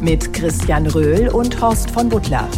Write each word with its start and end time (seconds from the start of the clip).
Mit 0.00 0.32
Christian 0.32 0.86
Röhl 0.86 1.28
und 1.28 1.60
Horst 1.60 1.90
von 1.90 2.08
Butler. 2.08 2.48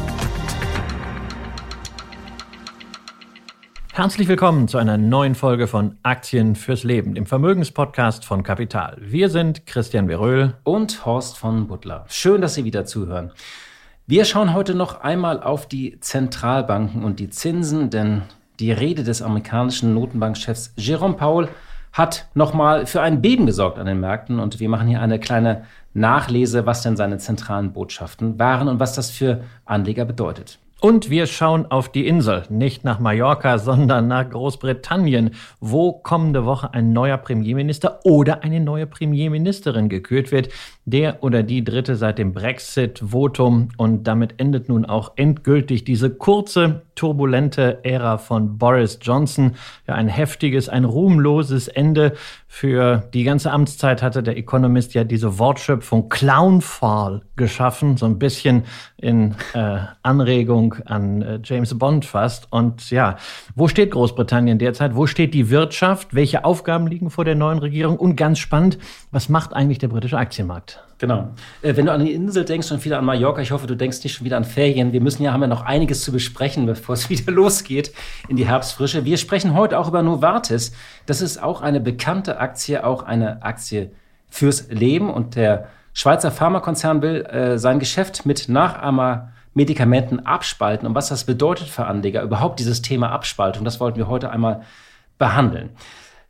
Herzlich 3.93 4.29
willkommen 4.29 4.69
zu 4.69 4.77
einer 4.77 4.99
neuen 4.99 5.35
Folge 5.35 5.67
von 5.67 5.97
Aktien 6.03 6.55
fürs 6.55 6.85
Leben, 6.85 7.15
dem 7.15 7.25
Vermögenspodcast 7.25 8.27
von 8.27 8.43
Kapital. 8.43 8.99
Wir 9.01 9.31
sind 9.31 9.67
Christian 9.67 10.09
Veröhl 10.09 10.55
und 10.65 11.07
Horst 11.07 11.39
von 11.39 11.67
Butler. 11.67 12.05
Schön, 12.09 12.43
dass 12.43 12.55
Sie 12.55 12.65
wieder 12.65 12.85
zuhören. 12.85 13.33
Wir 14.07 14.27
schauen 14.27 14.53
heute 14.53 14.75
noch 14.75 15.01
einmal 15.01 15.43
auf 15.43 15.67
die 15.67 15.99
Zentralbanken 16.01 17.05
und 17.05 17.21
die 17.21 17.31
Zinsen, 17.31 17.89
denn 17.89 18.23
die 18.59 18.73
Rede 18.73 19.03
des 19.03 19.23
amerikanischen 19.23 19.95
Notenbankchefs 19.95 20.75
Jerome 20.77 21.15
Powell 21.15 21.49
hat 21.93 22.29
nochmal 22.35 22.87
für 22.87 23.01
ein 23.01 23.21
Beben 23.21 23.47
gesorgt 23.47 23.79
an 23.79 23.87
den 23.87 24.01
Märkten 24.01 24.39
und 24.39 24.61
wir 24.61 24.69
machen 24.69 24.89
hier 24.89 25.01
eine 25.01 25.19
kleine 25.19 25.65
Nachlese, 25.93 26.67
was 26.67 26.83
denn 26.83 26.97
seine 26.97 27.19
zentralen 27.19 27.73
Botschaften 27.73 28.39
waren 28.39 28.69
und 28.69 28.81
was 28.81 28.95
das 28.95 29.11
für 29.11 29.43
Anleger 29.65 30.05
bedeutet. 30.05 30.59
Und 30.81 31.11
wir 31.11 31.27
schauen 31.27 31.67
auf 31.71 31.93
die 31.93 32.07
Insel, 32.07 32.45
nicht 32.49 32.85
nach 32.85 32.99
Mallorca, 32.99 33.59
sondern 33.59 34.09
nach 34.09 34.31
Großbritannien, 34.31 35.33
wo 35.61 35.93
kommende 35.93 36.47
Woche 36.47 36.73
ein 36.73 36.95
neuer 36.95 37.19
Premierminister 37.19 38.01
oder 38.05 38.43
eine 38.43 38.61
neue 38.61 38.87
Premierministerin 38.87 39.91
gekürt 39.91 40.33
wird. 40.33 40.49
Der 40.87 41.23
oder 41.23 41.43
die 41.43 41.63
dritte 41.65 41.97
seit 41.97 42.17
dem 42.17 42.33
Brexit-Votum. 42.33 43.69
Und 43.77 44.05
damit 44.05 44.41
endet 44.41 44.71
nun 44.71 44.87
auch 44.87 45.13
endgültig 45.17 45.85
diese 45.85 46.09
kurze, 46.09 46.83
turbulente 47.01 47.83
Ära 47.83 48.19
von 48.19 48.59
Boris 48.59 48.99
Johnson. 49.01 49.55
Ja, 49.87 49.95
ein 49.95 50.07
heftiges, 50.07 50.69
ein 50.69 50.85
ruhmloses 50.85 51.67
Ende. 51.67 52.13
Für 52.47 53.09
die 53.15 53.25
ganze 53.25 53.53
Amtszeit 53.53 54.03
hatte 54.03 54.23
der 54.23 54.37
Economist 54.37 54.93
ja 54.93 55.03
diese 55.03 55.39
Wortschöpfung 55.39 56.11
Clownfall 56.11 57.23
geschaffen, 57.37 57.97
so 57.97 58.05
ein 58.05 58.19
bisschen 58.19 58.65
in 58.99 59.35
äh, 59.55 59.79
Anregung 60.03 60.75
an 60.85 61.23
äh, 61.23 61.41
James 61.43 61.79
Bond 61.79 62.05
fast. 62.05 62.53
Und 62.53 62.91
ja, 62.91 63.17
wo 63.55 63.67
steht 63.67 63.93
Großbritannien 63.93 64.59
derzeit? 64.59 64.95
Wo 64.95 65.07
steht 65.07 65.33
die 65.33 65.49
Wirtschaft? 65.49 66.15
Welche 66.15 66.45
Aufgaben 66.45 66.87
liegen 66.87 67.09
vor 67.09 67.25
der 67.25 67.35
neuen 67.35 67.61
Regierung? 67.61 67.97
Und 67.97 68.17
ganz 68.17 68.41
spannend, 68.41 68.77
was 69.11 69.31
macht 69.31 69.55
eigentlich 69.55 69.79
der 69.79 69.89
britische 69.89 70.19
Aktienmarkt? 70.19 70.85
Genau. 71.01 71.31
Äh, 71.63 71.77
wenn 71.77 71.87
du 71.87 71.93
an 71.93 72.05
die 72.05 72.13
Insel 72.13 72.45
denkst 72.45 72.71
und 72.71 72.85
wieder 72.85 72.99
an 72.99 73.07
Mallorca, 73.07 73.41
ich 73.41 73.53
hoffe, 73.53 73.67
du 73.67 73.75
denkst 73.75 74.05
nicht 74.05 74.13
schon 74.13 74.27
wieder 74.27 74.37
an 74.37 74.45
Ferien. 74.45 74.93
Wir 74.93 75.01
müssen 75.01 75.23
ja, 75.23 75.33
haben 75.33 75.41
ja 75.41 75.49
noch 75.49 75.63
einiges 75.63 76.03
zu 76.03 76.13
besprechen, 76.13 76.67
bevor 76.67 76.93
es 76.93 77.09
wieder 77.09 77.33
losgeht 77.33 77.93
in 78.29 78.37
die 78.37 78.47
Herbstfrische. 78.47 79.05
Wir 79.07 79.17
sprechen 79.17 79.55
heute 79.55 79.79
auch 79.79 79.89
über 79.89 80.03
Novartis. 80.03 80.73
Das 81.07 81.23
ist 81.23 81.43
auch 81.43 81.63
eine 81.63 81.81
bekannte 81.81 82.39
Aktie, 82.39 82.85
auch 82.85 83.03
eine 83.03 83.43
Aktie 83.43 83.91
fürs 84.29 84.69
Leben. 84.69 85.11
Und 85.11 85.37
der 85.37 85.69
Schweizer 85.95 86.31
Pharmakonzern 86.31 87.01
will 87.01 87.23
äh, 87.25 87.59
sein 87.59 87.79
Geschäft 87.79 88.27
mit 88.27 88.51
Nachahmer-Medikamenten 88.51 90.21
abspalten. 90.21 90.87
Und 90.87 90.95
was 90.95 91.09
das 91.09 91.25
bedeutet 91.25 91.69
für 91.69 91.87
Anleger, 91.87 92.23
überhaupt 92.23 92.61
dieses 92.61 92.83
Thema 92.83 93.11
Abspaltung, 93.11 93.65
das 93.65 93.81
wollten 93.81 93.97
wir 93.97 94.09
heute 94.09 94.31
einmal 94.31 94.61
behandeln. 95.17 95.71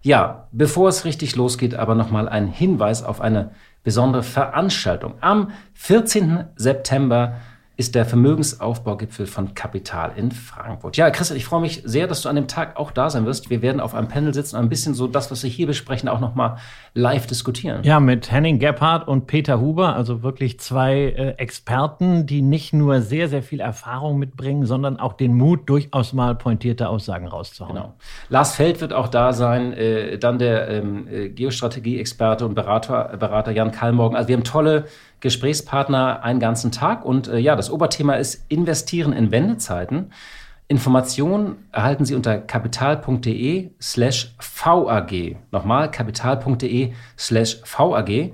Ja, 0.02 0.46
bevor 0.52 0.88
es 0.88 1.04
richtig 1.04 1.36
losgeht, 1.36 1.74
aber 1.74 1.94
nochmal 1.94 2.28
ein 2.28 2.46
Hinweis 2.46 3.02
auf 3.02 3.20
eine 3.20 3.50
besondere 3.82 4.22
Veranstaltung. 4.22 5.14
Am 5.20 5.52
14. 5.74 6.44
September 6.56 7.36
ist 7.80 7.94
der 7.94 8.04
Vermögensaufbaugipfel 8.04 9.24
von 9.24 9.54
Kapital 9.54 10.12
in 10.14 10.32
Frankfurt. 10.32 10.98
Ja, 10.98 11.08
Christian, 11.08 11.38
ich 11.38 11.46
freue 11.46 11.62
mich 11.62 11.80
sehr, 11.82 12.06
dass 12.06 12.20
du 12.20 12.28
an 12.28 12.36
dem 12.36 12.46
Tag 12.46 12.76
auch 12.76 12.90
da 12.90 13.08
sein 13.08 13.24
wirst. 13.24 13.48
Wir 13.48 13.62
werden 13.62 13.80
auf 13.80 13.94
einem 13.94 14.06
Panel 14.06 14.34
sitzen 14.34 14.56
und 14.56 14.64
ein 14.64 14.68
bisschen 14.68 14.92
so 14.92 15.06
das, 15.06 15.30
was 15.30 15.42
wir 15.44 15.48
hier 15.48 15.66
besprechen, 15.66 16.06
auch 16.06 16.20
nochmal 16.20 16.58
live 16.92 17.26
diskutieren. 17.26 17.82
Ja, 17.82 17.98
mit 17.98 18.30
Henning 18.30 18.58
Gebhardt 18.58 19.08
und 19.08 19.26
Peter 19.26 19.62
Huber, 19.62 19.96
also 19.96 20.22
wirklich 20.22 20.60
zwei 20.60 20.94
äh, 20.94 21.30
Experten, 21.38 22.26
die 22.26 22.42
nicht 22.42 22.74
nur 22.74 23.00
sehr, 23.00 23.30
sehr 23.30 23.42
viel 23.42 23.60
Erfahrung 23.60 24.18
mitbringen, 24.18 24.66
sondern 24.66 25.00
auch 25.00 25.14
den 25.14 25.32
Mut, 25.32 25.66
durchaus 25.66 26.12
mal 26.12 26.34
pointierte 26.34 26.86
Aussagen 26.86 27.28
rauszuhauen. 27.28 27.76
Genau. 27.76 27.94
Lars 28.28 28.56
Feld 28.56 28.82
wird 28.82 28.92
auch 28.92 29.08
da 29.08 29.32
sein, 29.32 29.72
äh, 29.72 30.18
dann 30.18 30.38
der 30.38 30.68
ähm, 30.68 31.08
äh, 31.08 31.30
Geostrategie-Experte 31.30 32.44
und 32.44 32.54
Berater, 32.54 33.16
Berater 33.18 33.52
Jan 33.52 33.72
Kallmorgen. 33.72 34.18
Also 34.18 34.28
wir 34.28 34.36
haben 34.36 34.44
tolle 34.44 34.84
Gesprächspartner 35.20 36.22
einen 36.22 36.40
ganzen 36.40 36.72
Tag. 36.72 37.04
Und 37.04 37.28
äh, 37.28 37.38
ja, 37.38 37.56
das 37.56 37.70
Oberthema 37.70 38.14
ist 38.14 38.44
Investieren 38.48 39.12
in 39.12 39.30
Wendezeiten. 39.30 40.12
Informationen 40.68 41.68
erhalten 41.72 42.04
Sie 42.04 42.14
unter 42.14 42.38
kapital.de 42.38 43.70
slash 43.80 44.34
VAG. 44.38 45.36
Nochmal, 45.50 45.90
kapital.de 45.90 46.92
slash 47.18 47.60
VAG. 47.64 48.32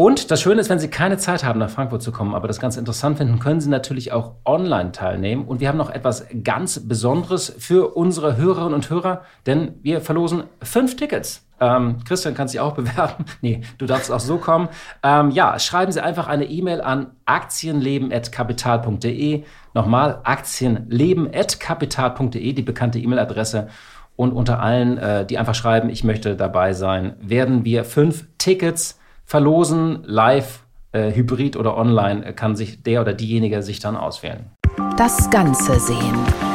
Und 0.00 0.30
das 0.30 0.40
Schöne 0.40 0.62
ist, 0.62 0.70
wenn 0.70 0.78
Sie 0.78 0.88
keine 0.88 1.18
Zeit 1.18 1.44
haben, 1.44 1.58
nach 1.58 1.68
Frankfurt 1.68 2.00
zu 2.00 2.10
kommen, 2.10 2.34
aber 2.34 2.48
das 2.48 2.58
ganz 2.58 2.78
interessant 2.78 3.18
finden, 3.18 3.38
können 3.38 3.60
Sie 3.60 3.68
natürlich 3.68 4.12
auch 4.12 4.36
online 4.46 4.92
teilnehmen. 4.92 5.44
Und 5.44 5.60
wir 5.60 5.68
haben 5.68 5.76
noch 5.76 5.90
etwas 5.90 6.26
ganz 6.42 6.88
Besonderes 6.88 7.54
für 7.58 7.94
unsere 7.94 8.38
Hörerinnen 8.38 8.72
und 8.72 8.88
Hörer, 8.88 9.20
denn 9.44 9.74
wir 9.82 10.00
verlosen 10.00 10.44
fünf 10.62 10.96
Tickets. 10.96 11.46
Ähm, 11.60 11.98
Christian 12.08 12.32
kann 12.32 12.48
sich 12.48 12.60
auch 12.60 12.72
bewerben. 12.76 13.26
Nee, 13.42 13.60
du 13.76 13.84
darfst 13.84 14.10
auch 14.10 14.20
so 14.20 14.38
kommen. 14.38 14.70
Ähm, 15.02 15.32
ja, 15.32 15.58
schreiben 15.58 15.92
Sie 15.92 16.02
einfach 16.02 16.28
eine 16.28 16.46
E-Mail 16.46 16.80
an 16.80 17.08
aktienleben.kapital.de. 17.26 19.44
Nochmal 19.74 20.20
aktienleben.kapital.de, 20.24 22.52
die 22.54 22.62
bekannte 22.62 22.98
E-Mail-Adresse. 22.98 23.68
Und 24.16 24.32
unter 24.32 24.60
allen, 24.60 24.96
äh, 24.96 25.26
die 25.26 25.36
einfach 25.36 25.54
schreiben, 25.54 25.90
ich 25.90 26.04
möchte 26.04 26.36
dabei 26.36 26.72
sein, 26.72 27.16
werden 27.20 27.66
wir 27.66 27.84
fünf 27.84 28.24
Tickets 28.38 28.98
verlosen, 29.30 30.02
live, 30.06 30.64
äh, 30.90 31.12
hybrid 31.12 31.56
oder 31.56 31.76
online, 31.76 32.26
äh, 32.26 32.32
kann 32.32 32.56
sich 32.56 32.82
der 32.82 33.00
oder 33.00 33.14
diejenige 33.14 33.62
sich 33.62 33.78
dann 33.78 33.96
auswählen. 33.96 34.50
Das 34.96 35.30
Ganze 35.30 35.78
sehen. 35.78 36.49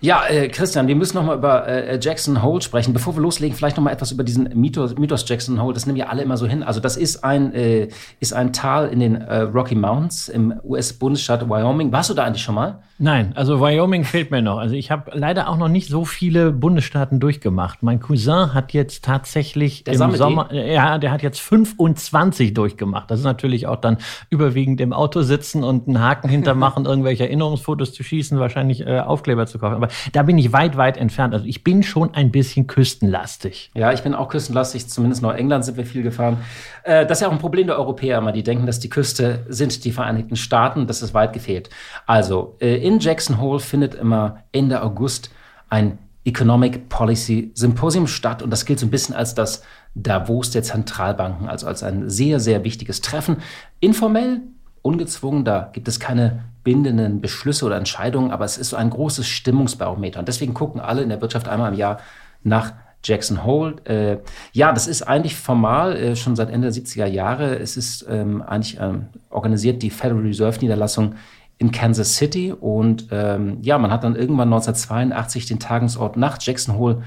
Ja, 0.00 0.24
äh, 0.26 0.48
Christian, 0.48 0.88
wir 0.88 0.96
müssen 0.96 1.16
noch 1.16 1.24
mal 1.24 1.36
über 1.36 1.66
äh, 1.66 1.98
Jackson 2.00 2.42
Hole 2.42 2.60
sprechen. 2.60 2.92
Bevor 2.92 3.16
wir 3.16 3.22
loslegen, 3.22 3.56
vielleicht 3.56 3.76
noch 3.76 3.84
mal 3.84 3.92
etwas 3.92 4.12
über 4.12 4.24
diesen 4.24 4.48
Mythos, 4.54 4.96
Mythos 4.96 5.28
Jackson 5.28 5.60
Hole. 5.62 5.74
Das 5.74 5.86
nehmen 5.86 5.96
ja 5.96 6.06
alle 6.06 6.22
immer 6.22 6.36
so 6.36 6.46
hin. 6.46 6.62
Also 6.62 6.80
das 6.80 6.96
ist 6.96 7.24
ein, 7.24 7.54
äh, 7.54 7.88
ist 8.20 8.32
ein 8.32 8.52
Tal 8.52 8.88
in 8.88 9.00
den 9.00 9.16
äh, 9.16 9.40
Rocky 9.40 9.74
Mountains 9.74 10.28
im 10.28 10.54
US-Bundesstaat 10.64 11.48
Wyoming. 11.48 11.92
Warst 11.92 12.10
du 12.10 12.14
da 12.14 12.24
eigentlich 12.24 12.42
schon 12.42 12.54
mal? 12.54 12.80
Nein, 12.98 13.32
also 13.34 13.60
Wyoming 13.60 14.04
fehlt 14.04 14.30
mir 14.30 14.40
noch. 14.40 14.56
Also 14.56 14.74
ich 14.74 14.90
habe 14.90 15.10
leider 15.12 15.48
auch 15.48 15.58
noch 15.58 15.68
nicht 15.68 15.88
so 15.88 16.06
viele 16.06 16.50
Bundesstaaten 16.50 17.20
durchgemacht. 17.20 17.82
Mein 17.82 18.00
Cousin 18.00 18.54
hat 18.54 18.72
jetzt 18.72 19.04
tatsächlich 19.04 19.84
der 19.84 20.00
im 20.00 20.16
Sommer, 20.16 20.48
die? 20.50 20.56
ja, 20.56 20.96
der 20.96 21.12
hat 21.12 21.22
jetzt 21.22 21.40
25 21.40 22.54
durchgemacht. 22.54 23.10
Das 23.10 23.18
ist 23.18 23.24
natürlich 23.26 23.66
auch 23.66 23.76
dann 23.76 23.98
überwiegend 24.30 24.80
im 24.80 24.94
Auto 24.94 25.20
sitzen 25.20 25.62
und 25.62 25.86
einen 25.88 26.00
Haken 26.00 26.30
hintermachen, 26.30 26.84
irgendwelche 26.86 27.24
Erinnerungsfotos 27.24 27.92
zu 27.92 28.02
schießen, 28.02 28.38
wahrscheinlich 28.38 28.86
äh, 28.86 29.00
Aufkleber 29.00 29.46
zu 29.46 29.58
kaufen. 29.58 29.74
Aber 29.74 29.85
da 30.12 30.22
bin 30.22 30.38
ich 30.38 30.52
weit, 30.52 30.76
weit 30.76 30.96
entfernt. 30.96 31.34
Also 31.34 31.46
ich 31.46 31.64
bin 31.64 31.82
schon 31.82 32.14
ein 32.14 32.30
bisschen 32.30 32.66
küstenlastig. 32.66 33.70
Ja, 33.74 33.92
ich 33.92 34.02
bin 34.02 34.14
auch 34.14 34.28
küstenlastig. 34.28 34.88
Zumindest 34.88 35.22
nach 35.22 35.34
England 35.34 35.64
sind 35.64 35.76
wir 35.76 35.86
viel 35.86 36.02
gefahren. 36.02 36.38
Äh, 36.84 37.06
das 37.06 37.18
ist 37.18 37.22
ja 37.22 37.28
auch 37.28 37.32
ein 37.32 37.38
Problem 37.38 37.66
der 37.66 37.78
Europäer 37.78 38.18
immer. 38.18 38.32
Die 38.32 38.42
denken, 38.42 38.66
dass 38.66 38.80
die 38.80 38.88
Küste 38.88 39.44
sind 39.48 39.84
die 39.84 39.92
Vereinigten 39.92 40.36
Staaten. 40.36 40.86
Das 40.86 41.02
ist 41.02 41.14
weit 41.14 41.32
gefehlt. 41.32 41.70
Also 42.06 42.56
äh, 42.60 42.76
in 42.76 42.98
Jackson 43.00 43.40
Hole 43.40 43.60
findet 43.60 43.94
immer 43.94 44.44
Ende 44.52 44.82
August 44.82 45.30
ein 45.68 45.98
Economic 46.26 46.88
Policy 46.88 47.52
Symposium 47.54 48.08
statt 48.08 48.42
und 48.42 48.50
das 48.50 48.64
gilt 48.64 48.80
so 48.80 48.86
ein 48.86 48.90
bisschen 48.90 49.14
als 49.14 49.34
das 49.34 49.62
Davos 49.94 50.50
der 50.50 50.62
Zentralbanken, 50.62 51.48
also 51.48 51.66
als 51.66 51.82
ein 51.82 52.10
sehr, 52.10 52.40
sehr 52.40 52.64
wichtiges 52.64 53.00
Treffen. 53.00 53.38
Informell, 53.80 54.42
ungezwungen, 54.86 55.44
da 55.44 55.70
gibt 55.72 55.88
es 55.88 56.00
keine 56.00 56.44
bindenden 56.64 57.20
Beschlüsse 57.20 57.64
oder 57.64 57.76
Entscheidungen, 57.76 58.30
aber 58.30 58.44
es 58.44 58.56
ist 58.56 58.70
so 58.70 58.76
ein 58.76 58.90
großes 58.90 59.26
Stimmungsbarometer 59.26 60.18
und 60.18 60.28
deswegen 60.28 60.54
gucken 60.54 60.80
alle 60.80 61.02
in 61.02 61.08
der 61.08 61.20
Wirtschaft 61.20 61.48
einmal 61.48 61.72
im 61.72 61.78
Jahr 61.78 61.98
nach 62.42 62.72
Jackson 63.04 63.44
Hole. 63.44 63.76
Äh, 63.84 64.18
ja, 64.52 64.72
das 64.72 64.86
ist 64.86 65.02
eigentlich 65.02 65.36
formal 65.36 65.96
äh, 65.96 66.16
schon 66.16 66.34
seit 66.34 66.50
Ende 66.50 66.70
der 66.70 66.82
70er 66.82 67.06
Jahre. 67.06 67.58
Es 67.58 67.76
ist 67.76 68.06
ähm, 68.08 68.42
eigentlich 68.42 68.78
ähm, 68.80 69.06
organisiert 69.30 69.82
die 69.82 69.90
Federal 69.90 70.22
Reserve 70.22 70.58
Niederlassung 70.60 71.14
in 71.58 71.70
Kansas 71.70 72.16
City. 72.16 72.52
Und 72.52 73.08
ähm, 73.12 73.58
ja, 73.62 73.78
man 73.78 73.90
hat 73.90 74.02
dann 74.02 74.16
irgendwann 74.16 74.52
1982 74.52 75.46
den 75.46 75.60
Tagungsort 75.60 76.16
nach 76.16 76.38
Jackson 76.40 76.76
Hole 76.76 77.02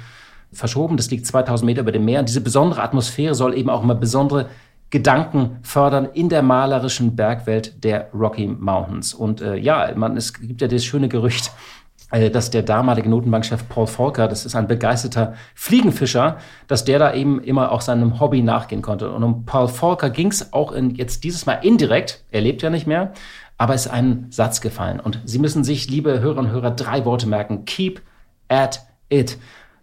verschoben. 0.51 0.97
Das 0.97 1.11
liegt 1.11 1.25
2000 1.25 1.65
Meter 1.65 1.81
über 1.81 1.91
dem 1.91 2.05
Meer. 2.05 2.21
Und 2.21 2.29
diese 2.29 2.41
besondere 2.41 2.81
Atmosphäre 2.81 3.35
soll 3.35 3.57
eben 3.57 3.69
auch 3.69 3.83
immer 3.83 3.95
besondere 3.95 4.47
Gedanken 4.89 5.59
fördern 5.61 6.05
in 6.13 6.29
der 6.29 6.41
malerischen 6.41 7.15
Bergwelt 7.15 7.83
der 7.83 8.09
Rocky 8.13 8.47
Mountains. 8.47 9.13
Und 9.13 9.41
äh, 9.41 9.55
ja, 9.55 9.91
man, 9.95 10.17
es 10.17 10.33
gibt 10.33 10.61
ja 10.61 10.67
das 10.67 10.83
schöne 10.83 11.09
Gerücht, 11.09 11.51
äh, 12.11 12.29
dass 12.29 12.49
der 12.49 12.63
damalige 12.63 13.09
Notenbankchef 13.09 13.69
Paul 13.69 13.87
Volcker, 13.87 14.27
das 14.27 14.45
ist 14.45 14.55
ein 14.55 14.67
begeisterter 14.67 15.33
Fliegenfischer, 15.53 16.37
dass 16.67 16.85
der 16.85 16.97
da 16.97 17.13
eben 17.13 17.39
immer 17.41 17.71
auch 17.71 17.81
seinem 17.81 18.19
Hobby 18.19 18.41
nachgehen 18.41 18.81
konnte. 18.81 19.11
Und 19.11 19.23
um 19.23 19.45
Paul 19.45 19.67
Volcker 19.67 20.09
ging 20.09 20.31
es 20.31 20.53
auch 20.53 20.71
in, 20.71 20.95
jetzt 20.95 21.23
dieses 21.23 21.45
Mal 21.45 21.59
indirekt, 21.61 22.23
er 22.31 22.41
lebt 22.41 22.63
ja 22.63 22.71
nicht 22.71 22.87
mehr, 22.87 23.13
aber 23.59 23.75
es 23.75 23.85
ist 23.85 23.91
ein 23.91 24.27
Satz 24.29 24.61
gefallen. 24.61 24.99
Und 24.99 25.21
Sie 25.25 25.37
müssen 25.37 25.63
sich, 25.63 25.89
liebe 25.89 26.21
Hörerinnen 26.21 26.45
und 26.45 26.51
Hörer, 26.51 26.71
drei 26.71 27.05
Worte 27.05 27.27
merken. 27.27 27.65
Keep 27.65 28.01
at 28.47 28.81
it. 29.09 29.37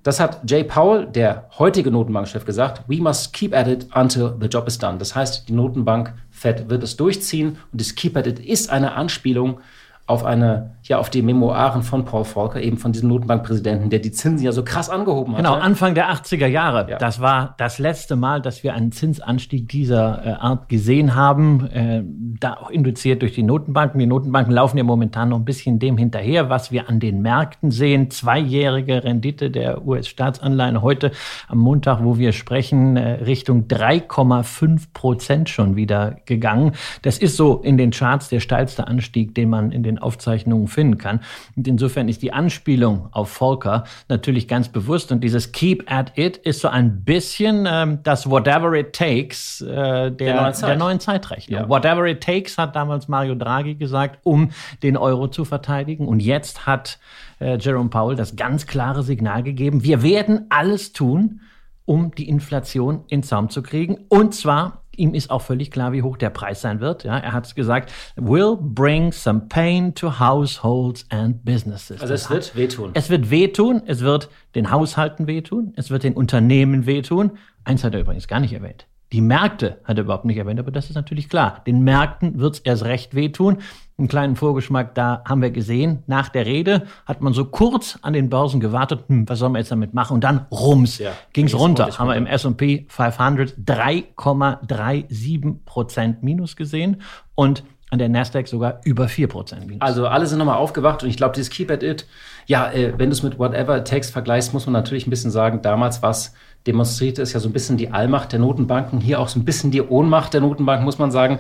Das 0.06 0.20
hat 0.20 0.48
Jay 0.48 0.62
Powell, 0.62 1.06
der 1.06 1.48
heutige 1.58 1.90
Notenbankchef, 1.90 2.44
gesagt. 2.44 2.80
We 2.86 3.02
must 3.02 3.32
keep 3.32 3.52
at 3.52 3.66
it 3.66 3.88
until 3.92 4.36
the 4.40 4.46
job 4.46 4.68
is 4.68 4.78
done. 4.78 4.98
Das 4.98 5.16
heißt, 5.16 5.48
die 5.48 5.52
Notenbank 5.52 6.14
Fed 6.30 6.70
wird 6.70 6.84
es 6.84 6.96
durchziehen 6.96 7.58
und 7.72 7.80
das 7.80 7.96
Keep 7.96 8.16
at 8.16 8.28
it 8.28 8.38
ist 8.38 8.70
eine 8.70 8.92
Anspielung 8.92 9.58
auf 10.06 10.22
eine, 10.22 10.75
ja, 10.88 10.98
auf 10.98 11.10
die 11.10 11.22
Memoiren 11.22 11.82
von 11.82 12.04
Paul 12.04 12.24
Volcker, 12.24 12.60
eben 12.60 12.78
von 12.78 12.92
diesem 12.92 13.08
Notenbankpräsidenten, 13.08 13.90
der 13.90 13.98
die 13.98 14.12
Zinsen 14.12 14.44
ja 14.44 14.52
so 14.52 14.62
krass 14.62 14.88
angehoben 14.88 15.32
hat. 15.32 15.38
Genau, 15.38 15.54
Anfang 15.54 15.94
der 15.94 16.10
80er 16.12 16.46
Jahre. 16.46 16.88
Ja. 16.88 16.98
Das 16.98 17.20
war 17.20 17.54
das 17.58 17.78
letzte 17.78 18.14
Mal, 18.14 18.40
dass 18.40 18.62
wir 18.62 18.74
einen 18.74 18.92
Zinsanstieg 18.92 19.68
dieser 19.68 20.24
äh, 20.24 20.30
Art 20.30 20.68
gesehen 20.68 21.16
haben, 21.16 21.66
äh, 21.66 22.02
da 22.38 22.54
auch 22.54 22.70
induziert 22.70 23.22
durch 23.22 23.32
die 23.32 23.42
Notenbanken. 23.42 23.98
Die 23.98 24.06
Notenbanken 24.06 24.52
laufen 24.52 24.78
ja 24.78 24.84
momentan 24.84 25.30
noch 25.30 25.38
ein 25.38 25.44
bisschen 25.44 25.80
dem 25.80 25.98
hinterher, 25.98 26.48
was 26.50 26.70
wir 26.70 26.88
an 26.88 27.00
den 27.00 27.20
Märkten 27.20 27.72
sehen. 27.72 28.10
Zweijährige 28.10 29.02
Rendite 29.02 29.50
der 29.50 29.84
US-Staatsanleihen 29.84 30.82
heute 30.82 31.10
am 31.48 31.58
Montag, 31.58 32.04
wo 32.04 32.16
wir 32.16 32.32
sprechen, 32.32 32.96
äh, 32.96 33.24
Richtung 33.24 33.66
3,5 33.66 34.92
Prozent 34.92 35.48
schon 35.48 35.74
wieder 35.74 36.16
gegangen. 36.26 36.72
Das 37.02 37.18
ist 37.18 37.36
so 37.36 37.56
in 37.56 37.76
den 37.76 37.90
Charts 37.90 38.28
der 38.28 38.38
steilste 38.38 38.86
Anstieg, 38.86 39.34
den 39.34 39.50
man 39.50 39.72
in 39.72 39.82
den 39.82 39.96
den 39.96 40.02
Aufzeichnungen 40.02 40.68
finden 40.76 40.98
kann. 40.98 41.20
Und 41.56 41.66
insofern 41.66 42.08
ist 42.08 42.22
die 42.22 42.34
Anspielung 42.34 43.08
auf 43.12 43.30
Volker 43.30 43.84
natürlich 44.08 44.46
ganz 44.46 44.68
bewusst 44.68 45.10
und 45.10 45.24
dieses 45.24 45.52
Keep 45.52 45.90
at 45.90 46.12
it 46.16 46.36
ist 46.36 46.60
so 46.60 46.68
ein 46.68 47.02
bisschen 47.02 47.66
ähm, 47.66 48.00
das 48.02 48.28
Whatever 48.30 48.74
it 48.74 48.92
takes 48.92 49.62
äh, 49.62 49.66
der, 49.66 50.10
der, 50.12 50.34
neuen 50.42 50.54
Zeit. 50.54 50.68
der, 50.68 50.76
neuen 50.76 51.00
Zeitrechnung. 51.00 51.60
Ja. 51.60 51.68
Whatever 51.68 52.06
it 52.06 52.22
takes 52.22 52.58
hat 52.58 52.76
damals 52.76 53.08
Mario 53.08 53.34
Draghi 53.34 53.74
gesagt, 53.74 54.18
um 54.22 54.50
den 54.82 54.98
Euro 54.98 55.28
zu 55.28 55.46
verteidigen. 55.46 56.06
Und 56.06 56.20
jetzt 56.20 56.66
hat 56.66 56.98
äh, 57.40 57.56
Jerome 57.56 57.88
Powell 57.88 58.16
das 58.16 58.36
ganz 58.36 58.66
klare 58.66 59.02
Signal 59.02 59.42
gegeben, 59.42 59.82
wir 59.82 60.02
werden 60.02 60.46
alles 60.50 60.92
tun, 60.92 61.40
um 61.86 62.10
die 62.14 62.28
Inflation 62.28 63.04
in 63.08 63.22
Zaum 63.22 63.48
zu 63.48 63.62
kriegen. 63.62 64.04
Und 64.08 64.34
zwar 64.34 64.82
ihm 64.98 65.14
ist 65.14 65.30
auch 65.30 65.42
völlig 65.42 65.70
klar, 65.70 65.92
wie 65.92 66.02
hoch 66.02 66.16
der 66.16 66.30
Preis 66.30 66.60
sein 66.60 66.80
wird. 66.80 67.04
Ja, 67.04 67.18
er 67.18 67.32
hat 67.32 67.54
gesagt, 67.54 67.92
will 68.16 68.56
bring 68.60 69.12
some 69.12 69.42
pain 69.48 69.94
to 69.94 70.18
households 70.18 71.06
and 71.10 71.44
businesses. 71.44 72.00
Also 72.00 72.14
es 72.14 72.30
wird 72.30 72.56
wehtun. 72.56 72.90
Es 72.94 73.10
wird 73.10 73.30
wehtun, 73.30 73.82
es 73.86 74.00
wird 74.00 74.28
den 74.54 74.70
Haushalten 74.70 75.26
wehtun, 75.26 75.72
es 75.76 75.90
wird 75.90 76.02
den 76.02 76.14
Unternehmen 76.14 76.86
wehtun. 76.86 77.32
Eins 77.64 77.84
hat 77.84 77.94
er 77.94 78.00
übrigens 78.00 78.28
gar 78.28 78.40
nicht 78.40 78.52
erwähnt. 78.52 78.86
Die 79.12 79.20
Märkte 79.20 79.78
hat 79.84 79.98
er 79.98 80.04
überhaupt 80.04 80.24
nicht 80.24 80.36
erwähnt, 80.36 80.58
aber 80.58 80.72
das 80.72 80.88
ist 80.88 80.96
natürlich 80.96 81.28
klar. 81.28 81.62
Den 81.66 81.82
Märkten 81.84 82.40
wird 82.40 82.56
es 82.56 82.60
erst 82.60 82.84
recht 82.84 83.14
wehtun. 83.14 83.58
Einen 83.98 84.08
kleinen 84.08 84.36
Vorgeschmack, 84.36 84.94
da 84.94 85.22
haben 85.26 85.40
wir 85.40 85.50
gesehen. 85.50 86.02
Nach 86.06 86.28
der 86.28 86.44
Rede 86.44 86.82
hat 87.06 87.22
man 87.22 87.32
so 87.32 87.46
kurz 87.46 87.98
an 88.02 88.12
den 88.12 88.28
Börsen 88.28 88.60
gewartet, 88.60 89.04
hm, 89.08 89.26
was 89.26 89.38
sollen 89.38 89.52
wir 89.52 89.58
jetzt 89.58 89.70
damit 89.70 89.94
machen? 89.94 90.12
Und 90.14 90.24
dann 90.24 90.44
rums, 90.50 90.98
ja, 90.98 91.12
ging's 91.32 91.54
runter. 91.54 91.88
Haben 91.98 92.08
wir 92.08 92.16
im 92.16 92.26
S&P 92.26 92.84
500 92.88 93.54
3,37 93.64 95.64
Prozent 95.64 96.22
Minus 96.22 96.56
gesehen 96.56 97.00
und 97.34 97.64
an 97.90 97.98
der 97.98 98.10
Nasdaq 98.10 98.48
sogar 98.48 98.80
über 98.84 99.08
4 99.08 99.28
Prozent 99.28 99.66
Minus. 99.66 99.80
Also 99.80 100.06
alle 100.06 100.26
sind 100.26 100.38
nochmal 100.38 100.58
aufgewacht 100.58 101.02
und 101.02 101.08
ich 101.08 101.16
glaube, 101.16 101.34
dieses 101.34 101.48
Keep 101.50 101.70
at 101.70 101.82
It, 101.82 102.06
ja, 102.46 102.70
äh, 102.70 102.92
wenn 102.98 103.08
du 103.08 103.14
es 103.14 103.22
mit 103.22 103.38
Whatever 103.38 103.78
It 103.78 103.86
Takes 103.86 104.10
vergleichst, 104.10 104.52
muss 104.52 104.66
man 104.66 104.74
natürlich 104.74 105.06
ein 105.06 105.10
bisschen 105.10 105.30
sagen, 105.30 105.62
damals 105.62 106.02
war 106.02 106.10
es 106.10 106.34
demonstrierte 106.66 107.22
es 107.22 107.32
ja 107.32 107.40
so 107.40 107.48
ein 107.48 107.52
bisschen 107.52 107.76
die 107.76 107.92
Allmacht 107.92 108.32
der 108.32 108.40
Notenbanken, 108.40 109.00
hier 109.00 109.20
auch 109.20 109.28
so 109.28 109.38
ein 109.38 109.44
bisschen 109.44 109.70
die 109.70 109.82
Ohnmacht 109.82 110.34
der 110.34 110.40
Notenbanken, 110.40 110.84
muss 110.84 110.98
man 110.98 111.10
sagen. 111.10 111.38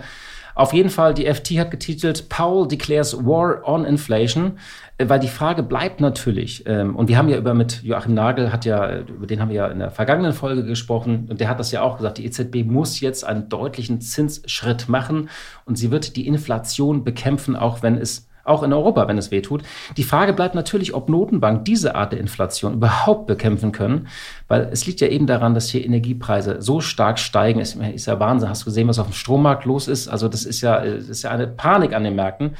Auf 0.56 0.72
jeden 0.72 0.88
Fall, 0.88 1.12
die 1.12 1.26
FT 1.26 1.58
hat 1.58 1.70
getitelt, 1.70 2.30
Powell 2.30 2.66
declares 2.66 3.14
war 3.26 3.62
on 3.68 3.84
inflation, 3.84 4.58
äh, 4.96 5.06
weil 5.06 5.20
die 5.20 5.28
Frage 5.28 5.62
bleibt 5.62 6.00
natürlich, 6.00 6.64
ähm, 6.66 6.96
und 6.96 7.08
wir 7.08 7.18
haben 7.18 7.28
ja 7.28 7.36
über 7.36 7.52
mit 7.52 7.82
Joachim 7.82 8.14
Nagel, 8.14 8.50
hat 8.50 8.64
ja, 8.64 9.00
über 9.00 9.26
den 9.26 9.38
haben 9.38 9.50
wir 9.50 9.56
ja 9.56 9.66
in 9.66 9.80
der 9.80 9.90
vergangenen 9.90 10.32
Folge 10.32 10.64
gesprochen, 10.64 11.26
und 11.28 11.40
der 11.40 11.50
hat 11.50 11.60
das 11.60 11.72
ja 11.72 11.82
auch 11.82 11.98
gesagt, 11.98 12.16
die 12.16 12.24
EZB 12.24 12.64
muss 12.64 13.00
jetzt 13.00 13.22
einen 13.22 13.50
deutlichen 13.50 14.00
Zinsschritt 14.00 14.88
machen 14.88 15.28
und 15.66 15.76
sie 15.76 15.90
wird 15.90 16.16
die 16.16 16.26
Inflation 16.26 17.04
bekämpfen, 17.04 17.54
auch 17.54 17.82
wenn 17.82 17.98
es 17.98 18.25
auch 18.46 18.62
in 18.62 18.72
Europa, 18.72 19.08
wenn 19.08 19.18
es 19.18 19.30
weh 19.30 19.42
tut. 19.42 19.62
Die 19.96 20.02
Frage 20.02 20.32
bleibt 20.32 20.54
natürlich, 20.54 20.94
ob 20.94 21.08
Notenbanken 21.08 21.64
diese 21.64 21.94
Art 21.94 22.12
der 22.12 22.20
Inflation 22.20 22.74
überhaupt 22.74 23.26
bekämpfen 23.26 23.72
können, 23.72 24.08
weil 24.48 24.68
es 24.72 24.86
liegt 24.86 25.00
ja 25.00 25.08
eben 25.08 25.26
daran, 25.26 25.54
dass 25.54 25.68
hier 25.68 25.84
Energiepreise 25.84 26.60
so 26.60 26.80
stark 26.80 27.18
steigen. 27.18 27.60
Ist, 27.60 27.76
ist 27.76 28.06
ja 28.06 28.20
Wahnsinn. 28.20 28.48
Hast 28.48 28.62
du 28.62 28.66
gesehen, 28.66 28.88
was 28.88 28.98
auf 28.98 29.08
dem 29.08 29.14
Strommarkt 29.14 29.64
los 29.64 29.88
ist? 29.88 30.08
Also 30.08 30.28
das 30.28 30.44
ist 30.44 30.60
ja, 30.60 30.84
das 30.84 31.08
ist 31.08 31.22
ja 31.22 31.30
eine 31.30 31.46
Panik 31.46 31.94
an 31.94 32.04
den 32.04 32.14
Märkten. 32.14 32.56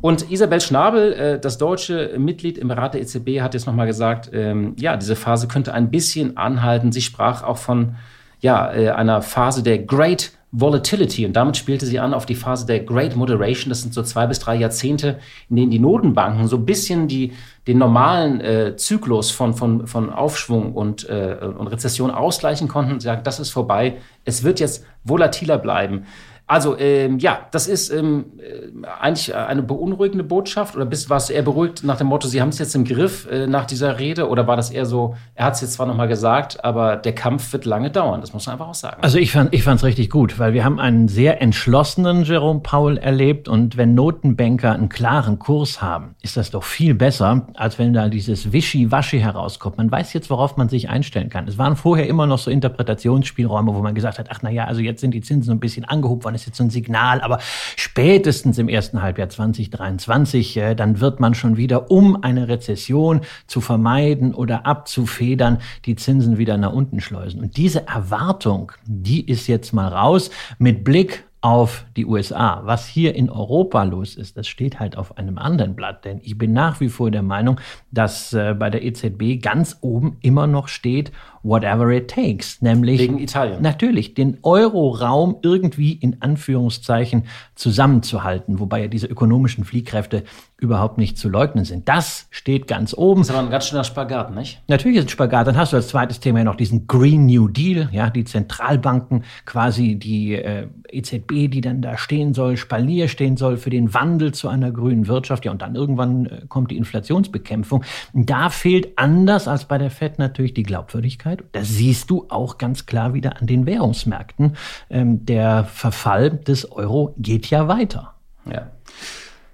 Und 0.00 0.30
Isabel 0.30 0.60
Schnabel, 0.60 1.12
äh, 1.12 1.38
das 1.38 1.58
deutsche 1.58 2.14
Mitglied 2.18 2.56
im 2.56 2.70
Rat 2.70 2.94
der 2.94 3.02
EZB, 3.02 3.40
hat 3.42 3.54
jetzt 3.54 3.66
nochmal 3.66 3.86
gesagt, 3.86 4.30
ähm, 4.32 4.74
ja, 4.78 4.96
diese 4.96 5.14
Phase 5.14 5.46
könnte 5.46 5.74
ein 5.74 5.90
bisschen 5.90 6.36
anhalten. 6.36 6.90
Sie 6.90 7.02
sprach 7.02 7.42
auch 7.42 7.58
von 7.58 7.96
ja, 8.40 8.72
äh, 8.72 8.90
einer 8.90 9.20
Phase 9.20 9.62
der 9.62 9.78
Great 9.78 10.32
Volatility 10.52 11.26
und 11.26 11.34
damit 11.34 11.56
spielte 11.56 11.86
sie 11.86 12.00
an 12.00 12.12
auf 12.12 12.26
die 12.26 12.34
Phase 12.34 12.66
der 12.66 12.80
Great 12.80 13.14
Moderation. 13.14 13.68
Das 13.68 13.82
sind 13.82 13.94
so 13.94 14.02
zwei 14.02 14.26
bis 14.26 14.40
drei 14.40 14.56
Jahrzehnte, 14.56 15.20
in 15.48 15.56
denen 15.56 15.70
die 15.70 15.78
Notenbanken 15.78 16.48
so 16.48 16.56
ein 16.56 16.64
bisschen 16.64 17.06
die, 17.06 17.32
den 17.68 17.78
normalen 17.78 18.40
äh, 18.40 18.76
Zyklus 18.76 19.30
von, 19.30 19.54
von, 19.54 19.86
von 19.86 20.10
Aufschwung 20.10 20.72
und, 20.72 21.08
äh, 21.08 21.38
und 21.40 21.68
Rezession 21.68 22.10
ausgleichen 22.10 22.66
konnten 22.66 22.92
und 22.92 23.00
sagen, 23.00 23.22
das 23.22 23.38
ist 23.38 23.50
vorbei. 23.50 23.98
Es 24.24 24.42
wird 24.42 24.58
jetzt 24.58 24.84
volatiler 25.04 25.56
bleiben. 25.56 26.06
Also 26.50 26.76
ähm, 26.78 27.20
ja, 27.20 27.46
das 27.52 27.68
ist 27.68 27.90
ähm, 27.90 28.24
äh, 28.38 28.84
eigentlich 29.00 29.32
eine 29.32 29.62
beunruhigende 29.62 30.24
Botschaft. 30.24 30.74
Oder 30.74 30.84
bist, 30.84 31.08
warst 31.08 31.28
du 31.28 31.32
eher 31.32 31.42
beruhigt 31.42 31.84
nach 31.84 31.96
dem 31.96 32.08
Motto, 32.08 32.26
Sie 32.26 32.42
haben 32.42 32.48
es 32.48 32.58
jetzt 32.58 32.74
im 32.74 32.84
Griff 32.84 33.28
äh, 33.30 33.46
nach 33.46 33.66
dieser 33.66 34.00
Rede? 34.00 34.28
Oder 34.28 34.48
war 34.48 34.56
das 34.56 34.72
eher 34.72 34.84
so, 34.84 35.14
er 35.36 35.44
hat 35.46 35.54
es 35.54 35.60
jetzt 35.60 35.74
zwar 35.74 35.86
nochmal 35.86 36.08
gesagt, 36.08 36.64
aber 36.64 36.96
der 36.96 37.14
Kampf 37.14 37.52
wird 37.52 37.66
lange 37.66 37.92
dauern? 37.92 38.20
Das 38.20 38.32
muss 38.32 38.46
man 38.46 38.54
einfach 38.54 38.66
auch 38.66 38.74
sagen. 38.74 39.00
Also 39.00 39.18
ich 39.18 39.30
fand 39.30 39.54
es 39.54 39.84
richtig 39.84 40.10
gut, 40.10 40.40
weil 40.40 40.52
wir 40.52 40.64
haben 40.64 40.80
einen 40.80 41.06
sehr 41.06 41.40
entschlossenen 41.40 42.24
Jerome 42.24 42.58
Powell 42.58 42.98
erlebt. 42.98 43.46
Und 43.46 43.76
wenn 43.76 43.94
Notenbanker 43.94 44.72
einen 44.72 44.88
klaren 44.88 45.38
Kurs 45.38 45.80
haben, 45.80 46.16
ist 46.20 46.36
das 46.36 46.50
doch 46.50 46.64
viel 46.64 46.94
besser, 46.94 47.46
als 47.54 47.78
wenn 47.78 47.92
da 47.92 48.08
dieses 48.08 48.52
Wischi-Waschi 48.52 49.20
herauskommt. 49.20 49.78
Man 49.78 49.88
weiß 49.88 50.12
jetzt, 50.14 50.30
worauf 50.30 50.56
man 50.56 50.68
sich 50.68 50.88
einstellen 50.88 51.28
kann. 51.28 51.46
Es 51.46 51.58
waren 51.58 51.76
vorher 51.76 52.08
immer 52.08 52.26
noch 52.26 52.38
so 52.38 52.50
Interpretationsspielräume, 52.50 53.72
wo 53.72 53.78
man 53.82 53.94
gesagt 53.94 54.18
hat, 54.18 54.26
ach 54.30 54.42
naja, 54.42 54.64
also 54.64 54.80
jetzt 54.80 55.00
sind 55.00 55.14
die 55.14 55.20
Zinsen 55.20 55.52
ein 55.52 55.60
bisschen 55.60 55.84
angehoben 55.84 56.24
worden 56.24 56.39
ist 56.40 56.46
jetzt 56.46 56.56
so 56.58 56.64
ein 56.64 56.70
Signal, 56.70 57.20
aber 57.20 57.38
spätestens 57.76 58.58
im 58.58 58.68
ersten 58.68 59.02
Halbjahr 59.02 59.28
2023, 59.28 60.56
äh, 60.56 60.74
dann 60.74 61.00
wird 61.00 61.20
man 61.20 61.34
schon 61.34 61.56
wieder, 61.56 61.90
um 61.90 62.22
eine 62.22 62.48
Rezession 62.48 63.20
zu 63.46 63.60
vermeiden 63.60 64.34
oder 64.34 64.66
abzufedern, 64.66 65.58
die 65.84 65.96
Zinsen 65.96 66.38
wieder 66.38 66.56
nach 66.56 66.72
unten 66.72 67.00
schleusen. 67.00 67.40
Und 67.40 67.56
diese 67.56 67.86
Erwartung, 67.86 68.72
die 68.84 69.26
ist 69.26 69.46
jetzt 69.46 69.72
mal 69.72 69.88
raus 69.88 70.30
mit 70.58 70.84
Blick 70.84 71.24
auf 71.42 71.86
die 71.96 72.04
USA. 72.04 72.60
Was 72.64 72.86
hier 72.86 73.14
in 73.14 73.30
Europa 73.30 73.82
los 73.84 74.14
ist, 74.14 74.36
das 74.36 74.46
steht 74.46 74.78
halt 74.78 74.96
auf 74.96 75.16
einem 75.16 75.38
anderen 75.38 75.74
Blatt. 75.74 76.04
Denn 76.04 76.20
ich 76.22 76.36
bin 76.36 76.52
nach 76.52 76.80
wie 76.80 76.88
vor 76.88 77.10
der 77.10 77.22
Meinung, 77.22 77.60
dass 77.90 78.32
äh, 78.32 78.54
bei 78.58 78.68
der 78.68 78.82
EZB 78.84 79.42
ganz 79.42 79.78
oben 79.80 80.18
immer 80.20 80.46
noch 80.46 80.68
steht, 80.68 81.12
whatever 81.42 81.90
it 81.90 82.08
takes. 82.08 82.60
Nämlich 82.60 83.00
wegen 83.00 83.18
Italien. 83.18 83.62
Natürlich, 83.62 84.12
den 84.14 84.38
Euroraum 84.42 85.36
irgendwie 85.42 85.92
in 85.92 86.20
Anführungszeichen 86.20 87.24
zusammenzuhalten, 87.54 88.60
wobei 88.60 88.82
ja 88.82 88.88
diese 88.88 89.06
ökonomischen 89.06 89.64
Fliehkräfte 89.64 90.24
überhaupt 90.60 90.98
nicht 90.98 91.18
zu 91.18 91.28
leugnen 91.28 91.64
sind. 91.64 91.88
Das 91.88 92.26
steht 92.30 92.66
ganz 92.66 92.94
oben. 92.94 93.22
Das 93.22 93.30
ist 93.30 93.34
aber 93.34 93.46
ein 93.46 93.50
ganz 93.50 93.66
schöner 93.66 93.84
Spagat, 93.84 94.34
nicht? 94.34 94.62
Natürlich 94.68 94.98
ist 94.98 95.06
es 95.06 95.10
Spagat. 95.10 95.46
Dann 95.46 95.56
hast 95.56 95.72
du 95.72 95.76
als 95.76 95.88
zweites 95.88 96.20
Thema 96.20 96.40
ja 96.40 96.44
noch 96.44 96.56
diesen 96.56 96.86
Green 96.86 97.26
New 97.26 97.48
Deal, 97.48 97.88
ja, 97.92 98.10
die 98.10 98.24
Zentralbanken, 98.24 99.24
quasi 99.46 99.96
die 99.96 100.34
äh, 100.34 100.66
EZB, 100.90 101.48
die 101.50 101.60
dann 101.60 101.82
da 101.82 101.96
stehen 101.96 102.34
soll, 102.34 102.56
Spalier 102.56 103.08
stehen 103.08 103.36
soll 103.36 103.56
für 103.56 103.70
den 103.70 103.94
Wandel 103.94 104.32
zu 104.32 104.48
einer 104.48 104.70
grünen 104.70 105.08
Wirtschaft. 105.08 105.44
Ja, 105.44 105.52
und 105.52 105.62
dann 105.62 105.74
irgendwann 105.74 106.26
äh, 106.26 106.42
kommt 106.48 106.70
die 106.70 106.76
Inflationsbekämpfung. 106.76 107.84
Da 108.12 108.50
fehlt 108.50 108.98
anders 108.98 109.48
als 109.48 109.64
bei 109.64 109.78
der 109.78 109.90
FED 109.90 110.18
natürlich 110.18 110.54
die 110.54 110.62
Glaubwürdigkeit. 110.62 111.42
Das 111.52 111.68
siehst 111.68 112.10
du 112.10 112.26
auch 112.28 112.58
ganz 112.58 112.86
klar 112.86 113.14
wieder 113.14 113.40
an 113.40 113.46
den 113.46 113.66
Währungsmärkten. 113.66 114.56
Ähm, 114.90 115.24
der 115.24 115.64
Verfall 115.64 116.30
des 116.30 116.70
Euro 116.70 117.14
geht 117.18 117.48
ja 117.48 117.68
weiter. 117.68 118.14
Ja. 118.50 118.68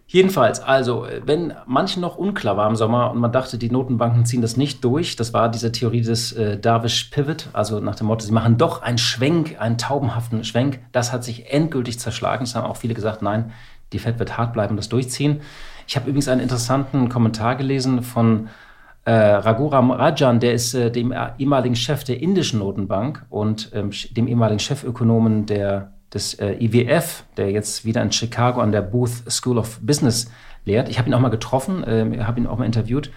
Jedenfalls, 0.09 0.61
also, 0.61 1.05
wenn 1.25 1.53
manchen 1.67 2.01
noch 2.01 2.17
unklar 2.17 2.57
war 2.57 2.69
im 2.71 2.77
Sommer 2.77 3.11
und 3.11 3.19
man 3.19 3.33
dachte, 3.33 3.59
die 3.59 3.71
Notenbanken 3.71 4.25
ziehen 4.25 4.41
das 4.41 4.57
nicht 4.57 4.85
durch, 4.85 5.17
das 5.17 5.35
war 5.35 5.49
diese 5.49 5.73
Theorie 5.73 6.03
des 6.03 6.33
äh, 6.33 6.59
Darvish 6.59 7.07
Pivot, 7.11 7.49
also 7.53 7.81
nach 7.81 7.97
dem 7.97 8.07
Motto, 8.07 8.25
sie 8.25 8.33
machen 8.33 8.57
doch 8.57 8.83
einen 8.83 8.99
Schwenk, 8.99 9.57
einen 9.59 9.79
taubenhaften 9.79 10.45
Schwenk. 10.45 10.79
Das 10.93 11.13
hat 11.13 11.25
sich 11.25 11.53
endgültig 11.53 11.99
zerschlagen. 11.99 12.45
Es 12.45 12.55
haben 12.55 12.67
auch 12.67 12.77
viele 12.77 12.95
gesagt, 12.95 13.21
nein, 13.21 13.53
die 13.93 13.99
Fed 13.99 14.21
wird 14.21 14.39
hart 14.39 14.53
bleiben 14.53 14.71
und 14.73 14.77
das 14.77 14.89
durchziehen. 14.89 15.41
Ich 15.89 15.97
habe 15.97 16.09
übrigens 16.09 16.29
einen 16.29 16.41
interessanten 16.41 17.09
Kommentar 17.09 17.57
gelesen 17.57 18.03
von 18.03 18.49
äh, 19.07 19.13
Raghuram 19.13 19.91
Rajan, 19.91 20.39
der 20.39 20.53
ist 20.53 20.75
äh, 20.75 20.91
dem 20.93 21.13
ehemaligen 21.39 21.77
Chef 21.77 22.05
der 22.05 22.21
indischen 22.23 22.61
Notenbank 22.61 23.25
und 23.29 23.71
ähm, 23.73 23.91
dem 24.13 24.29
ehemaligen 24.29 24.61
Chefökonomen 24.61 25.47
der 25.47 25.93
des 26.13 26.35
äh, 26.35 26.53
IWF, 26.63 27.25
der 27.37 27.51
jetzt 27.51 27.85
wieder 27.85 28.03
in 28.03 28.13
Chicago 28.13 28.61
an 28.61 28.73
der 28.73 28.83
Booth 28.83 29.31
School 29.31 29.59
of 29.59 29.81
Business 29.81 30.31
lehrt. 30.65 30.89
Ich 30.89 30.99
habe 30.99 31.09
ihn 31.09 31.15
auch 31.15 31.21
mal 31.21 31.29
getroffen, 31.29 31.85
äh, 31.85 32.23
habe 32.23 32.41
ihn 32.41 32.47
auch 32.47 32.59
mal 32.59 32.65
interviewt. 32.65 33.11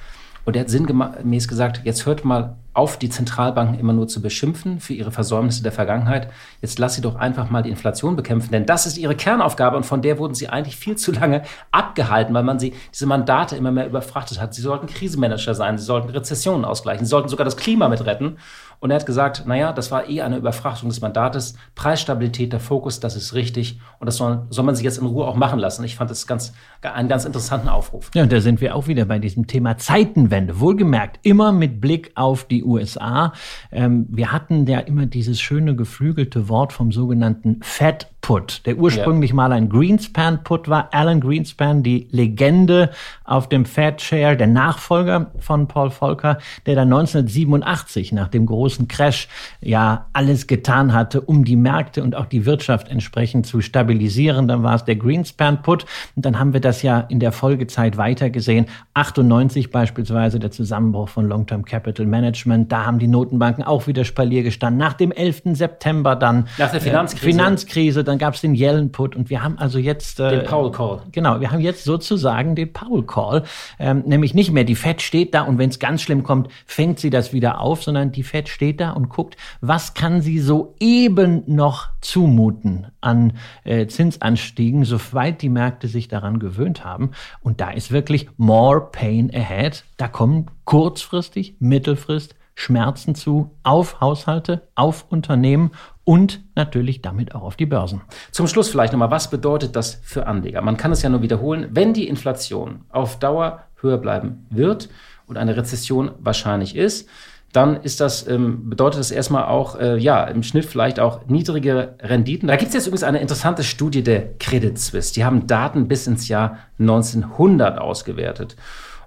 Und 0.46 0.56
er 0.56 0.62
hat 0.62 0.70
sinngemäß 0.70 1.48
gesagt, 1.48 1.82
jetzt 1.84 2.06
hört 2.06 2.26
mal 2.26 2.56
auf, 2.74 2.98
die 2.98 3.10
Zentralbanken 3.10 3.78
immer 3.78 3.94
nur 3.94 4.08
zu 4.08 4.22
beschimpfen 4.22 4.80
für 4.80 4.94
ihre 4.94 5.12
Versäumnisse 5.12 5.62
der 5.64 5.72
Vergangenheit. 5.72 6.32
Jetzt 6.62 6.80
lass 6.80 6.96
sie 6.96 7.02
doch 7.02 7.16
einfach 7.16 7.50
mal 7.50 7.62
die 7.62 7.70
Inflation 7.70 8.16
bekämpfen, 8.16 8.52
denn 8.52 8.66
das 8.66 8.86
ist 8.86 8.98
ihre 8.98 9.16
Kernaufgabe 9.16 9.76
und 9.76 9.86
von 9.86 10.02
der 10.02 10.18
wurden 10.18 10.34
sie 10.34 10.48
eigentlich 10.48 10.78
viel 10.78 10.96
zu 10.96 11.12
lange 11.12 11.44
abgehalten, 11.72 12.34
weil 12.34 12.44
man 12.44 12.58
sie 12.58 12.74
diese 12.94 13.06
Mandate 13.06 13.58
immer 13.58 13.72
mehr 13.72 13.86
überfrachtet 13.86 14.40
hat. 14.40 14.54
Sie 14.54 14.62
sollten 14.62 14.88
Krisenmanager 14.88 15.56
sein, 15.56 15.78
sie 15.78 15.84
sollten 15.84 16.10
Rezessionen 16.10 16.64
ausgleichen, 16.64 17.06
sie 17.06 17.10
sollten 17.10 17.30
sogar 17.30 17.46
das 17.46 17.58
Klima 17.58 17.90
mitretten. 17.90 18.38
Und 18.80 18.92
er 18.92 18.96
hat 18.96 19.06
gesagt, 19.06 19.46
naja, 19.46 19.74
das 19.74 19.92
war 19.92 20.10
eh 20.10 20.22
eine 20.22 20.38
Überfrachtung 20.38 20.90
des 20.90 21.02
Mandates. 21.02 21.56
Preisstabilität, 21.76 22.54
der 22.54 22.60
Fokus, 22.60 23.00
das 23.00 23.16
ist 23.16 23.34
richtig. 23.34 23.80
Und 24.00 24.06
das 24.06 24.18
soll, 24.18 24.46
soll 24.50 24.64
man 24.64 24.76
sich 24.76 24.86
jetzt 24.86 24.98
in 24.98 25.06
Ruhe 25.06 25.28
auch 25.28 25.36
machen 25.36 25.60
lassen. 25.60 25.84
Ich 25.84 25.96
fand 25.96 26.10
das 26.10 26.28
ganz, 26.28 26.54
einen 26.82 27.10
ganz 27.10 27.26
interessanten 27.26 27.68
Aufruf. 27.68 28.10
Ja, 28.14 28.24
und 28.24 28.32
da 28.32 28.40
sind 28.40 28.62
wir 28.62 28.76
auch 28.76 28.88
wieder 28.88 29.06
bei 29.06 29.20
diesem 29.20 29.48
Thema 29.48 29.78
Zeitenwende. 29.78 30.60
Wohlgemerkt, 30.60 31.20
immer 31.24 31.52
mit 31.52 31.82
Blick 31.82 32.12
auf 32.16 32.46
die 32.46 32.64
USA. 32.64 33.34
Ähm, 33.72 34.08
wir 34.10 34.32
hatten 34.32 34.66
ja 34.66 34.80
immer 34.80 35.06
dieses 35.06 35.42
schöne 35.42 35.76
geflügelte 35.76 36.48
Wort 36.48 36.72
vom 36.72 36.92
sogenannten 36.92 37.60
Fed 37.62 38.08
Put, 38.22 38.66
der 38.66 38.78
ursprünglich 38.78 39.32
ja. 39.32 39.36
mal 39.36 39.52
ein 39.54 39.70
Greenspan 39.70 40.44
Put 40.44 40.68
war. 40.68 40.90
Alan 40.94 41.22
Greenspan, 41.22 41.84
die 41.84 42.08
Legende 42.12 42.92
auf 43.24 43.48
dem 43.48 43.66
Fed 43.66 43.98
Chair, 43.98 44.36
der 44.36 44.48
Nachfolger 44.48 45.32
von 45.40 45.68
Paul 45.68 45.90
Volcker, 45.90 46.38
der 46.66 46.76
dann 46.76 46.92
1987 46.92 48.12
nach 48.12 48.28
dem 48.28 48.46
großen 48.46 48.88
Crash 48.88 49.30
ja 49.62 50.08
alles 50.14 50.48
getan 50.48 50.94
hatte, 50.94 51.22
um 51.22 51.46
die 51.46 51.56
Märkte 51.56 52.04
und 52.04 52.16
auch 52.16 52.26
die 52.26 52.46
Wirtschaft 52.46 52.90
entsprechend 52.90 53.48
zu 53.48 53.62
stabilisieren. 53.62 54.48
Dann 54.48 54.64
war 54.64 54.76
es 54.76 54.84
der 54.84 54.98
Greenspan 54.98 55.62
Put 55.62 55.86
und 56.16 56.26
dann 56.26 56.38
haben 56.38 56.54
wir 56.54 56.62
das 56.62 56.82
ja 56.82 57.00
in 57.00 57.20
der 57.20 57.32
Folgezeit 57.32 57.98
weitergesehen. 57.98 58.66
98 58.96 59.72
beispielsweise 59.72 60.40
der 60.40 60.52
Zusammenbruch 60.52 61.10
von 61.10 61.28
Long-Term 61.28 61.64
Capital 61.64 62.06
Management. 62.06 62.72
Da 62.72 62.86
haben 62.86 63.00
die 63.00 63.08
Notenbanken 63.08 63.64
auch 63.64 63.88
wieder 63.88 64.04
Spalier 64.04 64.44
gestanden. 64.44 64.78
Nach 64.78 64.94
dem 64.94 65.12
11. 65.12 65.42
September 65.54 66.16
dann. 66.16 66.48
Nach 66.58 66.72
der 66.72 66.82
Finanzkrise. 66.82 67.30
Äh, 67.30 67.32
Finanzkrise 67.32 68.04
dann 68.10 68.18
gab 68.18 68.34
es 68.34 68.42
den 68.42 68.56
Yellen-Put 68.56 69.16
und 69.16 69.30
wir 69.30 69.44
haben 69.44 69.58
also 69.58 69.80
jetzt... 69.80 70.20
Äh, 70.20 70.32
den 70.32 70.44
Powell-Call. 70.46 71.04
Genau, 71.12 71.40
wir 71.40 71.52
haben 71.52 71.62
jetzt 71.62 71.84
sozusagen 71.84 72.56
den 72.56 72.74
Powell-Call. 72.74 73.44
Ähm, 73.80 74.04
nämlich 74.06 74.34
nicht 74.34 74.52
mehr 74.52 74.64
die 74.64 74.76
Fed 74.76 75.02
steht 75.02 75.34
da 75.34 75.44
und 75.44 75.58
wenn 75.58 75.70
es 75.70 75.80
ganz 75.80 76.02
schlimm 76.02 76.24
kommt, 76.24 76.50
fängt 76.66 77.00
sie 77.00 77.10
das 77.10 77.32
wieder 77.32 77.62
auf, 77.62 77.84
sondern 77.84 78.12
die 78.12 78.24
Fed 78.24 78.50
steht 78.50 78.82
da 78.82 78.92
und 78.92 79.10
guckt, 79.10 79.38
was 79.62 79.94
kann 79.94 80.22
sie 80.22 80.40
so 80.40 80.76
eben 80.80 81.44
noch 81.46 81.90
zumuten 82.02 82.88
an 83.00 83.34
äh, 83.64 83.88
Zinsanstiegen, 83.88 84.84
soweit 84.84 85.42
die 85.42 85.50
Märkte 85.50 85.88
sich 85.88 86.08
daran 86.08 86.40
gewöhnt 86.40 86.84
haben. 86.84 87.12
Und 87.42 87.62
da 87.62 87.70
ist 87.70 87.92
wirklich 87.92 88.30
more 88.38 88.90
pain 88.92 89.32
ahead. 89.34 89.86
Da 89.98 90.08
kommen 90.08 90.48
kurzfristig, 90.66 91.56
mittelfristig 91.60 92.40
Schmerzen 92.60 93.16
zu 93.16 93.52
auf 93.64 94.02
Haushalte, 94.02 94.68
auf 94.76 95.06
Unternehmen 95.10 95.72
und 96.10 96.42
natürlich 96.56 97.04
damit 97.04 97.36
auch 97.36 97.44
auf 97.44 97.56
die 97.56 97.68
Börsen. 97.68 98.02
Zum 98.32 98.48
Schluss 98.48 98.68
vielleicht 98.68 98.94
nochmal, 98.94 99.12
was 99.12 99.30
bedeutet 99.30 99.76
das 99.76 100.00
für 100.02 100.26
Anleger? 100.26 100.60
Man 100.64 100.76
kann 100.76 100.92
es 100.92 101.04
ja 101.04 101.10
nur 101.10 101.22
wiederholen, 101.22 101.68
wenn 101.70 101.94
die 101.94 102.08
Inflation 102.08 102.82
auf 102.90 103.20
Dauer 103.20 103.66
höher 103.76 104.00
bleiben 104.00 104.48
wird 104.50 104.90
und 105.28 105.38
eine 105.38 105.56
Rezession 105.56 106.10
wahrscheinlich 106.18 106.76
ist, 106.76 107.08
dann 107.54 107.84
ist 107.84 108.00
das, 108.00 108.28
ähm, 108.28 108.72
bedeutet 108.72 109.00
das 109.00 109.12
erstmal 109.12 109.44
auch, 109.44 109.80
äh, 109.80 109.98
ja, 110.00 110.24
im 110.24 110.42
Schnitt 110.42 110.66
vielleicht 110.66 111.00
auch 111.00 111.28
niedrige 111.28 111.94
Renditen. 112.00 112.48
Da 112.48 112.56
gibt 112.56 112.70
es 112.70 112.74
jetzt 112.74 112.88
übrigens 112.88 113.04
eine 113.04 113.20
interessante 113.20 113.64
Studie 113.64 114.02
der 114.02 114.36
Credit 114.40 114.80
Suisse. 114.80 115.14
Die 115.14 115.24
haben 115.24 115.46
Daten 115.46 115.88
bis 115.88 116.08
ins 116.08 116.28
Jahr 116.28 116.58
1900 116.80 117.78
ausgewertet. 117.78 118.56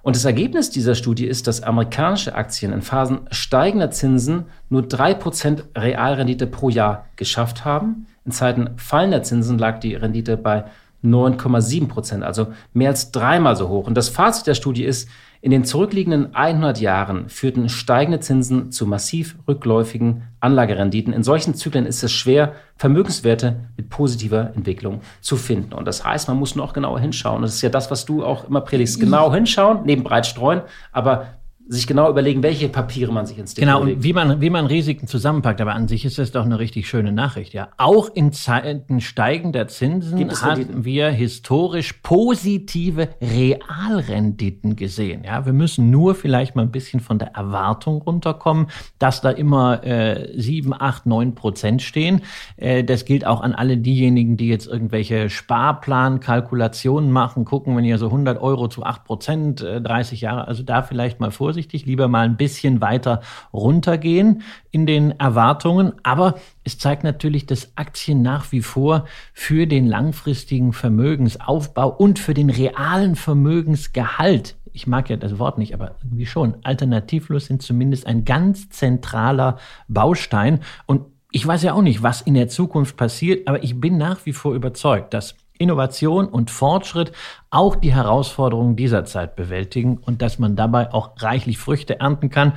Und 0.03 0.17
das 0.17 0.25
Ergebnis 0.25 0.69
dieser 0.69 0.95
Studie 0.95 1.25
ist, 1.25 1.47
dass 1.47 1.63
amerikanische 1.63 2.35
Aktien 2.35 2.73
in 2.73 2.81
Phasen 2.81 3.21
steigender 3.31 3.89
Zinsen 3.89 4.45
nur 4.69 4.81
3% 4.81 5.63
Realrendite 5.77 6.45
pro 6.45 6.67
Jahr 6.67 7.05
geschafft 7.15 7.63
haben. 7.63 8.05
In 8.25 8.33
Zeiten 8.33 8.71
fallender 8.75 9.23
Zinsen 9.23 9.57
lag 9.57 9.79
die 9.79 9.95
Rendite 9.95 10.35
bei 10.35 10.65
9,7 11.03 11.87
Prozent, 11.87 12.23
also 12.23 12.47
mehr 12.73 12.89
als 12.89 13.11
dreimal 13.11 13.55
so 13.55 13.69
hoch. 13.69 13.87
Und 13.87 13.95
das 13.95 14.09
Fazit 14.09 14.47
der 14.47 14.55
Studie 14.55 14.85
ist, 14.85 15.09
in 15.43 15.51
den 15.51 15.65
zurückliegenden 15.65 16.33
100 16.33 16.79
Jahren 16.79 17.27
führten 17.27 17.67
steigende 17.67 18.21
Zinsen 18.21 18.71
zu 18.71 18.87
massiv 18.87 19.35
rückläufigen 19.45 20.23
Anlagerenditen. 20.39 21.11
In 21.11 21.21
solchen 21.21 21.53
Zyklen 21.53 21.85
ist 21.85 22.01
es 22.01 22.13
schwer, 22.13 22.53
Vermögenswerte 22.77 23.57
mit 23.75 23.89
positiver 23.89 24.53
Entwicklung 24.55 25.01
zu 25.19 25.35
finden. 25.35 25.73
Und 25.73 25.85
das 25.85 26.05
heißt, 26.05 26.29
man 26.29 26.37
muss 26.37 26.55
noch 26.55 26.71
genauer 26.71 27.01
hinschauen. 27.01 27.41
Das 27.41 27.55
ist 27.55 27.61
ja 27.61 27.67
das, 27.67 27.91
was 27.91 28.05
du 28.05 28.23
auch 28.23 28.47
immer 28.47 28.61
predigst. 28.61 29.01
Genau 29.01 29.33
hinschauen, 29.33 29.79
neben 29.83 30.03
breit 30.03 30.25
streuen, 30.25 30.61
aber 30.93 31.27
sich 31.65 31.87
genau 31.87 32.09
überlegen, 32.09 32.43
welche 32.43 32.67
Papiere 32.67 33.13
man 33.13 33.25
sich 33.25 33.37
ins 33.37 33.53
Depot 33.53 33.67
Genau, 33.67 33.81
und 33.81 34.03
wie 34.03 34.11
man, 34.11 34.41
wie 34.41 34.49
man 34.49 34.65
Risiken 34.65 35.07
zusammenpackt. 35.07 35.61
Aber 35.61 35.73
an 35.73 35.87
sich 35.87 36.03
ist 36.03 36.17
das 36.17 36.31
doch 36.31 36.43
eine 36.43 36.59
richtig 36.59 36.89
schöne 36.89 37.13
Nachricht, 37.13 37.53
ja. 37.53 37.69
Auch 37.77 38.09
in 38.13 38.33
Zeiten 38.33 38.99
steigender 38.99 39.67
Zinsen 39.69 40.29
hatten 40.41 40.83
wir 40.83 41.09
historisch 41.09 41.93
positive 42.03 43.09
Realrenditen 43.21 44.75
gesehen, 44.75 45.23
ja. 45.23 45.45
Wir 45.45 45.53
müssen 45.53 45.89
nur 45.89 46.15
vielleicht 46.15 46.55
mal 46.55 46.63
ein 46.63 46.71
bisschen 46.71 46.99
von 46.99 47.17
der 47.17 47.29
Erwartung 47.29 48.01
runterkommen, 48.01 48.67
dass 48.99 49.21
da 49.21 49.29
immer 49.29 49.85
äh, 49.85 50.29
7, 50.35 50.73
8, 50.73 51.05
9 51.05 51.33
Prozent 51.33 51.81
stehen. 51.81 52.21
Äh, 52.57 52.83
das 52.83 53.05
gilt 53.05 53.25
auch 53.25 53.39
an 53.39 53.53
alle 53.53 53.77
diejenigen, 53.77 54.35
die 54.35 54.49
jetzt 54.49 54.67
irgendwelche 54.67 55.29
Sparplankalkulationen 55.29 57.09
machen, 57.09 57.45
gucken, 57.45 57.77
wenn 57.77 57.85
ihr 57.85 57.97
so 57.97 58.07
100 58.07 58.41
Euro 58.41 58.67
zu 58.67 58.83
8 58.83 59.05
Prozent, 59.05 59.61
äh, 59.61 59.81
30 59.81 60.19
Jahre, 60.19 60.47
also 60.47 60.61
da 60.63 60.83
vielleicht 60.83 61.21
mal 61.21 61.31
vor 61.31 61.52
vorsichtig, 61.53 61.85
lieber 61.85 62.07
mal 62.07 62.25
ein 62.25 62.35
bisschen 62.35 62.81
weiter 62.81 63.21
runtergehen 63.53 64.41
in 64.71 64.87
den 64.87 65.11
Erwartungen. 65.19 65.93
Aber 66.01 66.39
es 66.63 66.79
zeigt 66.79 67.03
natürlich, 67.03 67.45
dass 67.45 67.73
Aktien 67.75 68.23
nach 68.23 68.51
wie 68.51 68.63
vor 68.63 69.05
für 69.33 69.67
den 69.67 69.85
langfristigen 69.85 70.73
Vermögensaufbau 70.73 71.89
und 71.89 72.17
für 72.17 72.33
den 72.33 72.49
realen 72.49 73.15
Vermögensgehalt 73.15 74.55
ich 74.75 74.87
mag 74.87 75.07
ja 75.11 75.17
das 75.17 75.37
Wort 75.37 75.59
nicht, 75.59 75.75
aber 75.75 75.97
irgendwie 76.01 76.25
schon. 76.25 76.55
Alternativlos 76.63 77.45
sind 77.45 77.61
zumindest 77.61 78.07
ein 78.07 78.25
ganz 78.25 78.69
zentraler 78.69 79.59
Baustein. 79.87 80.61
Und 80.87 81.03
ich 81.29 81.45
weiß 81.45 81.61
ja 81.61 81.73
auch 81.73 81.83
nicht, 81.83 82.01
was 82.01 82.21
in 82.21 82.33
der 82.33 82.47
Zukunft 82.47 82.97
passiert, 82.97 83.47
aber 83.47 83.63
ich 83.63 83.79
bin 83.79 83.99
nach 83.99 84.25
wie 84.25 84.33
vor 84.33 84.55
überzeugt, 84.55 85.13
dass 85.13 85.35
Innovation 85.57 86.27
und 86.27 86.51
Fortschritt 86.51 87.11
auch 87.49 87.75
die 87.75 87.93
Herausforderungen 87.93 88.75
dieser 88.75 89.05
Zeit 89.05 89.35
bewältigen 89.35 89.97
und 89.97 90.21
dass 90.21 90.39
man 90.39 90.55
dabei 90.55 90.93
auch 90.93 91.11
reichlich 91.21 91.57
Früchte 91.57 91.99
ernten 91.99 92.29
kann. 92.29 92.53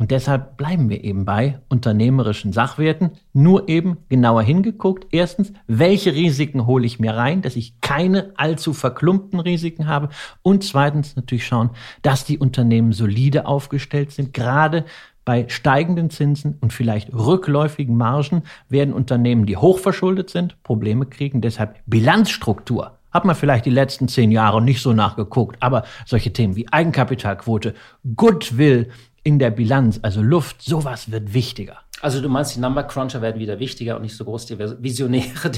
Und 0.00 0.12
deshalb 0.12 0.56
bleiben 0.56 0.88
wir 0.88 1.04
eben 1.04 1.26
bei 1.26 1.60
unternehmerischen 1.68 2.54
Sachwerten, 2.54 3.10
nur 3.34 3.68
eben 3.68 3.98
genauer 4.08 4.42
hingeguckt. 4.42 5.06
Erstens, 5.10 5.52
welche 5.66 6.14
Risiken 6.14 6.64
hole 6.64 6.86
ich 6.86 7.00
mir 7.00 7.14
rein, 7.14 7.42
dass 7.42 7.54
ich 7.54 7.82
keine 7.82 8.32
allzu 8.36 8.72
verklumpten 8.72 9.40
Risiken 9.40 9.86
habe. 9.86 10.08
Und 10.40 10.64
zweitens 10.64 11.16
natürlich 11.16 11.46
schauen, 11.46 11.68
dass 12.00 12.24
die 12.24 12.38
Unternehmen 12.38 12.92
solide 12.92 13.44
aufgestellt 13.44 14.12
sind, 14.12 14.32
gerade 14.32 14.86
bei 15.24 15.46
steigenden 15.48 16.10
Zinsen 16.10 16.58
und 16.60 16.72
vielleicht 16.72 17.12
rückläufigen 17.12 17.96
Margen 17.96 18.42
werden 18.68 18.94
Unternehmen, 18.94 19.46
die 19.46 19.56
hochverschuldet 19.56 20.30
sind, 20.30 20.62
Probleme 20.62 21.06
kriegen. 21.06 21.40
Deshalb 21.40 21.78
Bilanzstruktur. 21.86 22.96
Hat 23.12 23.24
man 23.24 23.34
vielleicht 23.34 23.66
die 23.66 23.70
letzten 23.70 24.06
zehn 24.06 24.30
Jahre 24.30 24.62
nicht 24.62 24.80
so 24.80 24.92
nachgeguckt, 24.92 25.56
aber 25.60 25.84
solche 26.06 26.32
Themen 26.32 26.54
wie 26.54 26.68
Eigenkapitalquote, 26.72 27.74
Goodwill 28.14 28.88
in 29.24 29.38
der 29.38 29.50
Bilanz, 29.50 29.98
also 30.02 30.22
Luft, 30.22 30.62
sowas 30.62 31.10
wird 31.10 31.34
wichtiger. 31.34 31.78
Also 32.02 32.22
du 32.22 32.28
meinst, 32.28 32.56
die 32.56 32.60
Number 32.60 32.82
Cruncher 32.84 33.20
werden 33.20 33.38
wieder 33.38 33.58
wichtiger 33.58 33.96
und 33.96 34.02
nicht 34.02 34.16
so 34.16 34.24
groß 34.24 34.46
die 34.46 34.58
Visionäre, 34.58 35.50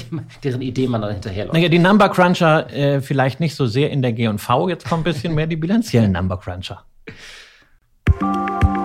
deren 0.43 0.61
Idee 0.61 0.87
man 0.87 1.01
dann 1.01 1.13
hinterherläuft. 1.13 1.53
Naja, 1.53 1.69
die 1.69 1.79
Number 1.79 2.09
Cruncher 2.09 2.69
äh, 2.73 3.01
vielleicht 3.01 3.39
nicht 3.39 3.55
so 3.55 3.65
sehr 3.65 3.91
in 3.91 4.01
der 4.01 4.11
G&V, 4.11 4.69
jetzt 4.69 4.87
kommt 4.87 5.01
ein 5.01 5.13
bisschen 5.13 5.33
mehr 5.35 5.47
die 5.47 5.55
bilanziellen 5.55 6.11
Number 6.11 6.37
Cruncher. 6.37 6.83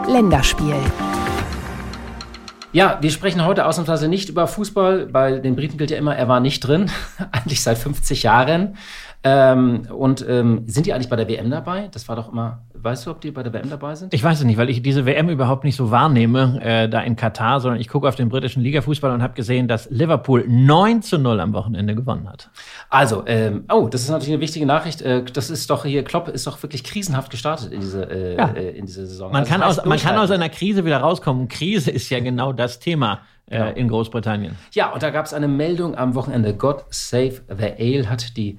Länderspiel. 0.09 0.75
Ja, 2.73 2.99
wir 3.03 3.11
sprechen 3.11 3.45
heute 3.45 3.67
ausnahmsweise 3.67 4.09
nicht 4.09 4.31
über 4.31 4.47
Fußball. 4.47 5.07
Bei 5.07 5.39
den 5.39 5.55
Briten 5.55 5.77
gilt 5.77 5.91
ja 5.91 5.99
immer, 5.99 6.17
er 6.17 6.29
war 6.29 6.41
nicht 6.41 6.61
drin, 6.61 6.91
eigentlich 7.33 7.63
seit 7.63 7.77
50 7.77 8.23
Jahren. 8.23 8.77
Ähm, 9.23 9.87
und 9.91 10.25
ähm, 10.27 10.65
sind 10.67 10.87
die 10.87 10.95
eigentlich 10.95 11.11
bei 11.11 11.17
der 11.17 11.29
WM 11.29 11.51
dabei? 11.51 11.89
Das 11.93 12.09
war 12.09 12.17
doch 12.17 12.33
immer 12.33 12.63
Weißt 12.83 13.07
du, 13.07 13.11
ob 13.11 13.21
die 13.21 13.31
bei 13.31 13.43
der 13.43 13.53
WM 13.53 13.71
dabei 13.71 13.95
sind? 13.95 14.15
Ich 14.15 14.23
weiß 14.23 14.39
es 14.39 14.45
nicht, 14.45 14.57
weil 14.57 14.71
ich 14.71 14.83
diese 14.83 15.05
WM 15.07 15.29
überhaupt 15.29 15.65
nicht 15.65 15.77
so 15.77 15.91
wahrnehme, 15.91 16.61
äh, 16.63 16.89
da 16.89 17.01
in 17.01 17.17
Katar, 17.17 17.61
sondern 17.61 17.81
ich 17.81 17.89
gucke 17.89 18.09
auf 18.09 18.15
den 18.15 18.29
britischen 18.29 18.63
Ligafußball 18.63 19.11
und 19.13 19.23
habe 19.23 19.35
gesehen, 19.35 19.69
dass 19.69 19.91
Liverpool 19.91 20.45
9 20.47 21.03
zu 21.03 21.19
0 21.19 21.41
am 21.41 21.53
Wochenende 21.53 21.95
gewonnen 21.95 22.29
hat. 22.29 22.51
Also, 22.89 23.25
ähm, 23.27 23.65
oh, 23.73 23.89
das 23.89 24.03
ist 24.03 24.11
natürlich 24.11 24.35
eine 24.35 24.41
wichtige 24.41 24.67
Nachricht. 24.67 25.03
Äh, 25.03 25.25
das 25.25 25.51
ist 25.51 25.69
doch 25.71 25.85
hier, 25.85 26.05
Klopp 26.05 26.29
ist 26.29 26.47
doch 26.47 26.63
wirklich 26.63 26.85
krisenhaft 26.85 27.31
gestartet 27.31 27.73
in 27.73 27.81
diese, 27.81 28.11
äh, 28.11 28.37
ja. 28.37 28.49
Äh, 28.49 28.71
in 28.71 28.87
diese 28.87 29.07
Saison. 29.07 29.33
Man, 29.33 29.41
also 29.41 29.53
kann 29.53 29.63
aus, 29.63 29.85
man 29.85 29.99
kann 29.99 30.17
aus 30.17 30.31
einer 30.31 30.49
Krise 30.49 30.85
wieder 30.85 30.99
rauskommen. 30.99 31.49
Krise 31.49 31.91
ist 31.91 32.09
ja 32.11 32.21
genau 32.21 32.53
das 32.53 32.79
Thema. 32.79 33.21
Äh, 33.51 33.57
genau. 33.57 33.71
in 33.77 33.89
Großbritannien. 33.89 34.57
Ja, 34.73 34.93
und 34.93 35.03
da 35.03 35.09
gab 35.09 35.25
es 35.25 35.33
eine 35.33 35.49
Meldung 35.49 35.97
am 35.97 36.15
Wochenende. 36.15 36.53
God 36.53 36.85
Save 36.91 37.41
the 37.49 37.73
Ale 37.79 38.11
hat 38.11 38.37
die 38.37 38.59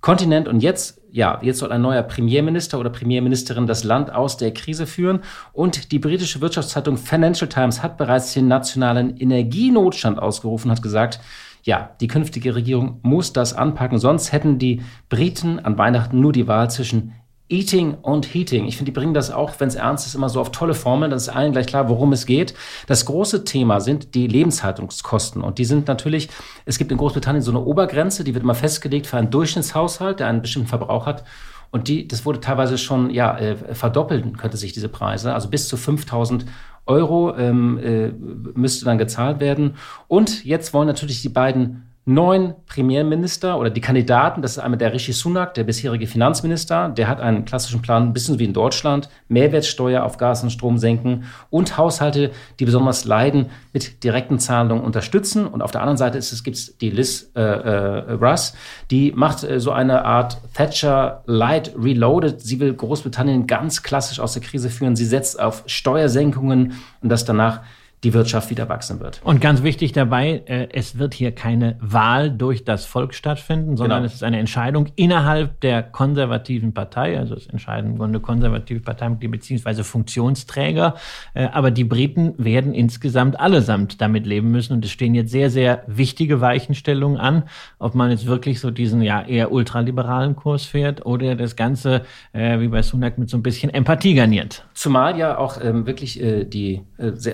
Kontinent. 0.01 0.49
Und 0.49 0.61
jetzt, 0.61 1.01
ja, 1.11 1.39
jetzt 1.43 1.59
soll 1.59 1.73
ein 1.73 1.83
neuer 1.83 2.03
Premierminister 2.03 2.79
oder 2.79 2.91
Premierministerin 2.91 3.67
das 3.67 3.85
Land 3.85 4.13
aus 4.13 4.37
der 4.37 4.53
Krise 4.53 4.87
führen. 4.87 5.21
Und 5.53 5.93
die 5.93 5.99
britische 5.99 6.41
Wirtschaftszeitung 6.41 6.97
Financial 6.97 7.49
Times 7.49 7.83
hat 7.83 7.97
bereits 7.97 8.33
den 8.35 8.49
nationalen 8.49 9.17
Energienotstand 9.17 10.19
ausgerufen, 10.19 10.71
hat 10.71 10.83
gesagt, 10.83 11.21
ja, 11.65 11.91
die 12.01 12.07
künftige 12.07 12.55
Regierung 12.55 13.01
muss 13.03 13.33
das 13.33 13.53
anpacken, 13.53 13.99
sonst 13.99 14.33
hätten 14.33 14.59
die 14.59 14.83
Briten 15.09 15.59
an 15.59 15.77
Weihnachten 15.77 16.21
nur 16.21 16.33
die 16.33 16.47
Wahl 16.47 16.71
zwischen 16.71 17.13
Eating 17.49 17.95
und 17.95 18.35
Heating. 18.35 18.67
Ich 18.67 18.77
finde, 18.77 18.93
die 18.93 18.99
bringen 18.99 19.15
das 19.15 19.31
auch, 19.31 19.53
wenn 19.59 19.69
es 19.69 19.75
ernst 19.75 20.07
ist, 20.07 20.15
immer 20.15 20.29
so 20.29 20.41
auf 20.41 20.53
tolle 20.53 20.75
Formeln. 20.75 21.11
Das 21.11 21.23
ist 21.23 21.29
allen 21.29 21.53
gleich 21.53 21.67
klar, 21.67 21.89
worum 21.89 22.13
es 22.13 22.27
geht. 22.27 22.55
Das 22.87 23.07
große 23.07 23.45
Thema 23.45 23.81
sind 23.81 24.15
die 24.15 24.27
Lebenshaltungskosten. 24.27 25.43
Und 25.43 25.59
die 25.59 25.65
sind 25.65 25.89
natürlich, 25.89 26.29
es 26.67 26.79
gibt 26.79 26.93
in 26.93 26.99
Großbritannien 26.99 27.43
so 27.43 27.51
eine 27.51 27.61
Obergrenze, 27.61 28.25
die 28.25 28.35
wird 28.35 28.45
immer 28.45 28.55
festgelegt 28.55 29.07
für 29.07 29.17
einen 29.17 29.31
Durchschnittshaushalt, 29.31 30.21
der 30.21 30.27
einen 30.27 30.43
bestimmten 30.43 30.69
Verbrauch 30.69 31.07
hat. 31.07 31.25
Und 31.71 31.89
die, 31.89 32.09
das 32.09 32.25
wurde 32.25 32.41
teilweise 32.41 32.79
schon, 32.79 33.11
ja, 33.11 33.37
äh, 33.39 33.57
verdoppeln 33.75 34.37
könnte 34.37 34.57
sich 34.57 34.73
diese 34.73 34.89
Preise. 34.89 35.35
Also 35.35 35.49
bis 35.49 35.69
zu 35.69 35.77
5000 35.77 36.47
Euro 36.87 37.37
ähm, 37.37 37.79
äh, 37.79 38.09
müsste 38.55 38.85
dann 38.85 38.99
gezahlt 38.99 39.41
werden. 39.41 39.77
Und 40.07 40.45
jetzt 40.45 40.73
wollen 40.73 40.87
natürlich 40.87 41.23
die 41.23 41.29
beiden 41.29 41.88
neun 42.09 42.55
Premierminister 42.67 43.59
oder 43.59 43.69
die 43.69 43.83
Kandidaten. 43.83 44.41
Das 44.41 44.53
ist 44.53 44.59
einmal 44.59 44.79
der 44.79 44.95
Rishi 44.95 45.13
Sunak, 45.13 45.53
der 45.53 45.65
bisherige 45.65 46.07
Finanzminister. 46.07 46.89
Der 46.89 47.07
hat 47.07 47.21
einen 47.21 47.45
klassischen 47.45 47.83
Plan, 47.83 48.05
ein 48.05 48.13
bisschen 48.15 48.39
wie 48.39 48.47
in 48.47 48.55
Deutschland, 48.55 49.11
Mehrwertsteuer 49.29 50.03
auf 50.03 50.17
Gas 50.17 50.43
und 50.43 50.49
Strom 50.49 50.79
senken 50.79 51.25
und 51.51 51.77
Haushalte, 51.77 52.31
die 52.59 52.65
besonders 52.65 53.05
leiden, 53.05 53.51
mit 53.75 54.03
direkten 54.05 54.39
Zahlungen 54.39 54.83
unterstützen. 54.83 55.47
Und 55.47 55.61
auf 55.61 55.71
der 55.71 55.83
anderen 55.83 55.99
Seite 55.99 56.17
ist 56.17 56.33
es 56.33 56.43
gibt's 56.43 56.79
die 56.79 56.89
Liz 56.89 57.31
äh, 57.37 57.43
äh, 57.43 58.13
Russ, 58.13 58.55
die 58.91 59.13
macht 59.13 59.45
äh, 59.45 59.61
so 59.61 59.73
eine 59.73 60.07
Art 60.07 60.39
Thatcher 60.55 61.23
Light 61.27 61.75
Reloaded. 61.79 62.41
Sie 62.41 62.59
will 62.59 62.73
Großbritannien 62.73 63.47
ganz 63.47 63.83
klassisch 63.83 64.19
aus 64.19 64.33
der 64.33 64.41
Krise 64.41 64.71
führen. 64.71 64.97
Sie 64.97 65.05
setzt 65.05 65.39
auf 65.39 65.63
Steuersenkungen 65.67 66.73
und 67.03 67.11
das 67.11 67.27
danach 67.27 67.61
die 68.05 68.15
Wirtschaft 68.15 68.51
wieder 68.51 68.69
wachsen 68.69 69.01
wird. 69.01 69.21
Und 69.25 69.41
ganz 69.41 69.65
wichtig 69.65 69.93
dabei, 69.93 70.43
äh, 70.47 70.69
es 70.73 70.99
wird 70.99 71.15
hier 71.15 71.33
keine 71.33 71.77
Wahl 71.81 72.31
durch 72.31 72.65
das 72.65 72.85
Volk 72.85 73.13
stattfinden, 73.13 73.77
sondern 73.77 73.99
genau. 73.99 74.07
es 74.07 74.15
ist 74.15 74.23
eine 74.23 74.39
Entscheidung 74.39 74.87
innerhalb 74.95 75.61
der 75.61 75.83
konservativen 75.83 76.73
Partei, 76.75 77.19
also 77.19 77.35
es 77.35 77.49
entscheiden 77.49 77.93
im 77.93 77.99
Grunde 77.99 78.21
konservative 78.21 78.81
Parteimitglieder 78.81 79.33
beziehungsweise 79.33 79.83
Funktionsträger. 79.83 80.95
Äh, 81.35 81.47
aber 81.47 81.73
die 81.73 81.83
Briten 81.83 82.35
werden 82.39 82.73
insgesamt 82.73 83.41
allesamt 83.41 84.01
damit 84.01 84.27
leben 84.27 84.53
müssen 84.53 84.75
und 84.75 84.85
es 84.85 84.93
stehen 84.93 85.15
jetzt 85.15 85.33
sehr, 85.33 85.51
sehr 85.51 85.83
wichtige 85.89 86.41
Weichenstellungen 86.41 87.19
an, 87.19 87.45
ob 87.81 87.97
man 87.97 88.11
jetzt 88.13 88.27
wirklich 88.27 88.61
so 88.61 88.71
diesen 88.71 89.03
ja 89.03 89.23
eher 89.23 89.51
ultraliberalen 89.51 90.37
Kurs 90.37 90.65
fährt 90.65 91.05
oder 91.05 91.35
das 91.35 91.57
Ganze, 91.57 92.03
äh, 92.33 92.61
wie 92.61 92.69
bei 92.69 92.83
Sunak, 92.83 93.19
mit 93.19 93.29
so 93.29 93.37
ein 93.37 93.43
bisschen 93.43 93.75
Empathie 93.75 94.15
garniert. 94.15 94.65
Zumal 94.75 95.19
ja 95.19 95.37
auch 95.37 95.59
ähm, 95.61 95.87
wirklich 95.87 96.21
die 96.21 96.83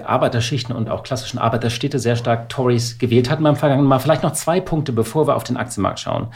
Arbeiterschicht 0.04 0.53
Mittelschichten 0.54 0.74
und 0.74 0.88
auch 0.88 1.02
klassischen 1.02 1.38
Arbeiterstädte 1.38 1.98
sehr 1.98 2.16
stark 2.16 2.48
Tories 2.48 2.98
gewählt 2.98 3.28
hatten 3.30 3.42
beim 3.42 3.56
vergangenen 3.56 3.88
Mal. 3.88 3.98
Vielleicht 3.98 4.22
noch 4.22 4.32
zwei 4.32 4.60
Punkte, 4.60 4.92
bevor 4.92 5.26
wir 5.26 5.36
auf 5.36 5.44
den 5.44 5.56
Aktienmarkt 5.56 6.00
schauen. 6.00 6.28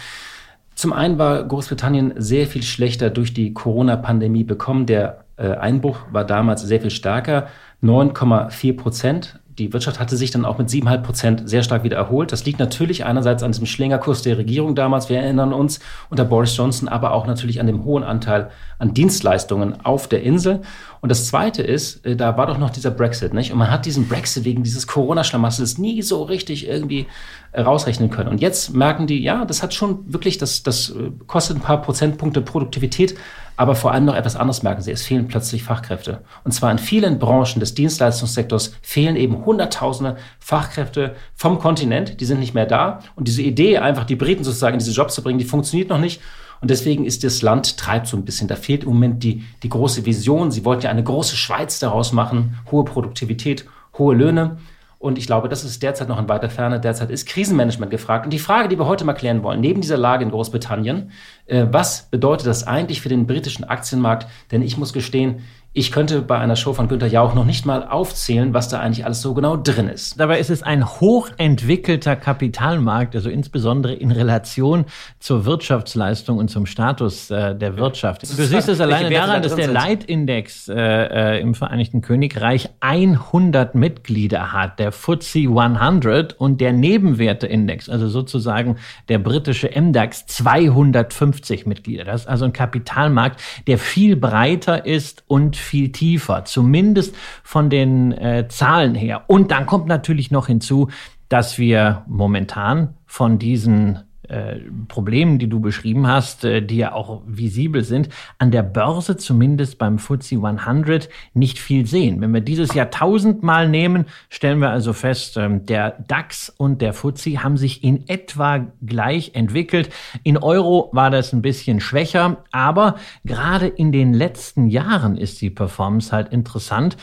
Zum 0.75 0.93
einen 0.93 1.19
war 1.19 1.45
Großbritannien 1.45 2.15
sehr 2.17 2.47
viel 2.47 2.63
schlechter 2.63 3.11
durch 3.11 3.35
die 3.35 3.53
Corona-Pandemie 3.53 4.45
bekommen. 4.45 4.87
Der 4.87 5.25
äh, 5.37 5.51
Einbruch 5.51 6.01
war 6.13 6.25
damals 6.25 6.63
sehr 6.63 6.81
viel 6.81 6.91
stärker. 6.91 7.49
9,4 7.83 8.77
Prozent 8.77 9.41
die 9.59 9.73
Wirtschaft 9.73 9.99
hatte 9.99 10.17
sich 10.17 10.31
dann 10.31 10.45
auch 10.45 10.59
mit 10.59 10.69
7,5 10.69 10.99
Prozent 11.03 11.49
sehr 11.49 11.63
stark 11.63 11.83
wieder 11.83 11.97
erholt. 11.97 12.31
Das 12.33 12.45
liegt 12.45 12.59
natürlich 12.59 13.05
einerseits 13.05 13.43
an 13.43 13.53
diesem 13.53 13.67
Schlingerkurs 13.67 14.23
der 14.23 14.39
Regierung 14.39 14.75
damals, 14.75 15.09
wir 15.09 15.19
erinnern 15.19 15.53
uns, 15.53 15.81
unter 16.11 16.25
Boris 16.25 16.57
Johnson, 16.57 16.89
aber 16.89 17.13
auch 17.13 17.27
natürlich 17.27 17.61
an 17.61 17.67
dem 17.67 17.85
hohen 17.85 18.05
Anteil 18.05 18.51
an 18.79 18.95
Dienstleistungen 18.95 19.85
auf 19.85 20.09
der 20.09 20.23
Insel. 20.23 20.63
Und 21.01 21.11
das 21.11 21.27
Zweite 21.27 21.63
ist, 21.63 22.05
äh, 22.07 22.17
da 22.17 22.37
war 22.37 22.47
doch 22.47 22.59
noch 22.59 22.71
dieser 22.71 22.91
Brexit, 22.91 23.35
nicht? 23.35 23.53
Und 23.53 23.59
man 23.59 23.71
hat 23.71 23.87
diesen 23.87 24.09
Brexit 24.09 24.45
wegen 24.45 24.63
dieses 24.63 24.87
Corona-Schlamassels 24.87 25.79
nie 25.79 26.03
so 26.03 26.23
richtig 26.23 26.67
irgendwie 26.67 27.07
äh, 27.53 27.61
rausrechnen 27.61 28.11
können. 28.11 28.29
Und 28.29 28.41
jetzt 28.41 28.75
merken 28.75 29.07
die, 29.07 29.23
ja, 29.23 29.45
das 29.45 29.63
hat 29.63 29.75
schon 29.75 30.13
wirklich, 30.13 30.39
das, 30.39 30.63
das 30.63 30.91
äh, 30.91 31.11
kostet 31.27 31.57
ein 31.57 31.63
paar 31.63 31.83
Prozentpunkte 31.83 32.41
Produktivität, 32.41 33.17
aber 33.59 33.75
vor 33.75 33.91
allem 33.93 34.05
noch 34.05 34.15
etwas 34.15 34.37
anderes 34.37 34.63
merken 34.63 34.83
sie, 34.83 34.93
es 34.93 35.03
fehlen 35.03 35.27
plötzlich 35.27 35.65
Fachkräfte. 35.65 36.23
Und 36.45 36.53
zwar 36.53 36.71
in 36.71 36.79
vielen 36.79 37.19
Branchen 37.19 37.59
des 37.59 37.75
Dienstleistungssektors 37.75 38.77
fehlen 38.83 39.17
eben 39.17 39.45
Hunderttausende 39.45 40.17
Fachkräfte 40.39 41.17
vom 41.35 41.59
Kontinent, 41.59 42.21
die 42.21 42.25
sind 42.25 42.39
nicht 42.39 42.55
mehr 42.55 42.67
da. 42.67 43.01
Und 43.17 43.27
diese 43.27 43.43
Idee, 43.43 43.79
einfach 43.79 44.05
die 44.05 44.15
Briten 44.15 44.45
sozusagen 44.45 44.75
in 44.75 44.79
diese 44.79 44.93
Jobs 44.93 45.17
zu 45.17 45.25
bringen, 45.25 45.41
die 45.41 45.45
funktioniert 45.45 45.91
noch 45.91 45.99
nicht. 45.99 46.21
Und 46.61 46.71
deswegen 46.71 47.05
ist 47.05 47.25
das 47.25 47.43
Land 47.43 47.77
treibt 47.77 48.07
so 48.07 48.17
ein 48.17 48.25
bisschen. 48.25 48.47
Da 48.47 48.55
fehlt 48.55 48.85
im 48.85 48.91
Moment 48.91 49.25
die, 49.25 49.45
die 49.65 49.69
große 49.69 50.07
Vision. 50.07 50.53
Sie 50.53 50.65
wollten 50.65 50.85
ja 50.85 50.91
eine 50.91 51.03
große 51.03 51.37
Schweiz 51.37 51.81
daraus 51.81 52.13
machen, 52.13 52.59
hohe 52.71 52.85
Produktivität, 52.85 53.65
hohe 53.99 54.15
Löhne. 54.15 54.59
Und 54.99 55.17
ich 55.17 55.27
glaube, 55.27 55.49
das 55.49 55.63
ist 55.63 55.83
derzeit 55.83 56.09
noch 56.09 56.19
in 56.19 56.29
weiter 56.29 56.51
Ferne. 56.51 56.81
Derzeit 56.81 57.11
ist 57.11 57.27
Krisenmanagement 57.29 57.91
gefragt. 57.91 58.25
Und 58.25 58.33
die 58.33 58.41
Frage, 58.41 58.69
die 58.69 58.79
wir 58.79 58.87
heute 58.87 59.05
mal 59.05 59.13
klären 59.13 59.45
wollen, 59.45 59.61
neben 59.61 59.81
dieser 59.81 59.97
Lage 59.97 60.25
in 60.25 60.31
Großbritannien, 60.31 61.13
äh, 61.47 61.67
was 61.71 62.09
bedeutet 62.11 62.49
das 62.49 62.67
eigentlich 62.67 63.01
für 63.01 63.09
den 63.09 63.27
britischen 63.27 63.65
Aktienmarkt? 63.65 64.27
Denn 64.51 64.61
ich 64.61 64.77
muss 64.77 64.93
gestehen, 64.93 65.45
ich 65.79 65.93
könnte 65.93 66.23
bei 66.23 66.37
einer 66.39 66.57
Show 66.57 66.73
von 66.73 66.89
Günther 66.89 67.07
Jauch 67.07 67.35
noch 67.35 67.45
nicht 67.45 67.65
mal 67.65 67.87
aufzählen, 67.87 68.53
was 68.53 68.69
da 68.69 68.81
eigentlich 68.81 69.05
alles 69.05 69.23
so 69.23 69.33
genau 69.33 69.57
drin 69.57 69.89
ist. 69.89 70.19
Dabei 70.19 70.41
ist 70.41 70.51
es 70.51 70.65
ein 70.65 70.85
hochentwickelter 70.85 72.17
Kapitalmarkt, 72.17 73.15
also 73.15 73.31
insbesondere 73.31 73.95
in 73.95 74.11
Relation 74.11 74.87
zur 75.21 75.45
Wirtschaftsleistung 75.45 76.39
und 76.39 76.49
zum 76.51 76.67
Status 76.67 77.31
äh, 77.31 77.55
der 77.55 77.77
Wirtschaft. 77.77 78.23
Du 78.23 78.27
siehst 78.27 78.69
es 78.69 78.81
alleine 78.81 79.09
daran, 79.09 79.41
dass 79.41 79.55
der 79.55 79.69
Leitindex 79.69 80.69
äh, 80.69 80.75
äh, 80.75 81.41
im 81.41 81.55
Vereinigten 81.55 82.01
Königreich 82.01 82.71
100 82.81 83.77
Mitglieder 83.77 84.53
hat, 84.53 84.81
der 84.81 84.91
FTSE 84.91 85.47
100 85.49 86.41
und 86.41 86.61
der 86.61 86.73
Nebenwerteindex, 86.73 87.89
also 87.89 88.09
sozusagen 88.09 88.79
der 89.09 89.21
britische 89.21 89.71
MDAX 89.81 90.27
250 90.27 91.67
Mitglieder. 91.67 92.03
Das 92.03 92.23
ist 92.23 92.27
also 92.27 92.47
ein 92.47 92.53
Kapitalmarkt, 92.53 93.41
der 93.69 93.79
viel 93.79 94.17
breiter 94.17 94.85
ist 94.85 95.23
und 95.29 95.57
viel 95.69 95.93
tiefer, 95.93 96.45
zumindest 96.45 97.15
von 97.43 97.71
den 97.71 98.13
äh, 98.13 98.49
Zahlen 98.49 98.95
her. 98.95 99.25
Und 99.29 99.51
dann 99.51 99.67
kommt 99.67 99.87
natürlich 99.87 100.31
noch 100.31 100.47
hinzu, 100.47 100.89
dass 101.29 101.59
wir 101.59 102.05
momentan 102.07 102.95
von 103.07 103.39
diesen 103.39 104.01
äh, 104.29 104.57
Problemen, 104.89 105.39
die 105.39 105.49
du 105.49 105.61
beschrieben 105.61 106.07
hast, 106.07 106.45
äh, 106.45 106.61
die 106.63 106.77
ja 106.77 106.93
auch 106.93 107.23
visibel 107.27 107.85
sind, 107.85 108.09
an 108.39 108.51
der 108.51 108.63
Börse 108.63 109.17
zumindest 109.17 109.79
beim 109.79 109.99
FTSE 109.99 110.37
100 110.37 111.09
nicht 111.35 111.59
viel 111.59 111.87
sehen. 111.87 112.21
Wenn 112.21 112.33
wir 112.33 112.41
dieses 112.41 112.75
Jahr 112.75 112.91
tausendmal 112.91 113.69
nehmen, 113.69 114.07
stellen 114.29 114.61
wir 114.61 114.71
also 114.71 114.93
fest, 114.93 115.37
ähm, 115.37 115.67
der 115.67 116.05
DAX 116.07 116.51
und 116.51 116.83
der 116.83 116.93
FTSE 116.93 117.43
haben 117.43 117.57
sich 117.57 117.83
in 117.83 118.09
etwa 118.09 118.67
gleich 118.85 119.33
entwickelt. 119.35 119.91
In 120.23 120.37
Euro 120.37 120.91
war 120.93 121.11
das 121.11 121.33
ein 121.33 121.43
bisschen 121.43 121.81
schwächer, 121.81 122.45
aber 122.53 122.97
gerade 123.25 123.67
in 123.67 123.93
den 123.93 124.13
letzten 124.15 124.67
Jahren 124.67 125.17
ist 125.17 125.41
die 125.41 125.51
Performance 125.51 126.13
halt 126.13 126.33
interessant 126.33 126.97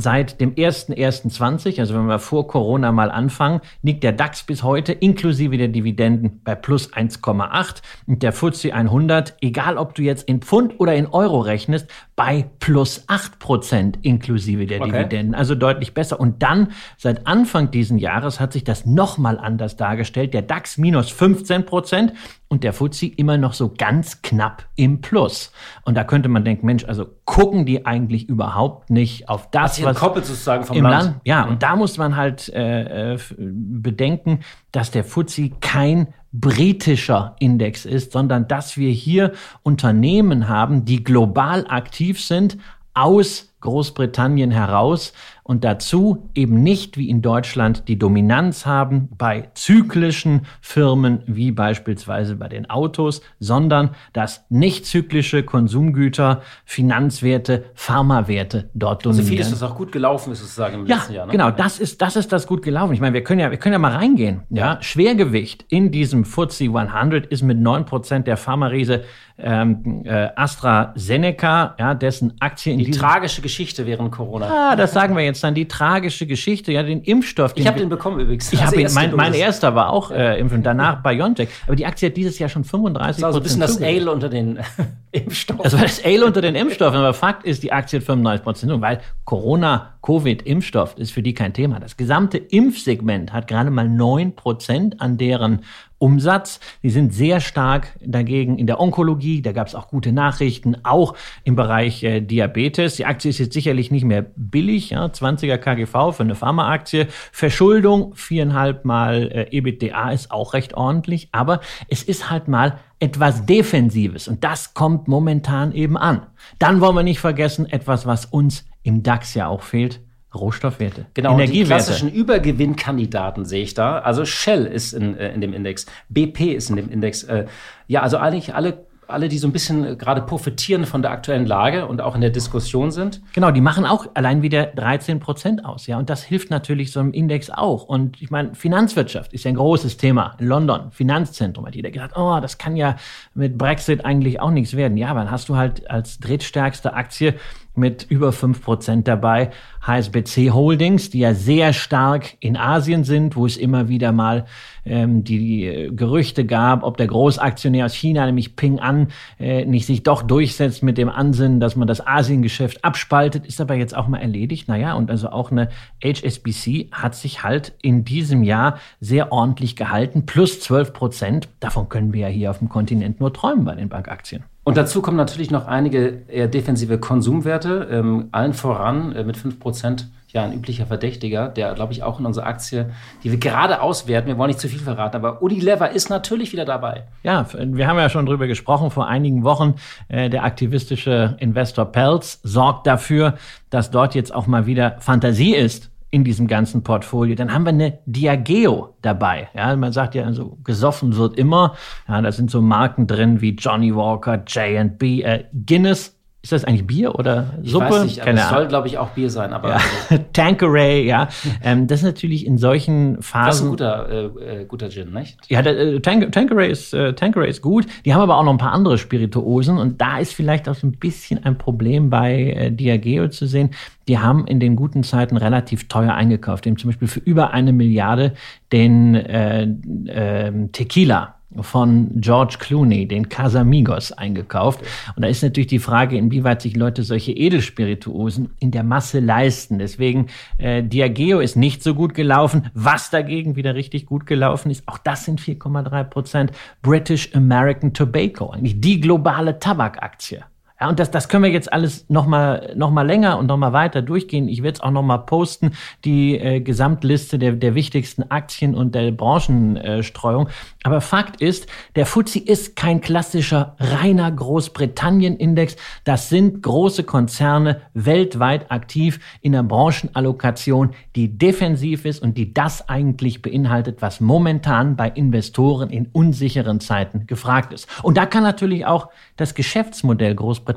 seit 0.00 0.40
dem 0.40 0.54
1.1.20, 0.54 1.80
also 1.80 1.94
wenn 1.94 2.06
wir 2.06 2.18
vor 2.18 2.46
Corona 2.46 2.92
mal 2.92 3.10
anfangen, 3.10 3.60
liegt 3.82 4.02
der 4.02 4.12
DAX 4.12 4.42
bis 4.42 4.62
heute 4.62 4.92
inklusive 4.92 5.56
der 5.56 5.68
Dividenden 5.68 6.40
bei 6.42 6.54
plus 6.54 6.92
1,8 6.92 7.82
und 8.06 8.22
der 8.22 8.32
FTSE 8.32 8.72
100, 8.72 9.36
egal 9.40 9.76
ob 9.76 9.94
du 9.94 10.02
jetzt 10.02 10.28
in 10.28 10.40
Pfund 10.40 10.78
oder 10.78 10.94
in 10.94 11.06
Euro 11.06 11.40
rechnest, 11.40 11.88
bei 12.16 12.50
plus 12.58 13.04
8 13.06 13.38
Prozent 13.38 13.98
inklusive 14.02 14.66
der 14.66 14.80
okay. 14.80 14.90
Dividenden, 14.90 15.34
also 15.34 15.54
deutlich 15.54 15.94
besser. 15.94 16.20
Und 16.20 16.42
dann 16.42 16.72
seit 16.98 17.26
Anfang 17.26 17.70
diesen 17.70 17.98
Jahres 17.98 18.40
hat 18.40 18.52
sich 18.52 18.64
das 18.64 18.86
nochmal 18.86 19.38
anders 19.38 19.76
dargestellt. 19.76 20.34
Der 20.34 20.42
DAX 20.42 20.78
minus 20.78 21.10
15 21.10 21.64
Prozent 21.64 22.12
und 22.48 22.64
der 22.64 22.72
FTSE 22.72 23.06
immer 23.06 23.38
noch 23.38 23.54
so 23.54 23.72
ganz 23.76 24.22
knapp 24.22 24.66
im 24.74 25.00
Plus. 25.00 25.52
Und 25.84 25.96
da 25.96 26.04
könnte 26.04 26.28
man 26.28 26.44
denken, 26.44 26.66
Mensch, 26.66 26.84
also 26.84 27.06
gucken 27.24 27.64
die 27.64 27.86
eigentlich 27.86 28.28
überhaupt 28.28 28.90
nicht 28.90 29.28
auf 29.28 29.50
das, 29.50 29.82
was 29.84 29.89
Koppel 29.94 30.24
sozusagen 30.24 30.64
vom 30.64 30.76
Land. 30.80 31.04
Land. 31.04 31.20
Ja, 31.24 31.44
mhm. 31.44 31.52
und 31.52 31.62
da 31.62 31.76
muss 31.76 31.98
man 31.98 32.16
halt 32.16 32.48
äh, 32.50 33.14
äh 33.14 33.18
bedenken, 33.38 34.40
dass 34.72 34.90
der 34.90 35.04
FTSE 35.04 35.50
kein 35.60 36.08
britischer 36.32 37.34
Index 37.40 37.84
ist, 37.84 38.12
sondern 38.12 38.46
dass 38.46 38.76
wir 38.76 38.90
hier 38.90 39.32
Unternehmen 39.62 40.48
haben, 40.48 40.84
die 40.84 41.02
global 41.02 41.66
aktiv 41.68 42.22
sind, 42.22 42.58
aus 42.94 43.52
Großbritannien 43.60 44.50
heraus 44.50 45.12
und 45.50 45.64
dazu 45.64 46.30
eben 46.36 46.62
nicht 46.62 46.96
wie 46.96 47.10
in 47.10 47.22
Deutschland 47.22 47.88
die 47.88 47.98
Dominanz 47.98 48.66
haben 48.66 49.08
bei 49.18 49.48
zyklischen 49.54 50.42
Firmen 50.60 51.24
wie 51.26 51.50
beispielsweise 51.50 52.36
bei 52.36 52.46
den 52.46 52.70
Autos, 52.70 53.20
sondern 53.40 53.90
dass 54.12 54.44
nicht 54.48 54.86
zyklische 54.86 55.42
Konsumgüter, 55.42 56.42
Finanzwerte, 56.64 57.64
Pharmawerte 57.74 58.70
dort 58.74 59.04
dominieren. 59.04 59.26
Also 59.26 59.28
vieles 59.28 59.52
ist 59.52 59.62
auch 59.64 59.74
gut 59.74 59.90
gelaufen, 59.90 60.32
ist 60.32 60.38
sozusagen 60.38 60.82
im 60.82 60.86
ja, 60.86 60.98
letzten 60.98 61.14
Jahr. 61.14 61.26
Ne? 61.26 61.32
Genau, 61.32 61.50
das 61.50 61.80
ist, 61.80 62.00
das 62.00 62.14
ist 62.14 62.30
das 62.30 62.46
gut 62.46 62.62
gelaufen. 62.62 62.92
Ich 62.92 63.00
meine, 63.00 63.14
wir 63.14 63.24
können 63.24 63.40
ja, 63.40 63.50
wir 63.50 63.58
können 63.58 63.72
ja 63.72 63.80
mal 63.80 63.96
reingehen. 63.96 64.42
Ja, 64.50 64.80
Schwergewicht 64.80 65.64
in 65.68 65.90
diesem 65.90 66.24
FTSE 66.24 66.66
100 66.66 67.26
ist 67.26 67.42
mit 67.42 67.58
9% 67.58 68.20
der 68.20 68.36
Pharma-Riese 68.36 69.02
ähm, 69.42 70.02
äh, 70.04 70.28
AstraZeneca, 70.36 71.74
ja, 71.78 71.94
dessen 71.94 72.34
Aktie 72.40 72.72
in 72.72 72.78
Die 72.78 72.90
tragische 72.90 73.42
Geschichte 73.42 73.86
während 73.86 74.12
Corona. 74.12 74.46
Ja, 74.46 74.76
das 74.76 74.92
sagen 74.92 75.16
wir 75.16 75.24
jetzt 75.24 75.39
dann. 75.40 75.54
Die 75.54 75.68
tragische 75.68 76.26
Geschichte, 76.26 76.72
ja, 76.72 76.82
den 76.82 77.02
Impfstoff. 77.02 77.54
Den 77.54 77.62
ich 77.62 77.66
habe 77.66 77.78
den 77.78 77.88
bekommen 77.88 78.20
übrigens. 78.20 78.52
Ich 78.52 78.64
habe 78.64 78.80
ihn, 78.80 78.92
mein, 78.94 79.14
mein 79.14 79.34
erster 79.34 79.74
war 79.74 79.90
auch 79.90 80.10
äh, 80.10 80.38
Impfen, 80.38 80.62
danach 80.62 81.02
BioNTech. 81.02 81.48
Aber 81.66 81.76
die 81.76 81.86
Aktie 81.86 82.08
hat 82.08 82.16
dieses 82.16 82.38
Jahr 82.38 82.48
schon 82.48 82.64
35 82.64 83.16
Das 83.16 83.22
war 83.22 83.32
so 83.32 83.40
ein 83.40 83.42
bisschen 83.42 83.60
das 83.60 83.80
Ale 83.80 84.10
unter 84.10 84.28
den 84.28 84.58
Impfstoffen. 85.12 85.62
Das 85.62 85.72
war 85.74 85.82
das 85.82 86.04
Ale 86.04 86.24
unter 86.24 86.40
den 86.40 86.54
Impfstoffen. 86.54 86.98
Aber 86.98 87.14
Fakt 87.14 87.44
ist, 87.44 87.62
die 87.62 87.72
Aktie 87.72 87.98
hat 87.98 88.06
35 88.06 88.44
Prozent, 88.44 88.80
weil 88.80 89.00
Corona, 89.24 89.94
Covid, 90.02 90.42
Impfstoff 90.42 90.96
ist 90.96 91.12
für 91.12 91.22
die 91.22 91.34
kein 91.34 91.52
Thema. 91.52 91.78
Das 91.78 91.96
gesamte 91.96 92.38
Impfsegment 92.38 93.32
hat 93.32 93.48
gerade 93.48 93.70
mal 93.70 93.88
9 93.88 94.34
Prozent 94.34 95.00
an 95.00 95.18
deren 95.18 95.60
Umsatz. 95.98 96.60
Die 96.82 96.88
sind 96.88 97.12
sehr 97.12 97.40
stark 97.40 97.88
dagegen 98.00 98.58
in 98.58 98.66
der 98.66 98.80
Onkologie. 98.80 99.42
Da 99.42 99.52
gab 99.52 99.66
es 99.66 99.74
auch 99.74 99.88
gute 99.88 100.12
Nachrichten, 100.12 100.78
auch 100.82 101.14
im 101.44 101.54
Bereich 101.54 102.02
äh, 102.02 102.22
Diabetes. 102.22 102.96
Die 102.96 103.04
Aktie 103.04 103.28
ist 103.28 103.38
jetzt 103.38 103.52
sicherlich 103.52 103.90
nicht 103.90 104.04
mehr 104.04 104.24
billig, 104.34 104.90
ja, 104.90 105.04
20er 105.04 105.58
KGV 105.58 106.16
für 106.16 106.22
eine 106.22 106.34
Pharmaaktie. 106.34 107.06
Verschuldung 107.32 108.14
viereinhalb 108.14 108.86
Mal 108.86 109.30
äh, 109.30 109.56
EBITDA 109.56 110.10
ist 110.10 110.30
auch 110.30 110.54
recht 110.54 110.72
ordentlich, 110.72 111.28
aber 111.32 111.60
es 111.88 112.02
ist 112.02 112.30
halt 112.30 112.48
mal 112.48 112.78
etwas 112.98 113.44
Defensives 113.44 114.28
und 114.28 114.42
das 114.42 114.72
kommt 114.72 115.08
momentan 115.08 115.72
eben 115.72 115.98
an. 115.98 116.26
Dann 116.58 116.80
wollen 116.80 116.96
wir 116.96 117.02
nicht 117.02 117.20
vergessen, 117.20 117.66
etwas, 117.66 118.06
was 118.06 118.24
uns 118.24 118.64
im 118.82 119.02
DAX 119.02 119.34
ja 119.34 119.48
auch 119.48 119.62
fehlt, 119.62 120.00
Rohstoffwerte. 120.34 121.06
Genau, 121.14 121.36
die 121.38 121.64
klassischen 121.64 122.10
Übergewinnkandidaten 122.10 123.44
sehe 123.44 123.64
ich 123.64 123.74
da. 123.74 123.98
Also 123.98 124.24
Shell 124.24 124.64
ist 124.64 124.92
in, 124.92 125.16
äh, 125.16 125.32
in 125.34 125.40
dem 125.40 125.52
Index, 125.52 125.86
BP 126.08 126.54
ist 126.54 126.70
in 126.70 126.76
dem 126.76 126.88
Index. 126.88 127.24
Äh, 127.24 127.46
ja, 127.88 128.02
also 128.02 128.18
eigentlich 128.18 128.54
alle 128.54 128.86
alle, 129.10 129.28
die 129.28 129.38
so 129.38 129.48
ein 129.48 129.52
bisschen 129.52 129.98
gerade 129.98 130.22
profitieren 130.22 130.86
von 130.86 131.02
der 131.02 131.10
aktuellen 131.10 131.46
Lage 131.46 131.86
und 131.86 132.00
auch 132.00 132.14
in 132.14 132.20
der 132.20 132.30
Diskussion 132.30 132.90
sind. 132.90 133.20
Genau, 133.32 133.50
die 133.50 133.60
machen 133.60 133.84
auch 133.84 134.06
allein 134.14 134.42
wieder 134.42 134.66
13 134.66 135.20
Prozent 135.20 135.64
aus, 135.64 135.86
ja. 135.86 135.98
Und 135.98 136.08
das 136.08 136.22
hilft 136.22 136.50
natürlich 136.50 136.92
so 136.92 137.00
einem 137.00 137.12
Index 137.12 137.50
auch. 137.50 137.84
Und 137.84 138.20
ich 138.22 138.30
meine, 138.30 138.54
Finanzwirtschaft 138.54 139.32
ist 139.32 139.44
ja 139.44 139.50
ein 139.50 139.56
großes 139.56 139.96
Thema 139.96 140.36
in 140.38 140.46
London. 140.46 140.90
Finanzzentrum 140.92 141.66
hat 141.66 141.74
jeder 141.74 141.90
gesagt, 141.90 142.16
oh, 142.16 142.38
das 142.40 142.58
kann 142.58 142.76
ja 142.76 142.96
mit 143.34 143.58
Brexit 143.58 144.04
eigentlich 144.04 144.40
auch 144.40 144.50
nichts 144.50 144.76
werden. 144.76 144.96
Ja, 144.96 145.12
dann 145.12 145.30
hast 145.30 145.48
du 145.48 145.56
halt 145.56 145.90
als 145.90 146.18
drittstärkste 146.18 146.94
Aktie 146.94 147.34
mit 147.80 148.06
über 148.08 148.30
5% 148.30 149.02
dabei. 149.02 149.50
HSBC 149.82 150.50
Holdings, 150.50 151.10
die 151.10 151.20
ja 151.20 151.34
sehr 151.34 151.72
stark 151.72 152.36
in 152.40 152.56
Asien 152.56 153.02
sind, 153.02 153.34
wo 153.34 153.46
es 153.46 153.56
immer 153.56 153.88
wieder 153.88 154.12
mal 154.12 154.44
ähm, 154.84 155.24
die 155.24 155.64
äh, 155.64 155.90
Gerüchte 155.90 156.44
gab, 156.44 156.82
ob 156.82 156.98
der 156.98 157.06
Großaktionär 157.06 157.86
aus 157.86 157.94
China, 157.94 158.26
nämlich 158.26 158.56
Ping 158.56 158.78
An, 158.78 159.08
äh, 159.38 159.64
nicht 159.64 159.86
sich 159.86 160.02
doch 160.02 160.22
durchsetzt 160.22 160.82
mit 160.82 160.98
dem 160.98 161.08
Ansinnen, 161.08 161.60
dass 161.60 161.76
man 161.76 161.88
das 161.88 162.06
Asiengeschäft 162.06 162.84
abspaltet, 162.84 163.46
ist 163.46 163.60
aber 163.60 163.74
jetzt 163.74 163.96
auch 163.96 164.06
mal 164.06 164.18
erledigt. 164.18 164.68
Naja, 164.68 164.94
und 164.94 165.10
also 165.10 165.30
auch 165.30 165.50
eine 165.50 165.70
HSBC 166.04 166.90
hat 166.92 167.14
sich 167.14 167.42
halt 167.42 167.72
in 167.80 168.04
diesem 168.04 168.42
Jahr 168.42 168.78
sehr 169.00 169.32
ordentlich 169.32 169.76
gehalten, 169.76 170.26
plus 170.26 170.60
12 170.60 170.92
Prozent. 170.92 171.48
Davon 171.58 171.88
können 171.88 172.12
wir 172.12 172.20
ja 172.20 172.28
hier 172.28 172.50
auf 172.50 172.58
dem 172.58 172.68
Kontinent 172.68 173.18
nur 173.18 173.32
träumen 173.32 173.64
bei 173.64 173.74
den 173.74 173.88
Bankaktien. 173.88 174.44
Und 174.62 174.76
dazu 174.76 175.00
kommen 175.02 175.16
natürlich 175.16 175.50
noch 175.50 175.66
einige 175.66 176.22
eher 176.28 176.48
defensive 176.48 176.98
Konsumwerte, 176.98 177.88
ähm, 177.90 178.28
allen 178.32 178.52
voran 178.52 179.12
äh, 179.12 179.24
mit 179.24 179.36
5% 179.36 180.04
ja 180.32 180.44
ein 180.44 180.52
üblicher 180.52 180.86
Verdächtiger, 180.86 181.48
der, 181.48 181.74
glaube 181.74 181.92
ich, 181.92 182.02
auch 182.02 182.20
in 182.20 182.26
unserer 182.26 182.46
Aktie, 182.46 182.90
die 183.24 183.30
wir 183.30 183.38
gerade 183.38 183.80
auswerten, 183.80 184.28
wir 184.28 184.38
wollen 184.38 184.48
nicht 184.48 184.60
zu 184.60 184.68
viel 184.68 184.78
verraten, 184.78 185.16
aber 185.16 185.42
Unilever 185.42 185.90
ist 185.90 186.08
natürlich 186.08 186.52
wieder 186.52 186.64
dabei. 186.64 187.04
Ja, 187.22 187.46
wir 187.52 187.88
haben 187.88 187.98
ja 187.98 188.08
schon 188.08 188.26
drüber 188.26 188.46
gesprochen 188.46 188.90
vor 188.90 189.08
einigen 189.08 189.42
Wochen. 189.42 189.74
Äh, 190.08 190.30
der 190.30 190.44
aktivistische 190.44 191.36
Investor 191.40 191.86
Pelz 191.86 192.40
sorgt 192.42 192.86
dafür, 192.86 193.34
dass 193.70 193.90
dort 193.90 194.14
jetzt 194.14 194.32
auch 194.34 194.46
mal 194.46 194.66
wieder 194.66 194.96
Fantasie 195.00 195.54
ist 195.54 195.90
in 196.10 196.24
diesem 196.24 196.46
ganzen 196.46 196.82
Portfolio. 196.82 197.36
Dann 197.36 197.52
haben 197.52 197.64
wir 197.64 197.70
eine 197.70 197.98
Diageo 198.06 198.94
dabei. 199.00 199.48
Ja, 199.54 199.74
man 199.76 199.92
sagt 199.92 200.14
ja, 200.14 200.24
also 200.24 200.58
gesoffen 200.64 201.16
wird 201.16 201.36
immer. 201.36 201.76
Ja, 202.08 202.20
da 202.20 202.32
sind 202.32 202.50
so 202.50 202.60
Marken 202.60 203.06
drin 203.06 203.40
wie 203.40 203.54
Johnny 203.54 203.94
Walker, 203.94 204.42
J&B, 204.46 205.22
äh, 205.22 205.44
Guinness 205.66 206.19
ist 206.42 206.52
das 206.52 206.64
eigentlich 206.64 206.86
Bier 206.86 207.14
oder 207.16 207.52
Suppe? 207.62 207.84
Ich 207.84 207.90
weiß 207.90 208.04
nicht, 208.04 208.22
aber 208.22 208.32
es 208.32 208.48
soll, 208.48 208.66
glaube 208.66 208.88
ich, 208.88 208.96
auch 208.96 209.10
Bier 209.10 209.28
sein. 209.28 209.52
Aber 209.52 209.70
ja. 209.70 209.78
also. 210.08 210.24
Tanqueray, 210.32 211.06
ja. 211.06 211.28
Ähm, 211.62 211.86
das 211.86 212.00
ist 212.00 212.06
natürlich 212.06 212.46
in 212.46 212.56
solchen 212.56 213.20
Phasen. 213.20 213.46
Das 213.46 213.56
ist 213.56 213.62
ein 213.62 213.68
guter, 213.68 214.08
äh, 214.08 214.60
äh 214.62 214.64
guter 214.64 214.88
Gin, 214.88 215.12
nicht? 215.12 215.38
Ja, 215.48 215.60
der, 215.60 215.78
äh, 215.78 216.00
Tank, 216.00 216.32
Tanqueray, 216.32 216.70
ist, 216.70 216.94
äh, 216.94 217.12
Tanqueray 217.12 217.50
ist 217.50 217.60
gut. 217.60 217.86
Die 218.06 218.14
haben 218.14 218.22
aber 218.22 218.38
auch 218.38 218.44
noch 218.44 218.52
ein 218.52 218.58
paar 218.58 218.72
andere 218.72 218.96
Spirituosen. 218.96 219.76
Und 219.76 220.00
da 220.00 220.18
ist 220.18 220.32
vielleicht 220.32 220.66
auch 220.66 220.74
so 220.74 220.86
ein 220.86 220.92
bisschen 220.92 221.44
ein 221.44 221.58
Problem 221.58 222.08
bei 222.08 222.52
äh, 222.52 222.70
Diageo 222.70 223.28
zu 223.28 223.46
sehen. 223.46 223.70
Die 224.08 224.18
haben 224.18 224.46
in 224.46 224.60
den 224.60 224.76
guten 224.76 225.02
Zeiten 225.02 225.36
relativ 225.36 225.88
teuer 225.88 226.14
eingekauft. 226.14 226.64
Die 226.64 226.70
haben 226.70 226.78
zum 226.78 226.88
Beispiel 226.88 227.08
für 227.08 227.20
über 227.20 227.50
eine 227.50 227.74
Milliarde 227.74 228.32
den 228.72 229.14
äh, 229.14 229.64
äh, 230.06 230.68
Tequila 230.72 231.39
von 231.60 232.20
George 232.20 232.56
Clooney, 232.58 233.06
den 233.06 233.28
Casamigos, 233.28 234.12
eingekauft. 234.12 234.82
Und 235.16 235.22
da 235.22 235.28
ist 235.28 235.42
natürlich 235.42 235.68
die 235.68 235.78
Frage, 235.78 236.16
inwieweit 236.16 236.62
sich 236.62 236.76
Leute 236.76 237.02
solche 237.02 237.32
Edelspirituosen 237.32 238.50
in 238.60 238.70
der 238.70 238.84
Masse 238.84 239.20
leisten. 239.20 239.78
Deswegen, 239.78 240.26
äh, 240.58 240.82
Diageo 240.82 241.40
ist 241.40 241.56
nicht 241.56 241.82
so 241.82 241.94
gut 241.94 242.14
gelaufen. 242.14 242.70
Was 242.74 243.10
dagegen 243.10 243.56
wieder 243.56 243.74
richtig 243.74 244.06
gut 244.06 244.26
gelaufen 244.26 244.70
ist, 244.70 244.86
auch 244.86 244.98
das 244.98 245.24
sind 245.24 245.40
4,3 245.40 246.04
Prozent. 246.04 246.52
British 246.82 247.34
American 247.34 247.92
Tobacco, 247.92 248.50
eigentlich 248.50 248.80
die 248.80 249.00
globale 249.00 249.58
Tabakaktie 249.58 250.40
Ja, 250.80 250.88
und 250.88 250.98
das, 250.98 251.10
das 251.10 251.28
können 251.28 251.44
wir 251.44 251.50
jetzt 251.50 251.70
alles 251.70 252.06
nochmal 252.08 252.72
noch 252.74 252.90
mal 252.90 253.06
länger 253.06 253.38
und 253.38 253.46
nochmal 253.46 253.74
weiter 253.74 254.00
durchgehen. 254.00 254.48
Ich 254.48 254.62
werde 254.62 254.76
es 254.76 254.80
auch 254.80 254.90
nochmal 254.90 255.18
posten, 255.26 255.72
die 256.06 256.38
äh, 256.38 256.60
Gesamtliste 256.60 257.38
der, 257.38 257.52
der 257.52 257.74
wichtigsten 257.74 258.30
Aktien 258.30 258.74
und 258.74 258.94
der 258.94 259.10
Branchenstreuung. 259.10 260.48
Aber 260.82 261.02
Fakt 261.02 261.42
ist, 261.42 261.66
der 261.96 262.06
FTSE 262.06 262.38
ist 262.38 262.76
kein 262.76 263.02
klassischer 263.02 263.76
reiner 263.78 264.32
Großbritannien-Index. 264.32 265.76
Das 266.04 266.30
sind 266.30 266.62
große 266.62 267.04
Konzerne 267.04 267.82
weltweit 267.92 268.70
aktiv 268.70 269.20
in 269.42 269.52
der 269.52 269.62
Branchenallokation, 269.62 270.94
die 271.14 271.36
defensiv 271.36 272.06
ist 272.06 272.22
und 272.22 272.38
die 272.38 272.54
das 272.54 272.88
eigentlich 272.88 273.42
beinhaltet, 273.42 274.00
was 274.00 274.20
momentan 274.20 274.96
bei 274.96 275.10
Investoren 275.10 275.90
in 275.90 276.08
unsicheren 276.12 276.80
Zeiten 276.80 277.26
gefragt 277.26 277.74
ist. 277.74 277.86
Und 278.02 278.16
da 278.16 278.24
kann 278.24 278.42
natürlich 278.42 278.86
auch 278.86 279.10
das 279.36 279.54
Geschäftsmodell 279.54 280.34
Großbritannien 280.34 280.69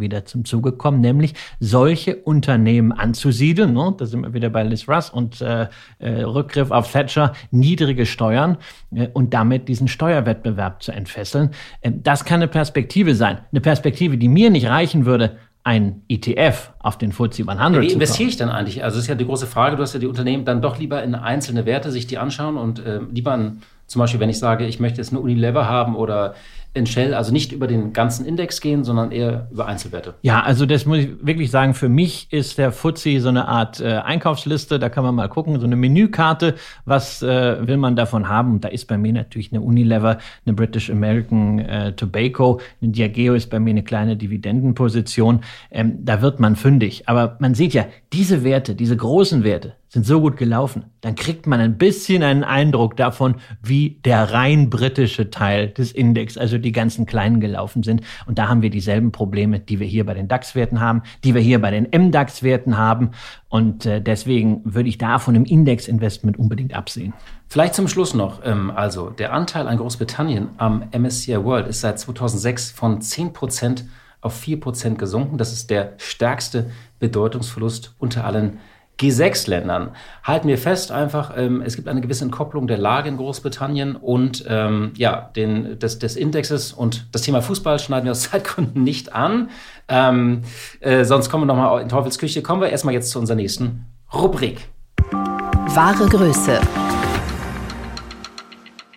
wieder 0.00 0.24
zum 0.24 0.44
Zuge 0.44 0.72
kommen, 0.72 1.00
nämlich 1.00 1.34
solche 1.60 2.16
Unternehmen 2.16 2.92
anzusiedeln. 2.92 3.72
Ne? 3.72 3.94
Da 3.96 4.06
sind 4.06 4.22
wir 4.22 4.34
wieder 4.34 4.50
bei 4.50 4.62
Liz 4.62 4.88
Russ 4.88 5.10
und 5.10 5.40
äh, 5.40 5.68
äh, 5.98 6.22
Rückgriff 6.22 6.70
auf 6.70 6.90
Thatcher, 6.90 7.32
niedrige 7.50 8.06
Steuern 8.06 8.58
äh, 8.94 9.08
und 9.12 9.34
damit 9.34 9.68
diesen 9.68 9.88
Steuerwettbewerb 9.88 10.82
zu 10.82 10.92
entfesseln. 10.92 11.50
Äh, 11.80 11.92
das 11.94 12.24
kann 12.24 12.36
eine 12.36 12.48
Perspektive 12.48 13.14
sein. 13.14 13.38
Eine 13.52 13.60
Perspektive, 13.60 14.18
die 14.18 14.28
mir 14.28 14.50
nicht 14.50 14.66
reichen 14.66 15.06
würde, 15.06 15.36
ein 15.64 16.02
ETF 16.08 16.70
auf 16.78 16.96
den 16.96 17.12
FTSE 17.12 17.46
100 17.46 17.82
Wie 17.82 17.92
investiere 17.92 18.30
ich 18.30 18.36
dann 18.36 18.48
eigentlich? 18.48 18.84
Also 18.84 18.96
das 18.96 19.04
ist 19.04 19.08
ja 19.08 19.14
die 19.14 19.26
große 19.26 19.46
Frage, 19.46 19.76
du 19.76 19.82
hast 19.82 19.92
ja 19.92 20.00
die 20.00 20.06
Unternehmen 20.06 20.46
dann 20.46 20.62
doch 20.62 20.78
lieber 20.78 21.02
in 21.02 21.14
einzelne 21.14 21.66
Werte 21.66 21.90
sich 21.90 22.06
die 22.06 22.16
anschauen 22.16 22.56
und 22.56 22.84
äh, 22.84 23.00
lieber 23.12 23.32
an, 23.32 23.62
zum 23.86 24.00
Beispiel, 24.00 24.20
wenn 24.20 24.30
ich 24.30 24.38
sage, 24.38 24.66
ich 24.66 24.80
möchte 24.80 24.98
jetzt 24.98 25.10
eine 25.10 25.20
Unilever 25.20 25.68
haben 25.68 25.94
oder 25.94 26.34
in 26.78 26.86
Shell, 26.86 27.14
also 27.14 27.32
nicht 27.32 27.52
über 27.52 27.66
den 27.66 27.92
ganzen 27.92 28.24
Index 28.24 28.60
gehen, 28.60 28.84
sondern 28.84 29.12
eher 29.12 29.48
über 29.50 29.66
Einzelwerte. 29.66 30.14
Ja, 30.22 30.42
also 30.42 30.64
das 30.64 30.86
muss 30.86 30.98
ich 30.98 31.08
wirklich 31.20 31.50
sagen, 31.50 31.74
für 31.74 31.88
mich 31.88 32.32
ist 32.32 32.58
der 32.58 32.72
FTSE 32.72 33.20
so 33.20 33.28
eine 33.28 33.48
Art 33.48 33.80
äh, 33.80 33.98
Einkaufsliste, 33.98 34.78
da 34.78 34.88
kann 34.88 35.04
man 35.04 35.14
mal 35.14 35.28
gucken, 35.28 35.60
so 35.60 35.66
eine 35.66 35.76
Menükarte, 35.76 36.54
was 36.84 37.22
äh, 37.22 37.66
will 37.66 37.76
man 37.76 37.96
davon 37.96 38.28
haben? 38.28 38.60
Da 38.60 38.68
ist 38.68 38.86
bei 38.86 38.96
mir 38.96 39.12
natürlich 39.12 39.52
eine 39.52 39.60
Unilever, 39.60 40.18
eine 40.46 40.54
British 40.54 40.90
American 40.90 41.58
äh, 41.58 41.92
Tobacco, 41.92 42.60
eine 42.80 42.92
Diageo 42.92 43.34
ist 43.34 43.50
bei 43.50 43.58
mir 43.58 43.70
eine 43.70 43.82
kleine 43.82 44.16
Dividendenposition, 44.16 45.40
ähm, 45.70 45.98
da 46.04 46.22
wird 46.22 46.40
man 46.40 46.56
fündig. 46.56 47.08
Aber 47.08 47.36
man 47.40 47.54
sieht 47.54 47.74
ja, 47.74 47.86
diese 48.12 48.44
Werte, 48.44 48.74
diese 48.74 48.96
großen 48.96 49.44
Werte, 49.44 49.74
sind 49.88 50.04
so 50.04 50.20
gut 50.20 50.36
gelaufen, 50.36 50.84
dann 51.00 51.14
kriegt 51.14 51.46
man 51.46 51.60
ein 51.60 51.78
bisschen 51.78 52.22
einen 52.22 52.44
Eindruck 52.44 52.96
davon, 52.96 53.36
wie 53.62 54.00
der 54.04 54.32
rein 54.32 54.68
britische 54.68 55.30
Teil 55.30 55.68
des 55.68 55.92
Index, 55.92 56.36
also 56.36 56.58
die 56.58 56.72
ganzen 56.72 57.06
kleinen 57.06 57.40
gelaufen 57.40 57.82
sind. 57.82 58.02
Und 58.26 58.38
da 58.38 58.48
haben 58.48 58.60
wir 58.60 58.70
dieselben 58.70 59.12
Probleme, 59.12 59.60
die 59.60 59.80
wir 59.80 59.86
hier 59.86 60.04
bei 60.04 60.14
den 60.14 60.28
DAX-Werten 60.28 60.80
haben, 60.80 61.02
die 61.24 61.34
wir 61.34 61.40
hier 61.40 61.60
bei 61.60 61.70
den 61.70 61.88
MDAX-Werten 61.90 62.76
haben. 62.76 63.12
Und 63.48 63.86
äh, 63.86 64.02
deswegen 64.02 64.60
würde 64.64 64.90
ich 64.90 64.98
da 64.98 65.18
von 65.18 65.34
einem 65.34 65.44
Index-Investment 65.44 66.38
unbedingt 66.38 66.74
absehen. 66.74 67.14
Vielleicht 67.48 67.74
zum 67.74 67.88
Schluss 67.88 68.12
noch, 68.12 68.44
ähm, 68.44 68.70
also 68.70 69.08
der 69.08 69.32
Anteil 69.32 69.68
an 69.68 69.78
Großbritannien 69.78 70.50
am 70.58 70.84
MSCI 70.92 71.42
World 71.42 71.66
ist 71.66 71.80
seit 71.80 71.98
2006 71.98 72.72
von 72.72 73.00
10% 73.00 73.84
auf 74.20 74.38
4% 74.42 74.96
gesunken. 74.96 75.38
Das 75.38 75.52
ist 75.52 75.70
der 75.70 75.94
stärkste 75.96 76.70
Bedeutungsverlust 76.98 77.94
unter 77.98 78.24
allen 78.24 78.58
G6-Ländern. 78.98 79.90
Halten 80.24 80.48
wir 80.48 80.58
fest 80.58 80.90
einfach, 80.90 81.32
ähm, 81.36 81.62
es 81.62 81.76
gibt 81.76 81.88
eine 81.88 82.00
gewisse 82.00 82.24
Entkopplung 82.24 82.66
der 82.66 82.78
Lage 82.78 83.08
in 83.08 83.16
Großbritannien 83.16 83.96
und 83.96 84.44
ähm, 84.48 84.92
ja, 84.96 85.30
den, 85.36 85.78
des, 85.78 85.98
des 85.98 86.16
Indexes 86.16 86.72
und 86.72 87.06
das 87.12 87.22
Thema 87.22 87.40
Fußball 87.40 87.78
schneiden 87.78 88.06
wir 88.06 88.12
aus 88.12 88.22
Zeitgründen 88.30 88.82
nicht 88.82 89.12
an. 89.14 89.50
Ähm, 89.88 90.42
äh, 90.80 91.04
sonst 91.04 91.30
kommen 91.30 91.42
wir 91.42 91.54
nochmal 91.54 91.80
in 91.80 91.88
Teufelsküche. 91.88 92.42
Kommen 92.42 92.60
wir 92.60 92.70
erstmal 92.70 92.94
jetzt 92.94 93.10
zu 93.10 93.18
unserer 93.18 93.36
nächsten 93.36 93.86
Rubrik. 94.12 94.68
Wahre 95.12 96.08
Größe. 96.08 96.60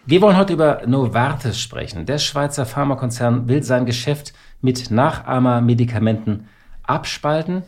Wir 0.06 0.22
wollen 0.22 0.36
heute 0.36 0.54
über 0.54 0.82
Novartis 0.88 1.60
sprechen. 1.60 2.08
Der 2.08 2.18
Schweizer 2.18 2.66
Pharmakonzern 2.66 3.48
will 3.48 3.62
sein 3.62 3.86
Geschäft 3.86 4.34
mit 4.62 4.90
Nachahmermedikamenten 4.90 6.48
abspalten 6.84 7.64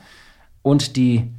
und 0.64 0.96
die 0.96 1.32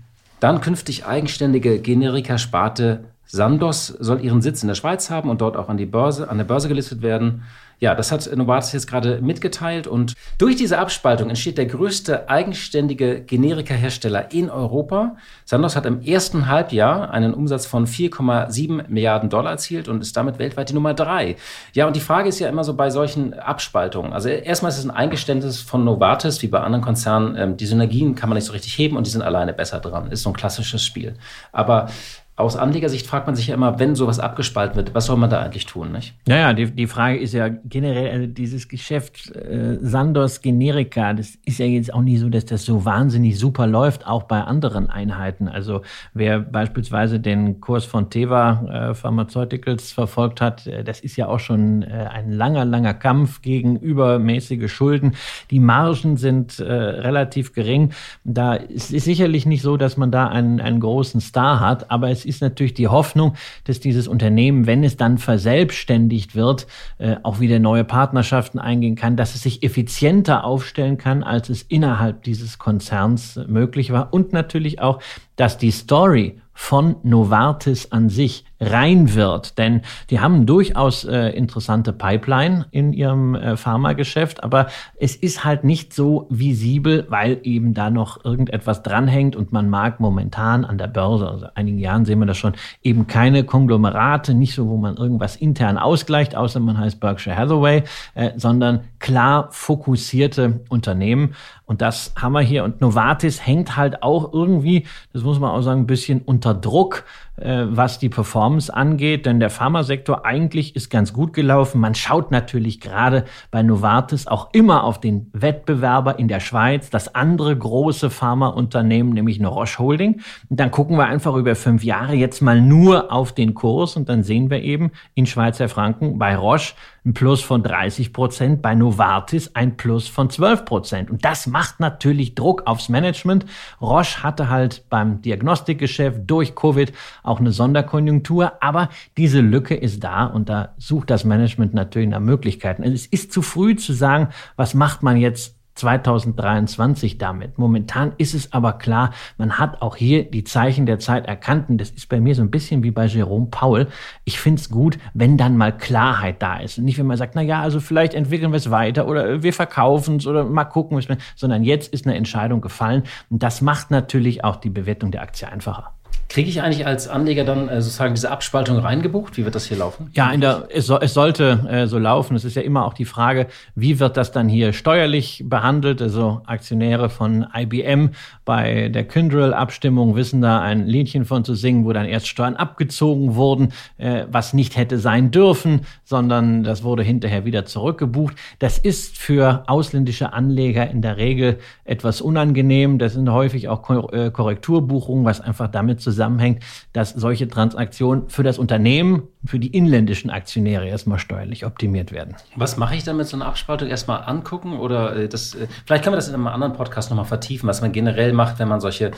dann 0.44 0.60
künftig 0.60 1.06
eigenständige 1.06 1.78
Generika-Sparte 1.78 3.04
Sandoz 3.24 3.86
soll 3.86 4.22
ihren 4.22 4.42
Sitz 4.42 4.62
in 4.62 4.68
der 4.68 4.74
Schweiz 4.74 5.08
haben 5.08 5.30
und 5.30 5.40
dort 5.40 5.56
auch 5.56 5.70
an, 5.70 5.78
die 5.78 5.86
Börse, 5.86 6.28
an 6.28 6.36
der 6.36 6.44
Börse 6.44 6.68
gelistet 6.68 7.00
werden. 7.00 7.44
Ja, 7.80 7.94
das 7.94 8.12
hat 8.12 8.28
Novartis 8.34 8.72
jetzt 8.72 8.86
gerade 8.86 9.20
mitgeteilt 9.20 9.86
und 9.86 10.14
durch 10.38 10.56
diese 10.56 10.78
Abspaltung 10.78 11.28
entsteht 11.28 11.58
der 11.58 11.66
größte 11.66 12.28
eigenständige 12.28 13.20
Generika-Hersteller 13.20 14.32
in 14.32 14.50
Europa. 14.50 15.16
Sandoz 15.44 15.76
hat 15.76 15.86
im 15.86 16.00
ersten 16.02 16.48
Halbjahr 16.48 17.10
einen 17.10 17.34
Umsatz 17.34 17.66
von 17.66 17.86
4,7 17.86 18.88
Milliarden 18.88 19.30
Dollar 19.30 19.52
erzielt 19.52 19.88
und 19.88 20.00
ist 20.00 20.16
damit 20.16 20.38
weltweit 20.38 20.70
die 20.70 20.74
Nummer 20.74 20.94
drei. 20.94 21.36
Ja, 21.72 21.86
und 21.86 21.96
die 21.96 22.00
Frage 22.00 22.28
ist 22.28 22.38
ja 22.38 22.48
immer 22.48 22.64
so 22.64 22.74
bei 22.74 22.90
solchen 22.90 23.34
Abspaltungen. 23.34 24.12
Also 24.12 24.28
erstmal 24.28 24.70
ist 24.70 24.78
es 24.78 24.84
ein 24.84 24.90
Eingeständnis 24.90 25.60
von 25.60 25.84
Novartis, 25.84 26.42
wie 26.42 26.48
bei 26.48 26.60
anderen 26.60 26.84
Konzernen. 26.84 27.36
Ähm, 27.36 27.56
die 27.56 27.66
Synergien 27.66 28.14
kann 28.14 28.28
man 28.28 28.36
nicht 28.36 28.46
so 28.46 28.52
richtig 28.52 28.76
heben 28.78 28.96
und 28.96 29.06
die 29.06 29.10
sind 29.10 29.22
alleine 29.22 29.52
besser 29.52 29.80
dran. 29.80 30.10
Ist 30.10 30.22
so 30.22 30.30
ein 30.30 30.36
klassisches 30.36 30.84
Spiel. 30.84 31.14
Aber 31.52 31.88
aus 32.36 32.56
Anlegersicht 32.56 33.06
fragt 33.06 33.28
man 33.28 33.36
sich 33.36 33.46
ja 33.46 33.54
immer, 33.54 33.78
wenn 33.78 33.94
sowas 33.94 34.18
abgespalten 34.18 34.74
wird, 34.74 34.92
was 34.92 35.06
soll 35.06 35.16
man 35.16 35.30
da 35.30 35.40
eigentlich 35.40 35.66
tun, 35.66 35.92
nicht? 35.92 36.14
Naja, 36.26 36.52
die, 36.52 36.68
die 36.68 36.88
Frage 36.88 37.18
ist 37.18 37.32
ja 37.32 37.48
generell, 37.48 38.10
also 38.10 38.26
dieses 38.26 38.68
Geschäft 38.68 39.30
äh, 39.36 39.78
Sandos 39.80 40.40
Generika, 40.40 41.12
das 41.12 41.38
ist 41.44 41.58
ja 41.58 41.66
jetzt 41.66 41.94
auch 41.94 42.02
nicht 42.02 42.18
so, 42.18 42.28
dass 42.28 42.44
das 42.44 42.64
so 42.64 42.84
wahnsinnig 42.84 43.38
super 43.38 43.68
läuft, 43.68 44.04
auch 44.08 44.24
bei 44.24 44.40
anderen 44.40 44.90
Einheiten. 44.90 45.46
Also 45.46 45.82
wer 46.12 46.40
beispielsweise 46.40 47.20
den 47.20 47.60
Kurs 47.60 47.84
von 47.84 48.10
Teva 48.10 48.90
äh, 48.90 48.94
Pharmaceuticals 48.94 49.92
verfolgt 49.92 50.40
hat, 50.40 50.66
äh, 50.66 50.82
das 50.82 50.98
ist 50.98 51.14
ja 51.14 51.28
auch 51.28 51.38
schon 51.38 51.82
äh, 51.82 52.08
ein 52.10 52.32
langer, 52.32 52.64
langer 52.64 52.94
Kampf 52.94 53.42
gegen 53.42 53.76
übermäßige 53.76 54.72
Schulden. 54.72 55.14
Die 55.52 55.60
Margen 55.60 56.16
sind 56.16 56.58
äh, 56.58 56.64
relativ 56.64 57.52
gering. 57.52 57.92
Da 58.24 58.54
ist 58.54 58.92
es 58.92 59.04
sicherlich 59.04 59.46
nicht 59.46 59.62
so, 59.62 59.76
dass 59.76 59.96
man 59.96 60.10
da 60.10 60.26
einen, 60.26 60.60
einen 60.60 60.80
großen 60.80 61.20
Star 61.20 61.60
hat, 61.60 61.92
aber 61.92 62.10
es 62.10 62.23
ist 62.26 62.40
natürlich 62.40 62.74
die 62.74 62.88
Hoffnung, 62.88 63.34
dass 63.64 63.80
dieses 63.80 64.08
Unternehmen, 64.08 64.66
wenn 64.66 64.84
es 64.84 64.96
dann 64.96 65.18
verselbstständigt 65.18 66.34
wird, 66.34 66.66
äh, 66.98 67.16
auch 67.22 67.40
wieder 67.40 67.58
neue 67.58 67.84
Partnerschaften 67.84 68.58
eingehen 68.58 68.96
kann, 68.96 69.16
dass 69.16 69.34
es 69.34 69.42
sich 69.42 69.62
effizienter 69.62 70.44
aufstellen 70.44 70.98
kann, 70.98 71.22
als 71.22 71.48
es 71.48 71.62
innerhalb 71.62 72.22
dieses 72.22 72.58
Konzerns 72.58 73.40
möglich 73.46 73.92
war. 73.92 74.12
Und 74.12 74.32
natürlich 74.32 74.80
auch, 74.80 75.00
dass 75.36 75.58
die 75.58 75.70
Story 75.70 76.40
von 76.52 76.96
Novartis 77.02 77.90
an 77.90 78.08
sich 78.08 78.44
rein 78.64 79.14
wird. 79.14 79.58
Denn 79.58 79.82
die 80.10 80.20
haben 80.20 80.46
durchaus 80.46 81.04
äh, 81.04 81.28
interessante 81.30 81.92
Pipeline 81.92 82.66
in 82.70 82.92
ihrem 82.92 83.34
äh, 83.34 83.56
Pharmageschäft, 83.56 84.42
aber 84.42 84.66
es 84.98 85.16
ist 85.16 85.44
halt 85.44 85.64
nicht 85.64 85.92
so 85.92 86.26
visibel, 86.30 87.06
weil 87.08 87.40
eben 87.42 87.74
da 87.74 87.90
noch 87.90 88.24
irgendetwas 88.24 88.82
dranhängt 88.82 89.36
und 89.36 89.52
man 89.52 89.68
mag 89.70 90.00
momentan 90.00 90.64
an 90.64 90.78
der 90.78 90.88
Börse, 90.88 91.28
also 91.28 91.46
einigen 91.54 91.78
Jahren 91.78 92.04
sehen 92.04 92.18
wir 92.18 92.26
das 92.26 92.38
schon, 92.38 92.54
eben 92.82 93.06
keine 93.06 93.44
Konglomerate, 93.44 94.34
nicht 94.34 94.54
so, 94.54 94.68
wo 94.68 94.76
man 94.76 94.96
irgendwas 94.96 95.36
intern 95.36 95.78
ausgleicht, 95.78 96.36
außer 96.36 96.60
man 96.60 96.78
heißt 96.78 97.00
Berkshire 97.00 97.36
Hathaway, 97.36 97.84
äh, 98.14 98.30
sondern 98.36 98.80
klar 98.98 99.48
fokussierte 99.50 100.60
Unternehmen. 100.68 101.34
Und 101.66 101.80
das 101.80 102.12
haben 102.16 102.32
wir 102.32 102.40
hier. 102.40 102.64
Und 102.64 102.80
Novartis 102.80 103.46
hängt 103.46 103.76
halt 103.76 104.02
auch 104.02 104.32
irgendwie, 104.32 104.86
das 105.12 105.22
muss 105.22 105.40
man 105.40 105.50
auch 105.50 105.62
sagen, 105.62 105.82
ein 105.82 105.86
bisschen 105.86 106.20
unter 106.20 106.54
Druck 106.54 107.04
äh, 107.36 107.64
was 107.66 107.98
die 107.98 108.08
Performance 108.08 108.72
angeht, 108.72 109.26
denn 109.26 109.40
der 109.40 109.50
Pharmasektor 109.50 110.24
eigentlich 110.24 110.76
ist 110.76 110.88
ganz 110.88 111.12
gut 111.12 111.32
gelaufen. 111.32 111.80
Man 111.80 111.94
schaut 111.94 112.30
natürlich 112.30 112.80
gerade 112.80 113.24
bei 113.50 113.62
Novartis 113.62 114.26
auch 114.26 114.50
immer 114.52 114.84
auf 114.84 115.00
den 115.00 115.30
Wettbewerber 115.32 116.18
in 116.18 116.28
der 116.28 116.40
Schweiz, 116.40 116.90
das 116.90 117.14
andere 117.14 117.56
große 117.56 118.10
Pharmaunternehmen, 118.10 119.12
nämlich 119.12 119.38
eine 119.38 119.48
Roche 119.48 119.78
Holding. 119.80 120.20
Und 120.48 120.60
dann 120.60 120.70
gucken 120.70 120.96
wir 120.96 121.06
einfach 121.06 121.34
über 121.34 121.56
fünf 121.56 121.82
Jahre 121.82 122.14
jetzt 122.14 122.40
mal 122.40 122.60
nur 122.60 123.12
auf 123.12 123.32
den 123.32 123.54
Kurs 123.54 123.96
und 123.96 124.08
dann 124.08 124.22
sehen 124.22 124.50
wir 124.50 124.62
eben 124.62 124.92
in 125.14 125.26
Schweizer 125.26 125.68
Franken 125.68 126.18
bei 126.18 126.36
Roche 126.36 126.74
ein 127.04 127.12
Plus 127.12 127.42
von 127.42 127.62
30 127.62 128.12
Prozent, 128.12 128.62
bei 128.62 128.74
Novartis 128.74 129.54
ein 129.54 129.76
Plus 129.76 130.08
von 130.08 130.30
12 130.30 130.64
Prozent. 130.64 131.10
Und 131.10 131.24
das 131.24 131.46
macht 131.46 131.78
natürlich 131.78 132.34
Druck 132.34 132.66
aufs 132.66 132.88
Management. 132.88 133.44
Roche 133.80 134.22
hatte 134.22 134.48
halt 134.48 134.84
beim 134.88 135.20
Diagnostikgeschäft 135.20 136.22
durch 136.26 136.54
Covid 136.54 136.92
auch 137.22 137.40
eine 137.40 137.52
Sonderkonjunktur, 137.52 138.52
aber 138.62 138.88
diese 139.18 139.40
Lücke 139.40 139.74
ist 139.74 140.02
da 140.02 140.24
und 140.24 140.48
da 140.48 140.74
sucht 140.78 141.10
das 141.10 141.24
Management 141.24 141.74
natürlich 141.74 142.08
nach 142.08 142.20
Möglichkeiten. 142.20 142.82
Es 142.82 143.06
ist 143.06 143.32
zu 143.32 143.42
früh 143.42 143.76
zu 143.76 143.92
sagen, 143.92 144.28
was 144.56 144.72
macht 144.72 145.02
man 145.02 145.18
jetzt 145.18 145.56
2023 145.74 147.18
damit. 147.18 147.58
Momentan 147.58 148.12
ist 148.18 148.34
es 148.34 148.52
aber 148.52 148.74
klar, 148.74 149.12
man 149.38 149.58
hat 149.58 149.82
auch 149.82 149.96
hier 149.96 150.24
die 150.24 150.44
Zeichen 150.44 150.86
der 150.86 150.98
Zeit 150.98 151.26
erkannt. 151.26 151.68
Und 151.68 151.78
das 151.78 151.90
ist 151.90 152.08
bei 152.08 152.20
mir 152.20 152.34
so 152.34 152.42
ein 152.42 152.50
bisschen 152.50 152.82
wie 152.82 152.90
bei 152.90 153.06
Jerome 153.06 153.48
Paul. 153.50 153.88
Ich 154.24 154.38
finde 154.38 154.60
es 154.60 154.70
gut, 154.70 154.98
wenn 155.14 155.36
dann 155.36 155.56
mal 155.56 155.76
Klarheit 155.76 156.40
da 156.42 156.58
ist. 156.58 156.78
Und 156.78 156.84
nicht, 156.84 156.98
wenn 156.98 157.06
man 157.06 157.16
sagt, 157.16 157.34
na 157.34 157.42
ja, 157.42 157.60
also 157.60 157.80
vielleicht 157.80 158.14
entwickeln 158.14 158.52
wir 158.52 158.58
es 158.58 158.70
weiter 158.70 159.08
oder 159.08 159.42
wir 159.42 159.52
verkaufen 159.52 160.16
es 160.16 160.26
oder 160.26 160.44
mal 160.44 160.64
gucken, 160.64 161.00
sondern 161.34 161.64
jetzt 161.64 161.92
ist 161.92 162.06
eine 162.06 162.16
Entscheidung 162.16 162.60
gefallen. 162.60 163.02
Und 163.30 163.42
das 163.42 163.60
macht 163.60 163.90
natürlich 163.90 164.44
auch 164.44 164.56
die 164.56 164.70
Bewertung 164.70 165.10
der 165.10 165.22
Aktie 165.22 165.48
einfacher. 165.48 165.92
Kriege 166.28 166.48
ich 166.48 166.62
eigentlich 166.62 166.86
als 166.86 167.06
Anleger 167.08 167.44
dann 167.44 167.68
äh, 167.68 167.82
sozusagen 167.82 168.14
diese 168.14 168.30
Abspaltung 168.30 168.78
reingebucht? 168.78 169.36
Wie 169.36 169.44
wird 169.44 169.54
das 169.54 169.66
hier 169.66 169.76
laufen? 169.76 170.10
Ja, 170.14 170.30
in 170.30 170.40
der, 170.40 170.68
es, 170.70 170.86
so, 170.86 170.98
es 170.98 171.14
sollte 171.14 171.66
äh, 171.68 171.86
so 171.86 171.98
laufen. 171.98 172.34
Es 172.34 172.44
ist 172.44 172.56
ja 172.56 172.62
immer 172.62 172.84
auch 172.86 172.94
die 172.94 173.04
Frage, 173.04 173.46
wie 173.74 174.00
wird 174.00 174.16
das 174.16 174.32
dann 174.32 174.48
hier 174.48 174.72
steuerlich 174.72 175.44
behandelt? 175.46 176.00
Also 176.00 176.40
Aktionäre 176.46 177.10
von 177.10 177.46
IBM 177.54 178.10
bei 178.44 178.88
der 178.88 179.04
Kyndryl-Abstimmung 179.04 180.16
wissen 180.16 180.40
da 180.40 180.60
ein 180.60 180.86
Liedchen 180.86 181.24
von 181.24 181.44
zu 181.44 181.54
singen, 181.54 181.84
wo 181.84 181.92
dann 181.92 182.06
erst 182.06 182.26
Steuern 182.28 182.56
abgezogen 182.56 183.34
wurden, 183.34 183.72
äh, 183.98 184.24
was 184.30 184.54
nicht 184.54 184.76
hätte 184.76 184.98
sein 184.98 185.30
dürfen, 185.30 185.82
sondern 186.04 186.64
das 186.64 186.82
wurde 186.82 187.02
hinterher 187.02 187.44
wieder 187.44 187.64
zurückgebucht. 187.64 188.34
Das 188.58 188.78
ist 188.78 189.18
für 189.18 189.64
ausländische 189.66 190.32
Anleger 190.32 190.90
in 190.90 191.02
der 191.02 191.16
Regel 191.16 191.58
etwas 191.84 192.20
unangenehm. 192.20 192.98
Das 192.98 193.14
sind 193.14 193.30
häufig 193.30 193.68
auch 193.68 193.88
äh, 194.12 194.30
Korrekturbuchungen, 194.30 195.24
was 195.24 195.40
einfach 195.40 195.68
damit 195.68 196.00
zusammenhängt, 196.00 196.13
zusammenhängt, 196.14 196.62
dass 196.92 197.10
solche 197.10 197.48
Transaktionen 197.48 198.28
für 198.28 198.42
das 198.42 198.58
Unternehmen, 198.58 199.24
für 199.44 199.58
die 199.58 199.68
inländischen 199.68 200.30
Aktionäre 200.30 200.88
erstmal 200.88 201.18
steuerlich 201.18 201.66
optimiert 201.66 202.12
werden. 202.12 202.36
Was 202.56 202.76
mache 202.76 202.94
ich 202.96 203.04
dann 203.04 203.16
mit 203.16 203.26
so 203.26 203.36
einer 203.36 203.46
Abspaltung? 203.46 203.88
Erstmal 203.88 204.24
angucken 204.24 204.78
oder 204.78 205.16
äh, 205.16 205.28
das, 205.28 205.54
äh, 205.54 205.66
vielleicht 205.86 206.04
können 206.04 206.14
wir 206.14 206.18
das 206.18 206.28
in 206.28 206.34
einem 206.34 206.46
anderen 206.46 206.72
Podcast 206.72 207.10
nochmal 207.10 207.26
vertiefen, 207.26 207.68
was 207.68 207.80
man 207.80 207.92
generell 207.92 208.32
macht, 208.32 208.58
wenn 208.58 208.68
man 208.68 208.80
solche 208.80 209.10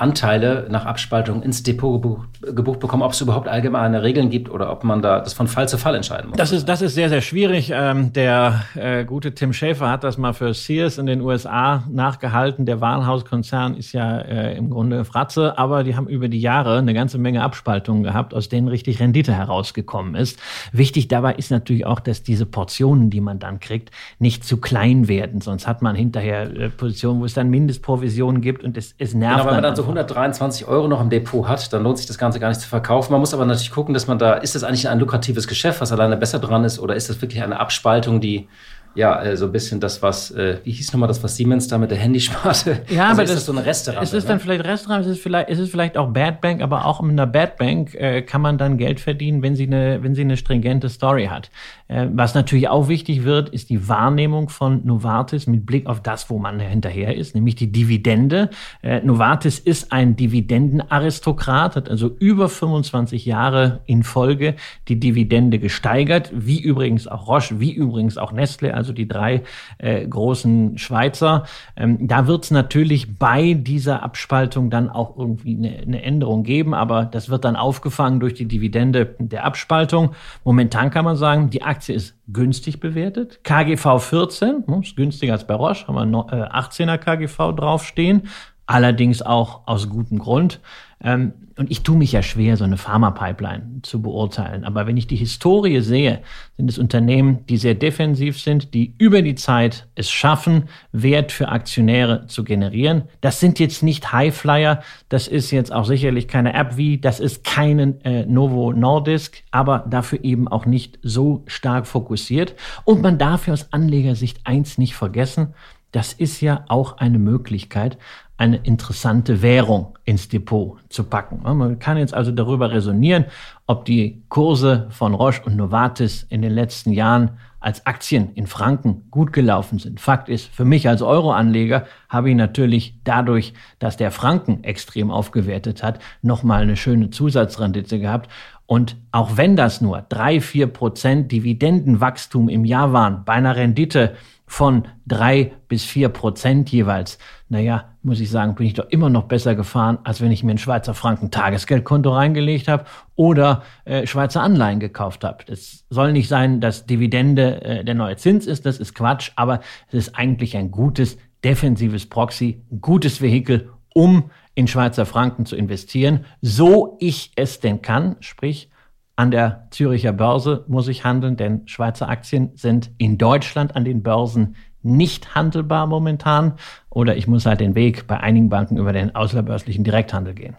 Anteile 0.00 0.66
nach 0.70 0.86
Abspaltung 0.86 1.42
ins 1.42 1.62
Depot 1.62 2.00
gebucht, 2.00 2.28
gebucht 2.54 2.80
bekommen, 2.80 3.02
ob 3.02 3.12
es 3.12 3.20
überhaupt 3.20 3.48
allgemeine 3.48 4.02
Regeln 4.02 4.30
gibt 4.30 4.50
oder 4.50 4.70
ob 4.70 4.84
man 4.84 5.02
da 5.02 5.20
das 5.20 5.32
von 5.32 5.48
Fall 5.48 5.68
zu 5.68 5.76
Fall 5.76 5.94
entscheiden 5.94 6.30
muss. 6.30 6.38
Das 6.38 6.52
ist, 6.52 6.68
das 6.68 6.82
ist 6.82 6.94
sehr, 6.94 7.08
sehr 7.08 7.20
schwierig. 7.20 7.72
Ähm, 7.74 8.12
der 8.12 8.64
äh, 8.74 9.04
gute 9.04 9.34
Tim 9.34 9.52
Schäfer 9.52 9.90
hat 9.90 10.04
das 10.04 10.18
mal 10.18 10.32
für 10.34 10.54
Sears 10.54 10.98
in 10.98 11.06
den 11.06 11.20
USA 11.20 11.84
nachgehalten. 11.90 12.64
Der 12.64 12.80
Warenhauskonzern 12.80 13.74
ist 13.74 13.92
ja 13.92 14.18
äh, 14.18 14.56
im 14.56 14.70
Grunde 14.70 15.04
Fratze, 15.04 15.58
aber 15.58 15.82
die 15.82 15.96
haben 15.96 16.06
über 16.06 16.28
die 16.28 16.40
Jahre 16.40 16.78
eine 16.78 16.94
ganze 16.94 17.18
Menge 17.18 17.42
Abspaltungen 17.42 18.04
gehabt, 18.04 18.34
aus 18.34 18.48
denen 18.48 18.68
richtig 18.68 19.00
Rendite 19.00 19.32
herausgekommen 19.32 20.14
ist. 20.14 20.38
Wichtig 20.72 21.08
dabei 21.08 21.34
ist 21.34 21.50
natürlich 21.50 21.86
auch, 21.86 22.00
dass 22.00 22.22
diese 22.22 22.46
Portionen, 22.46 23.10
die 23.10 23.20
man 23.20 23.38
dann 23.38 23.58
kriegt, 23.58 23.90
nicht 24.18 24.44
zu 24.44 24.58
klein 24.58 25.08
werden. 25.08 25.40
Sonst 25.40 25.66
hat 25.66 25.82
man 25.82 25.96
hinterher 25.96 26.42
äh, 26.42 26.68
Positionen, 26.68 27.20
wo 27.20 27.24
es 27.24 27.34
dann 27.34 27.50
Mindestprovisionen 27.50 28.40
gibt 28.42 28.62
und 28.62 28.76
es, 28.76 28.94
es 28.98 29.14
nervt. 29.14 29.48
Genau, 29.48 29.87
123 29.88 30.66
Euro 30.68 30.88
noch 30.88 31.00
im 31.00 31.10
Depot 31.10 31.48
hat, 31.48 31.72
dann 31.72 31.82
lohnt 31.82 31.98
sich 31.98 32.06
das 32.06 32.18
Ganze 32.18 32.40
gar 32.40 32.48
nicht 32.48 32.60
zu 32.60 32.68
verkaufen. 32.68 33.12
Man 33.12 33.20
muss 33.20 33.34
aber 33.34 33.44
natürlich 33.44 33.70
gucken, 33.70 33.94
dass 33.94 34.06
man 34.06 34.18
da, 34.18 34.34
ist 34.34 34.54
das 34.54 34.64
eigentlich 34.64 34.88
ein 34.88 34.98
lukratives 34.98 35.48
Geschäft, 35.48 35.80
was 35.80 35.92
alleine 35.92 36.16
besser 36.16 36.38
dran 36.38 36.64
ist, 36.64 36.78
oder 36.78 36.94
ist 36.94 37.08
das 37.08 37.20
wirklich 37.20 37.42
eine 37.42 37.58
Abspaltung, 37.58 38.20
die 38.20 38.48
ja, 38.94 39.22
äh, 39.22 39.36
so 39.36 39.46
ein 39.46 39.52
bisschen 39.52 39.80
das, 39.80 40.02
was, 40.02 40.30
äh, 40.32 40.58
wie 40.64 40.72
hieß 40.72 40.92
nochmal 40.92 41.06
das, 41.06 41.22
was 41.22 41.36
Siemens 41.36 41.68
da 41.68 41.78
mit 41.78 41.90
der 41.90 41.98
Handysparte? 41.98 42.82
Ja, 42.88 43.08
also 43.08 43.12
aber 43.12 43.22
ist 43.22 43.30
das, 43.30 43.36
das 43.36 43.46
so 43.46 43.52
eine 43.52 43.64
Restaurant? 43.64 44.02
Es 44.02 44.12
ist 44.12 44.24
ne? 44.24 44.28
dann 44.30 44.40
vielleicht 44.40 44.64
Restaurant, 44.64 45.04
es 45.04 45.12
ist 45.12 45.22
vielleicht, 45.22 45.50
es 45.50 45.58
ist 45.58 45.70
vielleicht 45.70 45.96
auch 45.96 46.08
Bad 46.08 46.40
Bank, 46.40 46.62
aber 46.62 46.84
auch 46.84 47.00
mit 47.00 47.12
einer 47.12 47.26
Bad 47.26 47.58
Bank 47.58 47.94
äh, 47.94 48.22
kann 48.22 48.40
man 48.40 48.58
dann 48.58 48.76
Geld 48.76 48.98
verdienen, 48.98 49.42
wenn 49.42 49.54
sie 49.54 49.66
eine, 49.66 50.02
wenn 50.02 50.14
sie 50.14 50.22
eine 50.22 50.36
stringente 50.36 50.88
Story 50.88 51.26
hat. 51.26 51.50
Äh, 51.88 52.08
was 52.12 52.34
natürlich 52.34 52.68
auch 52.68 52.88
wichtig 52.88 53.24
wird, 53.24 53.48
ist 53.48 53.70
die 53.70 53.88
Wahrnehmung 53.88 54.50
von 54.50 54.84
Novartis 54.84 55.46
mit 55.46 55.66
Blick 55.66 55.86
auf 55.86 56.02
das, 56.02 56.30
wo 56.30 56.38
man 56.38 56.60
hinterher 56.60 57.16
ist, 57.16 57.34
nämlich 57.34 57.56
die 57.56 57.72
Dividende. 57.72 58.50
Äh, 58.82 59.00
Novartis 59.00 59.58
ist 59.58 59.92
ein 59.92 60.14
Dividendenaristokrat, 60.16 61.76
hat 61.76 61.88
also 61.88 62.14
über 62.18 62.48
25 62.48 63.24
Jahre 63.24 63.80
in 63.86 64.02
Folge 64.02 64.54
die 64.88 65.00
Dividende 65.00 65.58
gesteigert, 65.58 66.30
wie 66.34 66.60
übrigens 66.60 67.08
auch 67.08 67.26
Roche, 67.26 67.58
wie 67.58 67.72
übrigens 67.72 68.18
auch 68.18 68.32
Nestle, 68.32 68.74
also 68.74 68.92
die 68.92 69.08
drei 69.08 69.42
äh, 69.78 70.06
großen 70.06 70.76
Schweizer. 70.76 71.44
Ähm, 71.76 72.06
da 72.06 72.26
wird 72.26 72.44
es 72.44 72.50
natürlich 72.50 73.18
bei 73.18 73.54
dieser 73.54 74.02
Abspaltung 74.02 74.68
dann 74.70 74.90
auch 74.90 75.16
irgendwie 75.16 75.56
eine, 75.56 75.78
eine 75.78 76.02
Änderung 76.02 76.42
geben, 76.42 76.74
aber 76.74 77.06
das 77.06 77.30
wird 77.30 77.44
dann 77.44 77.56
aufgefangen 77.56 78.20
durch 78.20 78.34
die 78.34 78.46
Dividende 78.46 79.14
der 79.18 79.44
Abspaltung. 79.44 80.10
Momentan 80.44 80.90
kann 80.90 81.04
man 81.04 81.16
sagen, 81.16 81.50
die 81.50 81.62
Aktie 81.78 81.94
ist 81.94 82.16
günstig 82.26 82.80
bewertet. 82.80 83.44
KGV 83.44 84.00
14, 84.00 84.64
hm, 84.66 84.82
ist 84.82 84.96
günstiger 84.96 85.34
als 85.34 85.46
bei 85.46 85.54
Roche, 85.54 85.86
haben 85.86 86.10
wir 86.12 86.52
18er 86.52 86.94
äh, 86.94 86.98
KGV 86.98 87.54
draufstehen 87.54 88.28
allerdings 88.68 89.22
auch 89.22 89.66
aus 89.66 89.88
gutem 89.88 90.18
Grund. 90.18 90.60
Ähm, 91.02 91.32
und 91.56 91.70
ich 91.70 91.82
tue 91.82 91.96
mich 91.96 92.12
ja 92.12 92.22
schwer, 92.22 92.56
so 92.56 92.64
eine 92.64 92.76
Pharma-Pipeline 92.76 93.80
zu 93.82 94.02
beurteilen. 94.02 94.64
Aber 94.64 94.86
wenn 94.86 94.96
ich 94.96 95.06
die 95.06 95.16
Historie 95.16 95.80
sehe, 95.80 96.20
sind 96.56 96.70
es 96.70 96.78
Unternehmen, 96.78 97.46
die 97.46 97.56
sehr 97.56 97.74
defensiv 97.74 98.40
sind, 98.40 98.74
die 98.74 98.94
über 98.98 99.22
die 99.22 99.34
Zeit 99.34 99.88
es 99.94 100.10
schaffen, 100.10 100.64
Wert 100.92 101.32
für 101.32 101.48
Aktionäre 101.48 102.26
zu 102.26 102.44
generieren. 102.44 103.04
Das 103.20 103.40
sind 103.40 103.58
jetzt 103.58 103.82
nicht 103.82 104.12
Highflyer, 104.12 104.82
das 105.08 105.28
ist 105.28 105.50
jetzt 105.50 105.72
auch 105.72 105.84
sicherlich 105.84 106.28
keine 106.28 106.52
App 106.52 106.76
wie, 106.76 106.98
das 106.98 107.20
ist 107.20 107.42
keine 107.42 107.94
äh, 108.04 108.24
Novo 108.26 108.72
Nordisk, 108.72 109.42
aber 109.50 109.84
dafür 109.88 110.22
eben 110.22 110.46
auch 110.46 110.66
nicht 110.66 110.98
so 111.02 111.42
stark 111.46 111.86
fokussiert. 111.86 112.54
Und 112.84 113.02
man 113.02 113.18
darf 113.18 113.46
ja 113.46 113.52
aus 113.52 113.72
Anlegersicht 113.72 114.40
eins 114.44 114.78
nicht 114.78 114.94
vergessen, 114.94 115.54
das 115.90 116.12
ist 116.12 116.42
ja 116.42 116.64
auch 116.68 116.98
eine 116.98 117.18
Möglichkeit, 117.18 117.96
eine 118.38 118.56
interessante 118.58 119.42
Währung 119.42 119.98
ins 120.04 120.28
Depot 120.28 120.78
zu 120.88 121.04
packen. 121.04 121.40
Man 121.42 121.78
kann 121.80 121.98
jetzt 121.98 122.14
also 122.14 122.30
darüber 122.30 122.70
resonieren, 122.70 123.26
ob 123.66 123.84
die 123.84 124.22
Kurse 124.28 124.86
von 124.90 125.12
Roche 125.12 125.42
und 125.44 125.56
Novartis 125.56 126.22
in 126.30 126.40
den 126.40 126.52
letzten 126.52 126.92
Jahren 126.92 127.32
als 127.60 127.84
Aktien 127.86 128.30
in 128.34 128.46
Franken 128.46 129.10
gut 129.10 129.32
gelaufen 129.32 129.80
sind. 129.80 130.00
Fakt 130.00 130.28
ist, 130.28 130.46
für 130.46 130.64
mich 130.64 130.88
als 130.88 131.02
Euroanleger 131.02 131.86
habe 132.08 132.30
ich 132.30 132.36
natürlich 132.36 132.94
dadurch, 133.02 133.52
dass 133.80 133.96
der 133.96 134.12
Franken 134.12 134.62
extrem 134.62 135.10
aufgewertet 135.10 135.82
hat, 135.82 135.98
nochmal 136.22 136.62
eine 136.62 136.76
schöne 136.76 137.10
Zusatzrendite 137.10 137.98
gehabt. 137.98 138.30
Und 138.66 138.96
auch 139.10 139.36
wenn 139.36 139.56
das 139.56 139.80
nur 139.80 140.02
drei, 140.08 140.40
vier 140.40 140.68
Prozent 140.68 141.32
Dividendenwachstum 141.32 142.48
im 142.48 142.64
Jahr 142.64 142.92
waren, 142.92 143.24
bei 143.24 143.32
einer 143.32 143.56
Rendite 143.56 144.14
von 144.48 144.88
drei 145.06 145.52
bis 145.68 145.84
vier 145.84 146.08
Prozent 146.08 146.70
jeweils, 146.72 147.18
naja, 147.48 147.84
muss 148.02 148.18
ich 148.18 148.30
sagen, 148.30 148.54
bin 148.54 148.66
ich 148.66 148.74
doch 148.74 148.88
immer 148.88 149.10
noch 149.10 149.24
besser 149.24 149.54
gefahren, 149.54 149.98
als 150.04 150.20
wenn 150.20 150.32
ich 150.32 150.42
mir 150.42 150.52
ein 150.52 150.58
Schweizer 150.58 150.94
Franken 150.94 151.30
Tagesgeldkonto 151.30 152.10
reingelegt 152.10 152.66
habe 152.66 152.84
oder 153.14 153.62
äh, 153.84 154.06
Schweizer 154.06 154.42
Anleihen 154.42 154.80
gekauft 154.80 155.22
habe. 155.22 155.44
Das 155.46 155.84
soll 155.90 156.12
nicht 156.12 156.28
sein, 156.28 156.60
dass 156.60 156.86
Dividende 156.86 157.62
äh, 157.62 157.84
der 157.84 157.94
neue 157.94 158.16
Zins 158.16 158.46
ist, 158.46 158.66
das 158.66 158.78
ist 158.78 158.94
Quatsch, 158.94 159.30
aber 159.36 159.60
es 159.88 159.94
ist 159.94 160.16
eigentlich 160.16 160.56
ein 160.56 160.70
gutes 160.70 161.18
defensives 161.44 162.06
Proxy, 162.06 162.64
ein 162.72 162.80
gutes 162.80 163.20
Vehikel, 163.20 163.70
um 163.94 164.30
in 164.54 164.66
Schweizer 164.66 165.06
Franken 165.06 165.46
zu 165.46 165.54
investieren, 165.54 166.24
so 166.40 166.96
ich 167.00 167.32
es 167.36 167.60
denn 167.60 167.82
kann, 167.82 168.16
sprich 168.20 168.70
an 169.18 169.32
der 169.32 169.66
Züricher 169.70 170.12
Börse 170.12 170.64
muss 170.68 170.86
ich 170.86 171.04
handeln, 171.04 171.36
denn 171.36 171.66
Schweizer 171.66 172.08
Aktien 172.08 172.52
sind 172.54 172.92
in 172.98 173.18
Deutschland 173.18 173.74
an 173.74 173.84
den 173.84 174.04
Börsen 174.04 174.54
nicht 174.82 175.34
handelbar 175.34 175.88
momentan. 175.88 176.52
Oder 176.88 177.16
ich 177.16 177.26
muss 177.26 177.44
halt 177.44 177.58
den 177.58 177.74
Weg 177.74 178.06
bei 178.06 178.20
einigen 178.20 178.48
Banken 178.48 178.76
über 178.76 178.92
den 178.92 179.16
außerbörslichen 179.16 179.82
Direkthandel 179.82 180.34
gehen. 180.34 180.56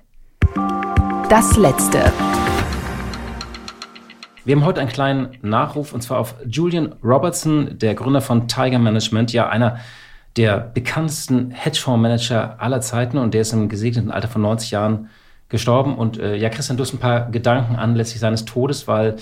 Das 1.29 1.55
letzte. 1.55 2.11
Wir 4.43 4.57
haben 4.57 4.65
heute 4.65 4.81
einen 4.81 4.89
kleinen 4.89 5.29
Nachruf 5.41 5.93
und 5.93 6.01
zwar 6.01 6.17
auf 6.17 6.35
Julian 6.45 6.95
Robertson, 7.01 7.77
der 7.79 7.95
Gründer 7.95 8.19
von 8.19 8.49
Tiger 8.49 8.79
Management, 8.79 9.31
ja 9.31 9.47
einer 9.47 9.77
der 10.35 10.57
bekanntesten 10.57 11.51
Hedgefondsmanager 11.51 12.59
aller 12.59 12.81
Zeiten 12.81 13.19
und 13.19 13.33
der 13.33 13.41
ist 13.41 13.53
im 13.53 13.69
gesegneten 13.69 14.11
Alter 14.11 14.27
von 14.27 14.41
90 14.41 14.71
Jahren 14.71 15.07
gestorben. 15.49 15.97
Und 15.97 16.19
äh, 16.19 16.35
ja, 16.35 16.49
Christian, 16.49 16.77
du 16.77 16.83
hast 16.83 16.93
ein 16.93 16.99
paar 16.99 17.29
Gedanken 17.31 17.75
anlässlich 17.75 18.19
seines 18.19 18.45
Todes, 18.45 18.87
weil 18.87 19.17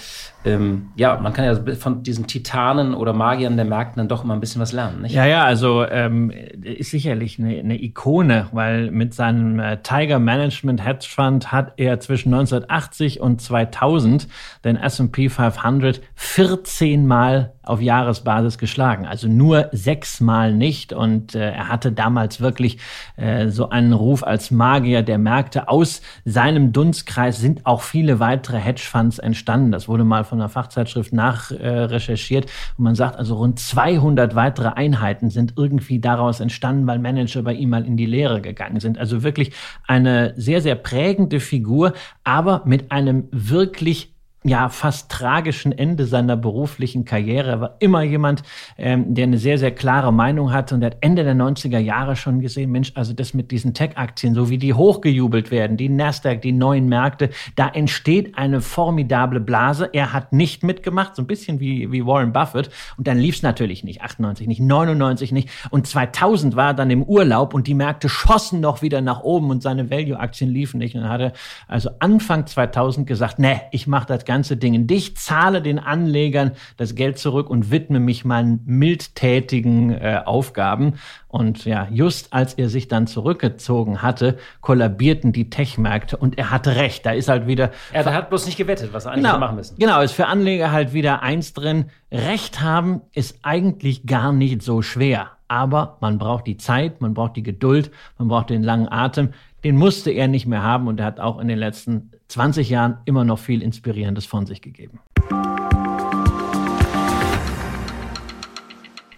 ähm, 0.47 0.89
ja, 0.95 1.19
man 1.19 1.33
kann 1.33 1.45
ja 1.45 1.75
von 1.75 2.03
diesen 2.03 2.27
Titanen 2.27 2.93
oder 2.93 3.13
Magiern 3.13 3.55
der 3.55 3.65
Märkte 3.65 3.97
dann 3.97 4.07
doch 4.07 4.23
immer 4.23 4.33
ein 4.33 4.39
bisschen 4.39 4.61
was 4.61 4.71
lernen, 4.71 5.01
nicht? 5.01 5.13
Ja, 5.13 5.25
ja, 5.25 5.43
also 5.43 5.85
ähm, 5.85 6.31
ist 6.31 6.91
sicherlich 6.91 7.39
eine, 7.39 7.59
eine 7.59 7.81
Ikone, 7.81 8.47
weil 8.51 8.91
mit 8.91 9.13
seinem 9.13 9.59
äh, 9.59 9.77
Tiger 9.81 10.19
Management 10.19 10.85
Hedge 10.85 11.07
Fund 11.09 11.51
hat 11.51 11.73
er 11.77 11.99
zwischen 11.99 12.33
1980 12.33 13.19
und 13.19 13.41
2000 13.41 14.27
den 14.63 14.77
S&P 14.77 15.29
500 15.29 16.01
14 16.15 17.05
Mal 17.05 17.53
auf 17.67 17.81
Jahresbasis 17.81 18.57
geschlagen. 18.57 19.05
Also 19.05 19.27
nur 19.27 19.69
sechsmal 19.71 20.53
nicht. 20.53 20.93
Und 20.93 21.35
äh, 21.35 21.51
er 21.51 21.67
hatte 21.67 21.91
damals 21.91 22.41
wirklich 22.41 22.77
äh, 23.17 23.49
so 23.49 23.69
einen 23.69 23.93
Ruf 23.93 24.23
als 24.23 24.51
Magier 24.51 25.03
der 25.03 25.17
Märkte 25.17 25.67
aus 25.67 26.01
seinem 26.25 26.71
Dunstkreis 26.71 27.39
sind 27.39 27.65
auch 27.65 27.81
viele 27.81 28.19
weitere 28.19 28.57
Hedgefonds 28.57 29.19
entstanden. 29.19 29.71
Das 29.71 29.87
wurde 29.87 30.03
mal 30.03 30.23
von 30.23 30.36
einer 30.37 30.49
Fachzeitschrift 30.49 31.13
nachrecherchiert 31.13 32.45
äh, 32.45 32.49
und 32.77 32.83
man 32.83 32.95
sagt 32.95 33.17
also 33.17 33.35
rund 33.35 33.59
200 33.59 34.35
weitere 34.35 34.69
Einheiten 34.69 35.29
sind 35.29 35.53
irgendwie 35.57 35.99
daraus 35.99 36.39
entstanden, 36.39 36.87
weil 36.87 36.99
Manager 36.99 37.43
bei 37.43 37.53
ihm 37.53 37.69
mal 37.69 37.85
in 37.85 37.97
die 37.97 38.05
Lehre 38.05 38.41
gegangen 38.41 38.79
sind. 38.79 38.97
Also 38.97 39.23
wirklich 39.23 39.51
eine 39.87 40.33
sehr, 40.37 40.61
sehr 40.61 40.75
prägende 40.75 41.39
Figur, 41.39 41.93
aber 42.23 42.61
mit 42.65 42.91
einem 42.91 43.27
wirklich 43.31 44.16
ja 44.47 44.69
fast 44.69 45.11
tragischen 45.11 45.71
Ende 45.71 46.05
seiner 46.05 46.37
beruflichen 46.37 47.05
Karriere. 47.05 47.49
Er 47.49 47.61
war 47.61 47.75
immer 47.79 48.01
jemand, 48.03 48.43
ähm, 48.77 49.13
der 49.13 49.23
eine 49.23 49.37
sehr, 49.37 49.57
sehr 49.57 49.71
klare 49.71 50.11
Meinung 50.11 50.51
hatte 50.51 50.75
und 50.75 50.81
er 50.81 50.87
hat 50.87 50.97
Ende 51.01 51.23
der 51.23 51.35
90er 51.35 51.79
Jahre 51.79 52.15
schon 52.15 52.39
gesehen, 52.39 52.71
Mensch, 52.71 52.91
also 52.95 53.13
das 53.13 53.33
mit 53.33 53.51
diesen 53.51 53.73
Tech-Aktien, 53.73 54.33
so 54.33 54.49
wie 54.49 54.57
die 54.57 54.73
hochgejubelt 54.73 55.51
werden, 55.51 55.77
die 55.77 55.89
Nasdaq, 55.89 56.41
die 56.41 56.51
neuen 56.51 56.87
Märkte, 56.87 57.29
da 57.55 57.67
entsteht 57.67 58.37
eine 58.37 58.61
formidable 58.61 59.39
Blase. 59.39 59.89
Er 59.93 60.13
hat 60.13 60.33
nicht 60.33 60.63
mitgemacht, 60.63 61.15
so 61.15 61.21
ein 61.21 61.27
bisschen 61.27 61.59
wie, 61.59 61.91
wie 61.91 62.05
Warren 62.05 62.33
Buffett 62.33 62.69
und 62.97 63.07
dann 63.07 63.17
lief 63.17 63.35
es 63.35 63.43
natürlich 63.43 63.83
nicht, 63.83 64.01
98 64.01 64.47
nicht, 64.47 64.61
99 64.61 65.31
nicht 65.31 65.49
und 65.69 65.87
2000 65.87 66.55
war 66.55 66.67
er 66.67 66.73
dann 66.73 66.89
im 66.89 67.03
Urlaub 67.03 67.53
und 67.53 67.67
die 67.67 67.73
Märkte 67.73 68.09
schossen 68.09 68.59
noch 68.59 68.81
wieder 68.81 69.01
nach 69.01 69.21
oben 69.21 69.49
und 69.49 69.61
seine 69.61 69.89
Value-Aktien 69.89 70.49
liefen 70.49 70.77
nicht 70.77 70.95
und 70.95 71.01
dann 71.01 71.11
hat 71.11 71.21
er 71.21 71.33
also 71.67 71.89
Anfang 71.99 72.45
2000 72.47 73.07
gesagt, 73.07 73.39
nee, 73.39 73.61
ich 73.71 73.87
mache 73.87 74.07
das 74.07 74.25
ganze 74.25 74.36
Ding 74.43 74.87
dicht, 74.87 75.19
zahle 75.19 75.61
den 75.61 75.79
Anlegern 75.79 76.51
das 76.77 76.95
Geld 76.95 77.17
zurück 77.17 77.49
und 77.49 77.71
widme 77.71 77.99
mich 77.99 78.25
meinen 78.25 78.61
mildtätigen 78.65 79.91
äh, 79.91 80.21
Aufgaben. 80.25 80.93
Und 81.27 81.65
ja, 81.65 81.87
just 81.91 82.33
als 82.33 82.53
er 82.53 82.69
sich 82.69 82.87
dann 82.87 83.07
zurückgezogen 83.07 84.01
hatte, 84.01 84.37
kollabierten 84.61 85.33
die 85.33 85.49
Tech-Märkte 85.49 86.17
und 86.17 86.37
er 86.37 86.51
hatte 86.51 86.75
recht. 86.75 87.05
Da 87.05 87.11
ist 87.11 87.29
halt 87.29 87.47
wieder. 87.47 87.71
Er 87.91 88.05
hat 88.05 88.29
bloß 88.29 88.45
nicht 88.45 88.57
gewettet, 88.57 88.93
was 88.93 89.05
er 89.05 89.11
eigentlich 89.11 89.25
genau, 89.25 89.39
machen 89.39 89.55
müssen. 89.55 89.77
Genau, 89.77 90.01
ist 90.01 90.13
für 90.13 90.27
Anleger 90.27 90.71
halt 90.71 90.93
wieder 90.93 91.21
eins 91.21 91.53
drin. 91.53 91.85
Recht 92.11 92.61
haben 92.61 93.01
ist 93.13 93.39
eigentlich 93.43 94.05
gar 94.05 94.31
nicht 94.31 94.61
so 94.61 94.81
schwer. 94.81 95.31
Aber 95.49 95.97
man 96.01 96.17
braucht 96.17 96.47
die 96.47 96.57
Zeit, 96.57 96.99
man 96.99 97.13
braucht 97.13 97.37
die 97.37 97.43
Geduld, 97.43 97.91
man 98.17 98.27
braucht 98.27 98.49
den 98.49 98.63
langen 98.63 98.89
Atem. 98.89 99.29
Den 99.67 99.75
musste 99.75 100.11
er 100.11 100.29
nicht 100.29 100.47
mehr 100.47 100.63
haben 100.63 100.87
und 100.87 101.01
er 101.01 101.05
hat 101.07 101.19
auch 101.19 101.39
in 101.39 101.49
den 101.49 101.59
letzten 101.59 102.11
20 102.29 102.69
Jahren 102.69 102.99
immer 103.03 103.25
noch 103.25 103.37
viel 103.37 103.61
Inspirierendes 103.61 104.25
von 104.25 104.45
sich 104.45 104.61
gegeben. 104.61 105.01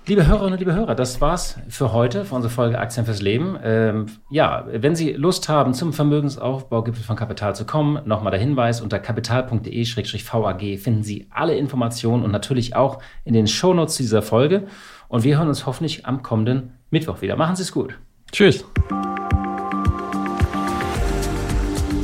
Liebe 0.07 0.25
Hörerinnen 0.25 0.53
und 0.53 0.57
liebe 0.57 0.73
Hörer, 0.73 0.95
das 0.95 1.21
war's 1.21 1.59
für 1.69 1.93
heute, 1.93 2.25
für 2.25 2.33
unsere 2.33 2.51
Folge 2.51 2.79
Aktien 2.79 3.05
fürs 3.05 3.21
Leben. 3.21 3.59
Ähm, 3.63 4.07
ja, 4.31 4.65
wenn 4.71 4.95
Sie 4.95 5.13
Lust 5.13 5.49
haben, 5.49 5.75
zum 5.75 5.93
Vermögensaufbaugipfel 5.93 7.03
von 7.03 7.15
Kapital 7.15 7.55
zu 7.55 7.67
kommen, 7.67 8.01
nochmal 8.07 8.31
der 8.31 8.39
Hinweis, 8.39 8.81
unter 8.81 8.97
kapital.de-vag 8.97 10.79
finden 10.79 11.03
Sie 11.03 11.27
alle 11.29 11.57
Informationen 11.57 12.23
und 12.23 12.31
natürlich 12.31 12.75
auch 12.75 13.03
in 13.23 13.35
den 13.35 13.45
Shownotes 13.45 13.97
dieser 13.97 14.23
Folge. 14.23 14.65
Und 15.09 15.23
wir 15.23 15.37
hören 15.37 15.49
uns 15.49 15.67
hoffentlich 15.67 16.07
am 16.07 16.23
kommenden 16.23 16.71
Mittwoch 16.89 17.21
wieder. 17.21 17.35
Machen 17.35 17.55
Sie 17.55 17.61
es 17.61 17.71
gut. 17.71 17.99
Tschüss. 18.31 18.65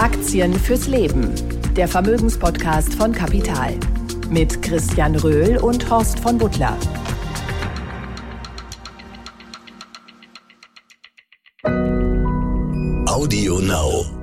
Aktien 0.05 0.53
fürs 0.53 0.85
Leben. 0.85 1.33
Der 1.75 1.87
Vermögenspodcast 1.87 2.93
von 2.93 3.11
Kapital. 3.11 3.73
Mit 4.29 4.61
Christian 4.61 5.15
Röhl 5.15 5.57
und 5.57 5.89
Horst 5.89 6.19
von 6.19 6.37
Butler. 6.37 6.77
Audio 13.07 13.59
Now. 13.61 14.14